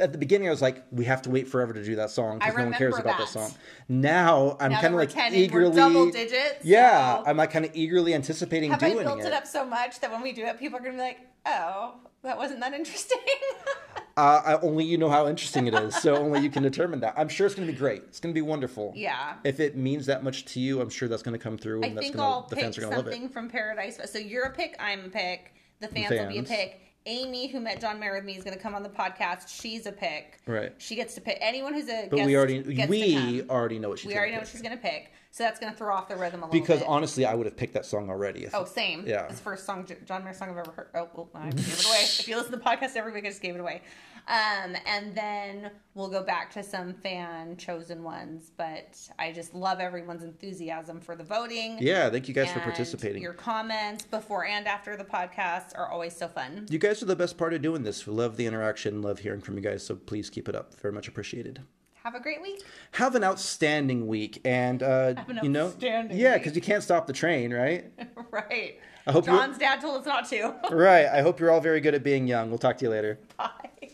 at 0.00 0.10
the 0.10 0.18
beginning. 0.18 0.48
I 0.48 0.50
was 0.50 0.60
like, 0.60 0.84
we 0.90 1.04
have 1.04 1.22
to 1.22 1.30
wait 1.30 1.46
forever 1.46 1.72
to 1.72 1.84
do 1.84 1.94
that 1.96 2.10
song 2.10 2.40
because 2.40 2.56
no 2.56 2.64
one 2.64 2.72
cares 2.72 2.94
remember 2.94 3.10
about 3.10 3.18
that 3.18 3.32
that. 3.32 3.48
song. 3.50 3.58
Now 3.88 4.56
I'm 4.60 4.72
kind 4.72 4.86
of 4.86 4.94
like 4.94 5.10
10 5.10 5.26
and 5.26 5.34
we're 5.34 5.40
eagerly 5.42 5.76
double 5.76 6.10
digits, 6.10 6.64
Yeah, 6.64 7.18
so- 7.18 7.24
I'm 7.26 7.36
like 7.36 7.52
kind 7.52 7.64
of 7.64 7.70
eagerly 7.74 8.14
anticipating 8.14 8.70
doing 8.70 8.80
it. 8.80 8.82
have 8.82 8.90
I 8.90 8.94
doing 8.94 9.06
built 9.06 9.20
it. 9.24 9.32
up 9.32 9.46
so 9.46 9.64
much 9.64 10.00
that 10.00 10.10
when 10.10 10.20
we 10.22 10.32
do 10.32 10.44
it, 10.46 10.58
people 10.58 10.78
are 10.78 10.82
gonna 10.82 10.94
be 10.94 10.98
like, 11.00 11.18
"Oh, 11.46 11.94
that 12.22 12.36
wasn't 12.36 12.58
that 12.60 12.74
interesting." 12.74 13.18
Uh, 14.18 14.42
I, 14.44 14.66
only 14.66 14.84
you 14.84 14.98
know 14.98 15.08
how 15.08 15.28
interesting 15.28 15.68
it 15.68 15.74
is, 15.74 15.94
so 15.94 16.16
only 16.16 16.40
you 16.40 16.50
can 16.50 16.64
determine 16.64 16.98
that. 17.00 17.14
I'm 17.16 17.28
sure 17.28 17.46
it's 17.46 17.54
going 17.54 17.68
to 17.68 17.72
be 17.72 17.78
great. 17.78 18.02
It's 18.08 18.18
going 18.18 18.34
to 18.34 18.38
be 18.38 18.42
wonderful. 18.42 18.92
yeah. 18.96 19.34
If 19.44 19.60
it 19.60 19.76
means 19.76 20.06
that 20.06 20.24
much 20.24 20.44
to 20.46 20.60
you, 20.60 20.80
I'm 20.80 20.90
sure 20.90 21.06
that's 21.06 21.22
going 21.22 21.38
to 21.38 21.42
come 21.42 21.56
through, 21.56 21.84
I 21.84 21.90
that's 21.90 22.00
think 22.00 22.16
going 22.16 22.28
I'll 22.28 22.42
the 22.42 22.56
pick 22.56 22.64
are 22.64 22.80
going 22.80 22.90
to 22.90 22.96
love 22.96 23.06
it. 23.06 23.12
something 23.12 23.28
from 23.28 23.48
Paradise. 23.48 24.00
So 24.10 24.18
you're 24.18 24.46
a 24.46 24.52
pick, 24.52 24.74
I'm 24.80 25.04
a 25.04 25.08
pick. 25.08 25.54
The 25.80 25.86
fans, 25.86 26.10
will 26.10 26.26
be 26.26 26.38
a 26.38 26.42
pick. 26.42 26.80
Amy, 27.06 27.46
who 27.46 27.60
met 27.60 27.80
John 27.80 28.00
Mayer 28.00 28.14
with 28.16 28.24
me, 28.24 28.36
is 28.36 28.42
going 28.42 28.56
to 28.56 28.62
come 28.62 28.74
on 28.74 28.82
the 28.82 28.88
podcast. 28.88 29.48
She's 29.48 29.86
a 29.86 29.92
pick. 29.92 30.40
Right. 30.46 30.74
She 30.78 30.96
gets 30.96 31.14
to 31.14 31.20
pick 31.20 31.38
anyone 31.40 31.72
who's 31.72 31.88
a. 31.88 32.08
But 32.10 32.16
guest 32.16 32.26
we 32.26 32.36
already 32.36 32.60
we 32.88 33.44
already 33.48 33.78
know 33.78 33.88
what 33.90 34.00
she's 34.00 34.08
we 34.08 34.14
gonna 34.14 34.20
we 34.26 34.28
already 34.28 34.32
know 34.32 34.38
pick. 34.38 34.40
what 34.40 34.48
she's 34.48 34.62
going 34.62 34.76
to 34.76 34.82
pick. 34.82 35.12
So 35.38 35.44
that's 35.44 35.60
going 35.60 35.72
to 35.72 35.78
throw 35.78 35.94
off 35.94 36.08
the 36.08 36.16
rhythm 36.16 36.42
a 36.42 36.46
little 36.46 36.60
because 36.60 36.80
bit. 36.80 36.88
honestly, 36.88 37.24
I 37.24 37.32
would 37.32 37.46
have 37.46 37.56
picked 37.56 37.74
that 37.74 37.86
song 37.86 38.10
already. 38.10 38.42
If 38.42 38.56
Oh, 38.56 38.64
same. 38.64 39.04
Yeah. 39.06 39.26
It's 39.26 39.36
the 39.36 39.44
first 39.44 39.64
song, 39.64 39.86
John 40.04 40.24
Mayer 40.24 40.34
song 40.34 40.50
I've 40.50 40.58
ever 40.58 40.72
heard. 40.72 40.88
Oh, 40.96 41.08
well, 41.14 41.30
I 41.32 41.50
gave 41.50 41.60
it 41.60 41.86
away. 41.86 41.98
if 42.00 42.26
you 42.26 42.34
listen 42.36 42.50
to 42.50 42.58
the 42.58 42.64
podcast 42.64 42.96
every 42.96 43.12
week, 43.12 43.24
I 43.24 43.28
just 43.28 43.40
gave 43.40 43.54
it 43.54 43.60
away. 43.60 43.82
Um, 44.26 44.74
and 44.84 45.14
then 45.14 45.70
we'll 45.94 46.08
go 46.08 46.24
back 46.24 46.52
to 46.54 46.64
some 46.64 46.92
fan 46.92 47.56
chosen 47.56 48.02
ones. 48.02 48.50
But 48.56 48.98
I 49.16 49.30
just 49.30 49.54
love 49.54 49.78
everyone's 49.78 50.24
enthusiasm 50.24 51.00
for 51.00 51.14
the 51.14 51.22
voting. 51.22 51.78
yeah, 51.80 52.10
thank 52.10 52.26
you 52.26 52.34
guys 52.34 52.50
for 52.50 52.58
participating. 52.58 53.22
Your 53.22 53.32
comments 53.32 54.06
before 54.06 54.44
and 54.44 54.66
after 54.66 54.96
the 54.96 55.04
podcast 55.04 55.78
are 55.78 55.88
always 55.88 56.16
so 56.16 56.26
fun. 56.26 56.66
You 56.68 56.80
guys 56.80 57.00
are 57.00 57.06
the 57.06 57.14
best 57.14 57.38
part 57.38 57.54
of 57.54 57.62
doing 57.62 57.84
this. 57.84 58.08
We 58.08 58.12
love 58.12 58.36
the 58.36 58.46
interaction, 58.46 59.02
love 59.02 59.20
hearing 59.20 59.40
from 59.40 59.54
you 59.54 59.62
guys. 59.62 59.86
So 59.86 59.94
please 59.94 60.30
keep 60.30 60.48
it 60.48 60.56
up. 60.56 60.74
Very 60.80 60.92
much 60.92 61.06
appreciated. 61.06 61.60
Have 62.04 62.14
a 62.14 62.20
great 62.20 62.40
week. 62.40 62.62
Have 62.92 63.14
an 63.14 63.24
outstanding 63.24 64.06
week, 64.06 64.40
and 64.44 64.82
uh, 64.82 65.14
an 65.28 65.40
you 65.42 65.48
know, 65.48 65.72
yeah, 65.80 66.38
because 66.38 66.54
you 66.54 66.62
can't 66.62 66.82
stop 66.82 67.06
the 67.06 67.12
train, 67.12 67.52
right? 67.52 67.92
right. 68.30 68.78
I 69.06 69.12
hope 69.12 69.24
John's 69.26 69.58
dad 69.58 69.80
told 69.80 70.00
us 70.00 70.06
not 70.06 70.28
to. 70.28 70.54
right. 70.70 71.06
I 71.06 71.22
hope 71.22 71.40
you're 71.40 71.50
all 71.50 71.60
very 71.60 71.80
good 71.80 71.94
at 71.94 72.04
being 72.04 72.26
young. 72.26 72.50
We'll 72.50 72.58
talk 72.58 72.78
to 72.78 72.84
you 72.84 72.90
later. 72.90 73.18
Bye. 73.36 73.87